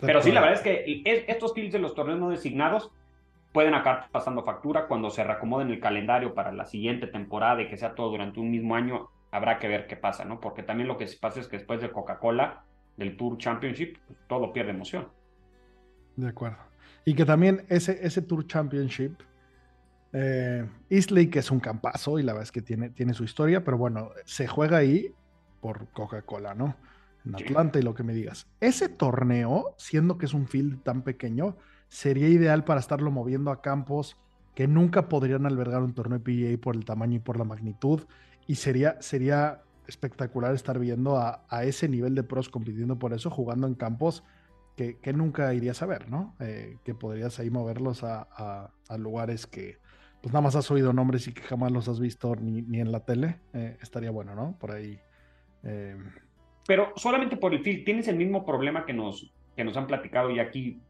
Pero 0.00 0.22
sí, 0.22 0.30
la 0.30 0.40
verdad 0.40 0.56
es 0.56 0.62
que 0.62 1.02
estos 1.28 1.54
kills 1.54 1.72
de 1.72 1.78
los 1.78 1.94
torneos 1.94 2.18
no 2.18 2.28
designados 2.28 2.92
pueden 3.52 3.74
acabar 3.74 4.10
pasando 4.12 4.44
factura 4.44 4.86
cuando 4.86 5.08
se 5.08 5.24
reacomoden 5.24 5.70
el 5.70 5.80
calendario 5.80 6.34
para 6.34 6.52
la 6.52 6.66
siguiente 6.66 7.06
temporada 7.06 7.62
y 7.62 7.68
que 7.68 7.78
sea 7.78 7.94
todo 7.94 8.10
durante 8.10 8.38
un 8.38 8.50
mismo 8.50 8.74
año. 8.74 9.08
Habrá 9.30 9.58
que 9.58 9.68
ver 9.68 9.86
qué 9.86 9.96
pasa, 9.96 10.26
¿no? 10.26 10.40
Porque 10.40 10.62
también 10.62 10.88
lo 10.88 10.98
que 10.98 11.06
pasa 11.18 11.40
es 11.40 11.48
que 11.48 11.56
después 11.56 11.80
de 11.80 11.90
Coca-Cola, 11.90 12.64
del 12.96 13.16
Tour 13.16 13.38
Championship, 13.38 13.96
todo 14.28 14.52
pierde 14.52 14.72
emoción. 14.72 15.08
De 16.16 16.28
acuerdo. 16.28 16.58
Y 17.04 17.14
que 17.14 17.24
también 17.24 17.64
ese, 17.68 18.04
ese 18.04 18.22
Tour 18.22 18.46
Championship, 18.46 19.12
eh, 20.12 20.66
East 20.90 21.12
que 21.30 21.38
es 21.38 21.50
un 21.50 21.60
campazo 21.60 22.18
y 22.18 22.22
la 22.22 22.32
verdad 22.32 22.44
es 22.44 22.52
que 22.52 22.62
tiene, 22.62 22.90
tiene 22.90 23.14
su 23.14 23.24
historia, 23.24 23.64
pero 23.64 23.78
bueno, 23.78 24.10
se 24.24 24.46
juega 24.46 24.78
ahí 24.78 25.12
por 25.60 25.88
Coca-Cola, 25.92 26.54
¿no? 26.54 26.76
en 27.26 27.34
Atlanta 27.34 27.78
y 27.78 27.82
lo 27.82 27.94
que 27.94 28.02
me 28.02 28.14
digas. 28.14 28.46
Ese 28.60 28.88
torneo, 28.88 29.74
siendo 29.78 30.16
que 30.16 30.26
es 30.26 30.34
un 30.34 30.46
field 30.46 30.82
tan 30.82 31.02
pequeño, 31.02 31.56
sería 31.88 32.28
ideal 32.28 32.64
para 32.64 32.80
estarlo 32.80 33.10
moviendo 33.10 33.50
a 33.50 33.60
campos 33.60 34.16
que 34.54 34.66
nunca 34.66 35.08
podrían 35.08 35.44
albergar 35.44 35.82
un 35.82 35.92
torneo 35.92 36.22
PGA 36.22 36.58
por 36.60 36.76
el 36.76 36.84
tamaño 36.84 37.16
y 37.16 37.18
por 37.18 37.36
la 37.36 37.44
magnitud. 37.44 38.04
Y 38.46 38.54
sería, 38.54 38.96
sería 39.00 39.62
espectacular 39.86 40.54
estar 40.54 40.78
viendo 40.78 41.16
a, 41.16 41.44
a 41.48 41.64
ese 41.64 41.88
nivel 41.88 42.14
de 42.14 42.22
pros 42.22 42.48
compitiendo 42.48 42.98
por 42.98 43.12
eso, 43.12 43.28
jugando 43.28 43.66
en 43.66 43.74
campos 43.74 44.24
que, 44.76 44.98
que 44.98 45.12
nunca 45.12 45.52
irías 45.52 45.82
a 45.82 45.86
ver, 45.86 46.08
¿no? 46.08 46.34
Eh, 46.40 46.78
que 46.84 46.94
podrías 46.94 47.38
ahí 47.38 47.50
moverlos 47.50 48.04
a, 48.04 48.28
a, 48.30 48.70
a, 48.88 48.98
lugares 48.98 49.46
que 49.46 49.78
pues 50.26 50.32
nada 50.32 50.42
más 50.42 50.56
has 50.56 50.68
oído 50.72 50.92
nombres 50.92 51.28
y 51.28 51.32
que 51.32 51.42
jamás 51.42 51.70
los 51.70 51.86
has 51.86 52.00
visto 52.00 52.34
ni, 52.34 52.60
ni 52.60 52.80
en 52.80 52.90
la 52.90 53.04
tele. 53.04 53.38
Eh, 53.52 53.76
estaría 53.80 54.10
bueno, 54.10 54.34
¿no? 54.34 54.58
Por 54.58 54.72
ahí. 54.72 54.98
Eh, 55.62 55.96
pero 56.66 56.92
solamente 56.96 57.36
por 57.36 57.54
el 57.54 57.62
field 57.62 57.84
tienes 57.84 58.08
el 58.08 58.16
mismo 58.16 58.44
problema 58.44 58.84
que 58.84 58.92
nos, 58.92 59.32
que 59.56 59.62
nos 59.62 59.76
han 59.76 59.86
platicado 59.86 60.32
ya 60.32 60.42
aquí 60.42 60.80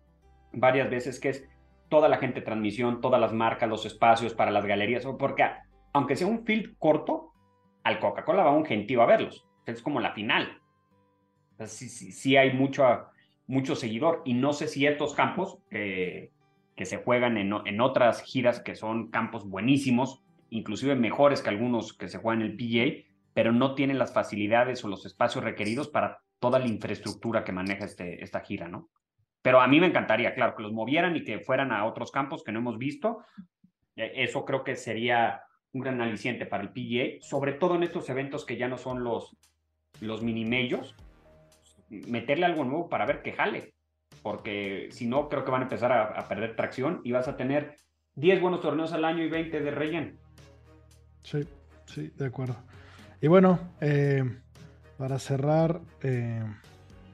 varias 0.55 0.89
veces, 0.89 1.20
que 1.20 1.28
es 1.28 1.47
toda 1.91 2.09
la 2.09 2.16
gente 2.16 2.41
transmisión, 2.41 3.03
todas 3.03 3.20
las 3.20 3.34
marcas, 3.34 3.68
los 3.68 3.84
espacios 3.84 4.32
para 4.32 4.51
las 4.51 4.64
galerías, 4.64 5.05
porque 5.18 5.45
aunque 5.93 6.16
sea 6.16 6.28
un 6.28 6.47
field 6.47 6.74
corto, 6.78 7.34
al 7.84 8.01
Coca-Cola 8.01 8.43
va 8.43 8.57
un 8.57 8.64
gentío 8.64 9.03
a 9.03 9.07
verlos. 9.07 9.47
Es 9.66 9.82
como 9.82 10.01
la 10.01 10.14
final. 10.14 10.62
sí, 11.66 11.91
sí, 11.91 12.11
sí, 12.11 12.39
hay 12.39 12.55
mucho, 12.55 12.87
mucho 13.47 13.76
seguidor. 13.76 14.22
Y 14.24 14.32
no 14.32 14.55
sé 14.55 14.66
si 14.66 14.87
estos 14.87 15.12
campos 15.12 15.59
eh, 15.70 16.30
que 16.77 16.87
se 16.87 16.99
juegan 16.99 17.39
en, 17.39 17.53
en 17.64 17.81
otras 17.81 18.22
giras, 18.22 18.61
que 18.61 18.77
son 18.77 19.11
campos 19.11 19.49
buenísimos, 19.49 20.22
inclusive 20.51 20.95
mejores 20.95 21.43
que 21.43 21.49
algunos 21.49 21.95
que 21.95 22.09
se 22.09 22.18
juegan 22.18 22.43
en 22.43 22.51
el 22.51 22.57
PGA, 22.57 23.05
pero 23.33 23.53
no 23.53 23.74
tienen 23.74 23.99
las 23.99 24.12
facilidades 24.12 24.85
o 24.85 24.89
los 24.89 25.05
espacios 25.07 25.43
requeridos 25.43 25.89
para 25.89 26.20
toda 26.39 26.59
la 26.59 26.66
infraestructura 26.66 27.45
que 27.45 27.53
maneja 27.53 27.87
este, 27.87 28.22
esta 28.22 28.41
gira, 28.41 28.68
¿no? 28.68 28.91
Pero 29.43 29.61
a 29.61 29.68
mí 29.68 29.81
me 29.81 29.87
encantaría, 29.87 30.35
claro, 30.35 30.57
que 30.57 30.62
los 30.62 30.72
movieran 30.72 31.16
y 31.16 31.24
que 31.24 31.39
fueran 31.39 31.72
a 31.72 31.85
otros 31.87 32.11
campos 32.11 32.43
que 32.43 32.53
no 32.53 32.59
hemos 32.59 32.79
visto. 32.79 33.24
Eso 33.95 34.45
creo 34.45 34.64
que 34.64 34.74
sería 34.74 35.43
un 35.72 35.83
gran 35.83 36.01
aliciente 36.01 36.47
para 36.47 36.64
el 36.64 36.70
PGA, 36.70 37.22
sobre 37.22 37.53
todo 37.53 37.77
en 37.77 37.85
estos 37.85 38.09
eventos 38.11 38.45
que 38.45 38.57
ya 38.57 38.68
no 38.68 38.77
son 38.77 39.05
los, 39.05 39.37
los 40.01 40.22
mini 40.22 40.45
majors, 40.45 40.95
meterle 41.89 42.47
algo 42.47 42.64
nuevo 42.64 42.89
para 42.89 43.07
ver 43.07 43.22
que 43.22 43.33
jale, 43.33 43.76
porque 44.27 44.89
si 44.91 45.07
no, 45.07 45.29
creo 45.29 45.45
que 45.45 45.53
van 45.53 45.61
a 45.61 45.64
empezar 45.66 45.93
a, 45.93 46.03
a 46.03 46.27
perder 46.27 46.57
tracción 46.57 47.01
y 47.05 47.12
vas 47.12 47.29
a 47.29 47.37
tener 47.37 47.77
10 48.16 48.41
buenos 48.41 48.61
torneos 48.61 48.93
al 48.93 49.05
año 49.05 49.22
y 49.22 49.29
20 49.29 49.61
de 49.61 49.70
relleno. 49.70 50.11
Sí, 51.22 51.47
sí, 51.85 52.11
de 52.16 52.27
acuerdo. 52.27 52.57
Y 53.22 53.29
bueno, 53.29 53.61
eh, 53.81 54.24
para 54.99 55.20
cerrar. 55.20 55.81
Eh, 56.03 56.43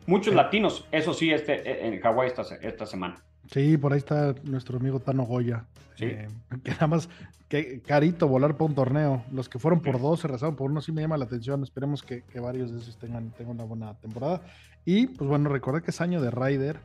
Muchos 0.06 0.32
eh, 0.32 0.36
latinos, 0.36 0.88
eso 0.90 1.12
sí, 1.12 1.30
este, 1.30 1.86
en 1.86 2.00
Hawái 2.00 2.28
esta, 2.28 2.44
esta 2.62 2.86
semana. 2.86 3.22
Sí, 3.50 3.76
por 3.76 3.92
ahí 3.92 3.98
está 3.98 4.34
nuestro 4.44 4.78
amigo 4.78 4.98
Tano 4.98 5.24
Goya. 5.24 5.66
Sí. 5.96 6.06
Eh, 6.06 6.28
que 6.64 6.70
nada 6.70 6.86
más, 6.86 7.10
que 7.46 7.82
carito 7.82 8.26
volar 8.26 8.56
por 8.56 8.70
un 8.70 8.74
torneo. 8.74 9.22
Los 9.32 9.50
que 9.50 9.58
fueron 9.58 9.82
por 9.82 10.00
dos 10.00 10.20
se 10.20 10.28
rezaron 10.28 10.56
por 10.56 10.70
uno, 10.70 10.80
sí 10.80 10.92
me 10.92 11.02
llama 11.02 11.18
la 11.18 11.26
atención. 11.26 11.62
Esperemos 11.62 12.02
que, 12.02 12.22
que 12.22 12.40
varios 12.40 12.72
de 12.72 12.78
esos 12.78 12.96
tengan, 12.96 13.32
tengan 13.32 13.56
una 13.56 13.64
buena 13.64 13.98
temporada. 13.98 14.40
Y 14.86 15.08
pues 15.08 15.28
bueno, 15.28 15.50
recordad 15.50 15.82
que 15.82 15.90
es 15.90 16.00
año 16.00 16.20
de 16.20 16.30
Ryder, 16.30 16.78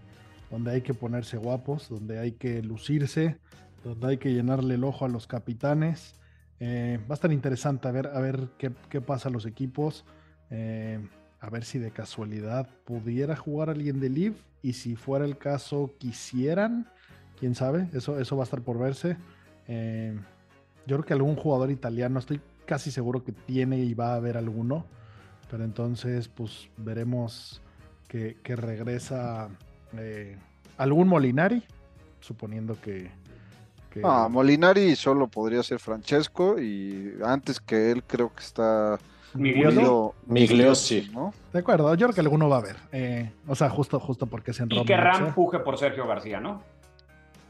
donde 0.49 0.71
hay 0.71 0.81
que 0.81 0.93
ponerse 0.93 1.37
guapos, 1.37 1.89
donde 1.89 2.19
hay 2.19 2.33
que 2.33 2.61
lucirse, 2.61 3.37
donde 3.83 4.07
hay 4.07 4.17
que 4.17 4.33
llenarle 4.33 4.75
el 4.75 4.83
ojo 4.83 5.05
a 5.05 5.09
los 5.09 5.27
capitanes. 5.27 6.15
Eh, 6.59 6.99
va 7.03 7.13
a 7.13 7.13
estar 7.13 7.31
interesante 7.31 7.87
a 7.87 7.91
ver, 7.91 8.07
a 8.07 8.19
ver 8.19 8.49
qué, 8.57 8.71
qué 8.89 9.01
pasa 9.01 9.29
a 9.29 9.31
los 9.31 9.45
equipos. 9.45 10.05
Eh, 10.49 10.99
a 11.39 11.49
ver 11.49 11.63
si 11.63 11.79
de 11.79 11.91
casualidad 11.91 12.67
pudiera 12.85 13.35
jugar 13.35 13.69
alguien 13.69 13.99
de 13.99 14.09
Live 14.09 14.35
y 14.61 14.73
si 14.73 14.95
fuera 14.95 15.25
el 15.25 15.37
caso 15.37 15.91
quisieran, 15.99 16.87
quién 17.39 17.53
sabe, 17.53 17.87
eso, 17.93 18.19
eso 18.19 18.35
va 18.35 18.43
a 18.43 18.45
estar 18.45 18.61
por 18.61 18.79
verse. 18.79 19.17
Eh, 19.67 20.17
yo 20.87 20.95
creo 20.97 21.05
que 21.05 21.13
algún 21.13 21.35
jugador 21.35 21.69
italiano, 21.69 22.19
estoy 22.19 22.41
casi 22.65 22.91
seguro 22.91 23.23
que 23.23 23.31
tiene 23.31 23.79
y 23.79 23.93
va 23.93 24.13
a 24.13 24.15
haber 24.15 24.37
alguno, 24.37 24.85
pero 25.49 25.63
entonces 25.63 26.27
pues 26.27 26.69
veremos 26.77 27.61
que, 28.07 28.37
que 28.43 28.55
regresa 28.55 29.49
eh, 29.97 30.37
algún 30.77 31.07
Molinari, 31.07 31.63
suponiendo 32.19 32.79
que... 32.81 33.09
que 33.91 34.01
Ah, 34.03 34.27
Molinari 34.29 34.95
solo 34.95 35.27
podría 35.27 35.63
ser 35.63 35.79
Francesco 35.79 36.59
y 36.59 37.13
antes 37.23 37.59
que 37.59 37.91
él 37.91 38.03
creo 38.03 38.33
que 38.33 38.43
está. 38.43 38.97
Migliosi. 40.25 41.09
¿no? 41.13 41.33
De 41.53 41.59
acuerdo, 41.59 41.93
yo 41.95 42.07
creo 42.07 42.15
que 42.15 42.21
alguno 42.21 42.49
va 42.49 42.57
a 42.57 42.59
haber. 42.59 42.75
eh, 42.91 43.31
o 43.47 43.55
sea, 43.55 43.69
justo, 43.69 43.99
justo 43.99 44.25
porque 44.27 44.51
es 44.51 44.59
en 44.59 44.71
Y 44.71 44.83
que 44.85 44.97
Ram 44.97 45.33
puje 45.33 45.59
por 45.59 45.77
Sergio 45.77 46.07
García, 46.07 46.39
¿no? 46.39 46.61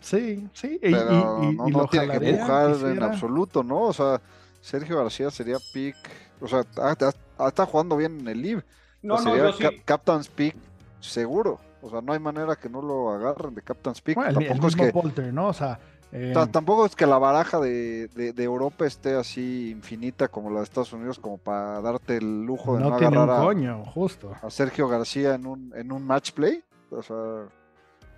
Sí, 0.01 0.47
sí. 0.53 0.79
y- 0.81 0.91
Pero 0.91 1.11
y, 1.41 1.45
y- 1.47 1.55
no, 1.55 1.67
y 1.67 1.71
no 1.71 1.87
tiene 1.87 2.19
que 2.19 2.29
empujar 2.29 2.71
en 2.85 3.03
absoluto, 3.03 3.63
¿no? 3.63 3.81
O 3.83 3.93
sea, 3.93 4.21
Sergio 4.61 4.97
García 4.97 5.29
sería 5.31 5.57
pick, 5.73 5.95
o 6.41 6.47
sea, 6.47 6.61
ah, 6.77 6.95
ah, 7.01 7.11
ah, 7.39 7.47
está 7.47 7.65
jugando 7.65 7.97
bien 7.97 8.19
en 8.19 8.27
el 8.27 8.41
Live. 8.41 8.63
No, 9.01 9.15
O 9.15 9.17
sea, 9.17 9.25
no, 9.31 9.35
sería 9.37 9.51
yo 9.51 9.57
sí. 9.57 9.63
cap- 9.63 9.85
Captain's 9.85 10.27
pick 10.29 10.55
seguro. 10.99 11.59
O 11.87 11.89
sea, 11.89 12.01
no 12.01 12.13
hay 12.13 12.19
manera 12.19 12.55
que 12.55 12.69
no 12.69 12.81
lo 12.81 13.09
agarren 13.11 13.53
de 13.55 13.61
Captain's 13.61 14.01
pick. 14.01 14.15
Bueno, 14.15 14.39
el 14.39 14.47
tampoco, 14.47 14.67
es 14.67 14.75
que, 14.75 14.91
Polter, 14.91 15.33
¿no? 15.33 15.47
O 15.47 15.53
sea, 15.53 15.79
eh, 16.11 16.33
tampoco 16.51 16.85
es 16.85 16.95
que 16.95 17.05
la 17.05 17.17
baraja 17.17 17.59
de, 17.59 18.07
de- 18.09 18.31
de 18.33 18.43
Europa 18.43 18.85
esté 18.85 19.15
así 19.15 19.71
infinita 19.71 20.27
como 20.29 20.49
la 20.49 20.59
de 20.59 20.63
Estados 20.63 20.93
Unidos, 20.93 21.19
como 21.19 21.37
para 21.37 21.81
darte 21.81 22.17
el 22.17 22.43
lujo 22.45 22.75
de 22.75 22.81
no, 22.83 22.89
no 22.91 22.97
tiene 22.97 23.17
un 23.17 23.23
agarrar 23.29 23.79
a, 23.79 23.85
justo. 23.85 24.31
a 24.41 24.49
Sergio 24.49 24.87
García 24.87 25.35
en 25.35 25.45
un, 25.45 25.73
en 25.75 25.91
un 25.91 26.05
match 26.05 26.31
play. 26.31 26.63
O 26.91 27.01
sea, 27.01 27.15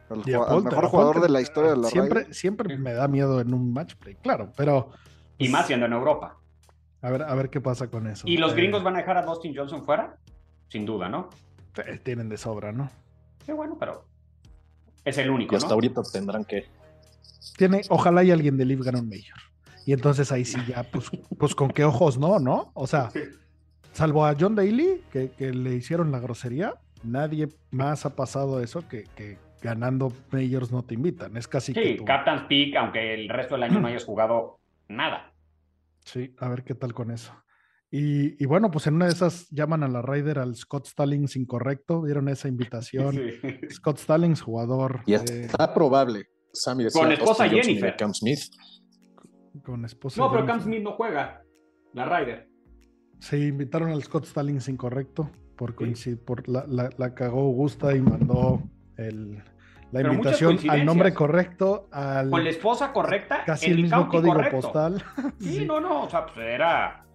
el, 0.09 0.35
al 0.35 0.47
Polter, 0.47 0.63
mejor 0.71 0.85
jugador 0.87 1.13
Polter, 1.15 1.21
de 1.23 1.29
la 1.33 1.41
historia 1.41 1.71
de 1.71 1.77
la 1.77 1.87
Siempre, 1.87 2.33
siempre 2.33 2.77
me 2.77 2.93
da 2.93 3.07
miedo 3.07 3.39
en 3.41 3.53
un 3.53 3.73
match 3.73 3.95
play, 3.95 4.15
claro, 4.15 4.51
pero 4.55 4.89
Y 5.37 5.49
más 5.49 5.65
siendo 5.67 5.85
en 5.87 5.93
Europa. 5.93 6.37
a 7.01 7.09
ver, 7.09 7.23
a 7.23 7.33
ver 7.35 7.49
qué 7.49 7.61
pasa 7.61 7.87
con 7.87 8.05
eso. 8.07 8.27
¿Y 8.27 8.37
los 8.37 8.51
Eh, 8.51 8.55
gringos 8.55 8.83
van 8.83 8.95
a 8.95 8.99
dejar 8.99 9.17
a 9.17 9.21
Dustin 9.23 9.55
Johnson 9.55 9.83
fuera? 9.83 10.17
Sin 10.67 10.85
duda, 10.85 11.09
¿no? 11.09 11.29
eh, 11.85 11.97
tienen 12.03 12.27
de 12.29 12.37
sobra, 12.37 12.71
¿no? 12.71 12.89
Qué 13.45 13.53
bueno, 13.53 13.77
pero 13.79 14.05
es 15.05 15.17
el 15.17 15.29
único, 15.29 15.53
Y 15.53 15.57
hasta 15.57 15.69
¿no? 15.69 15.73
ahorita 15.75 16.01
tendrán 16.11 16.45
que. 16.45 16.65
Tiene, 17.57 17.81
ojalá 17.89 18.23
y 18.23 18.31
alguien 18.31 18.57
de 18.57 18.65
Live 18.65 18.83
gane 18.85 18.99
un 18.99 19.09
Major. 19.09 19.37
Y 19.85 19.93
entonces 19.93 20.31
ahí 20.31 20.45
sí 20.45 20.59
ya, 20.67 20.83
pues, 20.83 21.09
pues 21.37 21.55
con 21.55 21.69
qué 21.71 21.83
ojos 21.83 22.17
no, 22.17 22.39
¿no? 22.39 22.71
O 22.75 22.85
sea, 22.85 23.09
salvo 23.93 24.25
a 24.25 24.35
John 24.39 24.55
Daly, 24.55 25.03
que, 25.11 25.31
que 25.31 25.51
le 25.51 25.75
hicieron 25.75 26.11
la 26.11 26.19
grosería, 26.19 26.75
nadie 27.03 27.49
más 27.71 28.05
ha 28.05 28.15
pasado 28.15 28.61
eso 28.61 28.87
que, 28.87 29.05
que 29.15 29.37
ganando 29.61 30.13
Majors 30.31 30.71
no 30.71 30.83
te 30.83 30.93
invitan. 30.93 31.35
Es 31.37 31.47
casi 31.47 31.73
que 31.73 31.83
Sí, 31.83 31.95
tú- 31.97 32.05
Captain's 32.05 32.43
Peak, 32.43 32.75
aunque 32.75 33.13
el 33.15 33.29
resto 33.29 33.55
del 33.55 33.63
año 33.63 33.79
no 33.79 33.87
hayas 33.87 34.05
jugado 34.05 34.59
nada. 34.87 35.31
Sí, 36.05 36.35
a 36.39 36.49
ver 36.49 36.63
qué 36.63 36.75
tal 36.75 36.93
con 36.93 37.09
eso. 37.11 37.33
Y, 37.91 38.41
y 38.41 38.45
bueno, 38.45 38.69
pues 38.69 38.85
en 38.87 38.95
una 38.95 39.05
de 39.05 39.13
esas 39.13 39.49
llaman 39.49 39.83
a 39.83 39.87
la 39.87 40.01
Ryder 40.03 40.37
al 40.39 40.55
Scott 40.55 40.85
Stallings 40.87 41.35
incorrecto. 41.35 42.01
¿Vieron 42.03 42.29
esa 42.29 42.47
invitación? 42.49 43.13
Sí. 43.15 43.67
Scott 43.71 43.97
Stallings, 43.97 44.41
jugador 44.41 45.01
Y 45.05 45.13
eh, 45.15 45.21
está 45.25 45.73
probable. 45.73 46.27
Sammy 46.53 46.83
decía 46.85 47.01
Con 47.01 47.11
esposa 47.11 47.47
y 47.47 47.49
Jennifer. 47.51 47.95
Cam 47.97 48.13
Smith. 48.13 48.39
con 49.63 49.85
esposa. 49.85 50.21
No, 50.21 50.31
pero. 50.31 50.45
Cam 50.45 50.61
Smith 50.61 50.83
no 50.83 50.93
juega. 50.93 51.41
La 51.93 52.05
Ryder. 52.05 52.47
Se 53.19 53.37
invitaron 53.39 53.91
al 53.91 54.03
Scott 54.03 54.25
Stallings 54.25 54.67
incorrecto 54.69 55.29
por, 55.57 55.75
Sí. 55.95 56.15
por 56.15 56.47
la, 56.47 56.65
la- 56.67 56.89
la 56.97 57.13
cagó 57.15 57.41
Augusta 57.41 57.95
y 57.95 58.01
mandó 58.01 58.61
el- 58.97 59.37
la 59.91 60.01
Pero 60.01 60.13
invitación 60.13 60.57
al 60.69 60.85
nombre 60.85 61.13
correcto, 61.15 61.89
al 61.91 62.29
Con 62.29 62.43
la 62.43 62.51
esposa 62.51 62.93
correcta, 62.93 63.43
casi 63.45 63.71
el 63.71 63.81
mismo 63.81 64.07
código 64.07 64.35
correcto. 64.35 64.61
postal. 64.61 65.03
Sí, 65.39 65.53
Sí. 65.59 65.65
no, 65.65 65.79
no, 65.81 66.03
o 66.03 66.09
sea, 66.09 66.25
pues 66.27 66.37
era. 66.37 67.05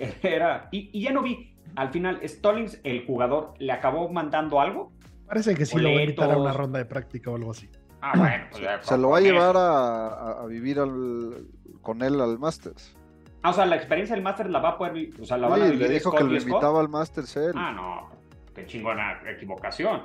Eh, 0.00 0.14
Era. 0.22 0.68
Y, 0.70 0.90
y 0.92 1.02
ya 1.02 1.12
no 1.12 1.22
vi. 1.22 1.54
Al 1.76 1.90
final, 1.90 2.20
Stallings, 2.26 2.80
el 2.84 3.06
jugador, 3.06 3.54
le 3.58 3.72
acabó 3.72 4.08
mandando 4.10 4.60
algo. 4.60 4.92
Parece 5.26 5.54
que 5.54 5.64
sí 5.64 5.78
lo 5.78 5.90
va 5.92 5.98
a 5.98 6.02
invitar 6.02 6.30
a 6.30 6.36
una 6.36 6.52
ronda 6.52 6.78
de 6.78 6.84
práctica 6.84 7.30
o 7.30 7.36
algo 7.36 7.52
así. 7.52 7.68
Ah, 8.02 8.12
bueno, 8.16 8.44
pues 8.50 8.62
ya, 8.62 8.82
Se 8.82 8.98
lo 8.98 9.10
va 9.10 9.18
a 9.18 9.20
llevar 9.20 9.56
a, 9.56 10.08
a- 10.08 10.42
a 10.42 10.46
vivir 10.46 10.78
al- 10.80 11.46
con 11.80 12.02
él 12.02 12.20
al 12.20 12.38
Masters. 12.38 12.94
Ah, 13.42 13.50
o 13.50 13.52
sea, 13.52 13.64
la 13.66 13.76
experiencia 13.76 14.14
del 14.14 14.22
Master 14.24 14.50
la 14.50 14.58
va 14.58 14.70
a 14.70 14.78
poder. 14.78 15.08
O 15.20 15.24
sea, 15.24 15.36
la 15.38 15.48
van 15.48 15.62
a 15.62 15.64
Sí, 15.66 15.70
vivir 15.72 15.88
le 15.88 15.94
dijo 15.94 16.10
Scott 16.10 16.18
que 16.18 16.24
lo 16.24 16.36
invitaba 16.36 16.80
al 16.80 16.88
Masters 16.88 17.36
él. 17.36 17.52
Ah, 17.56 17.72
no. 17.72 18.10
Qué 18.54 18.66
chingona 18.66 19.20
equivocación. 19.30 20.02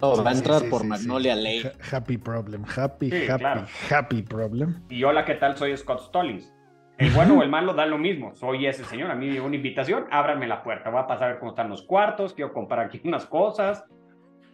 No, 0.00 0.14
Sí, 0.16 0.22
va 0.22 0.30
a 0.30 0.32
sí, 0.32 0.38
entrar 0.38 0.60
sí, 0.62 0.66
por 0.68 0.82
sí, 0.82 0.86
Magnolia 0.86 1.36
sí. 1.36 1.62
Ha- 1.90 1.96
Happy 1.96 2.16
problem, 2.18 2.64
happy, 2.64 3.10
Sí, 3.10 3.26
happy, 3.28 3.38
claro. 3.40 3.66
happy 3.90 4.22
problem. 4.22 4.80
Y 4.88 5.02
hola, 5.04 5.24
¿qué 5.24 5.34
tal? 5.34 5.56
Soy 5.56 5.76
Scott 5.76 6.00
Stallings. 6.02 6.52
El 6.98 7.12
bueno 7.12 7.38
o 7.38 7.42
el 7.42 7.48
malo 7.48 7.74
da 7.74 7.86
lo 7.86 7.96
mismo. 7.96 8.34
Soy 8.34 8.66
ese 8.66 8.84
señor. 8.84 9.10
A 9.10 9.14
mí 9.14 9.26
me 9.26 9.32
llegó 9.32 9.46
una 9.46 9.56
invitación. 9.56 10.04
Ábranme 10.10 10.46
la 10.48 10.62
puerta. 10.62 10.90
Voy 10.90 11.00
a 11.00 11.06
pasar 11.06 11.24
a 11.24 11.30
ver 11.32 11.38
cómo 11.38 11.52
están 11.52 11.68
los 11.70 11.82
cuartos. 11.82 12.34
Quiero 12.34 12.52
comprar 12.52 12.80
aquí 12.86 13.00
unas 13.04 13.24
cosas. 13.26 13.84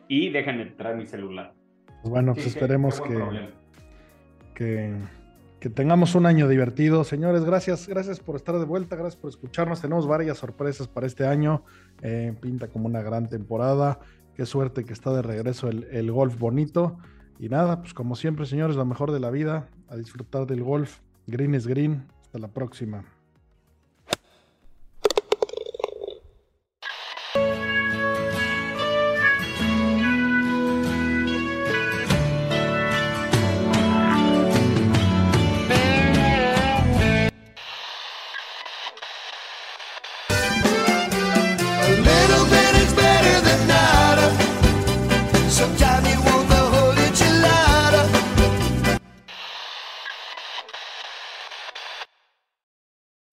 Y 0.09 0.29
déjenme 0.31 0.67
traer 0.67 0.97
mi 0.97 1.07
celular. 1.07 1.55
Pues 2.03 2.11
bueno, 2.11 2.35
pues 2.35 2.45
Sí, 2.45 2.53
qué- 2.53 2.59
esperemos 2.59 3.01
que, 4.55 4.95
que 5.61 5.71
tengamos 5.71 6.15
un 6.15 6.27
año 6.27 6.47
divertido. 6.49 7.03
Señores, 7.05 7.45
gracias, 7.45 7.89
gracias 7.89 8.21
por 8.21 8.37
estar 8.37 8.59
de 8.59 8.65
vuelta, 8.67 8.97
gracias 8.97 9.17
por 9.17 9.31
escucharnos. 9.31 9.81
Tenemos 9.81 10.07
varias 10.07 10.39
sorpresas 10.39 10.87
para 10.87 11.07
este 11.07 11.27
año. 11.27 11.63
Eh, 12.03 12.35
pinta 12.41 12.69
como 12.69 12.87
una 12.87 13.01
gran 13.03 13.29
temporada. 13.29 14.01
Qué 14.37 14.45
suerte 14.47 14.85
que 14.85 14.93
está 14.93 15.13
de 15.15 15.23
regreso 15.23 15.69
el, 15.69 15.85
el 15.91 16.13
golf 16.13 16.39
bonito. 16.39 16.99
Y 17.39 17.49
nada, 17.49 17.81
pues 17.81 17.95
como 17.95 18.15
siempre, 18.17 18.45
señores, 18.47 18.77
lo 18.77 18.85
mejor 18.85 19.13
de 19.13 19.21
la 19.21 19.31
vida. 19.31 19.69
A 19.89 19.97
disfrutar 19.97 20.47
del 20.47 20.63
golf. 20.63 20.99
Green 21.27 21.55
es 21.55 21.67
green. 21.67 22.05
Hasta 22.35 22.49
la 22.49 22.53
próxima. 22.53 23.14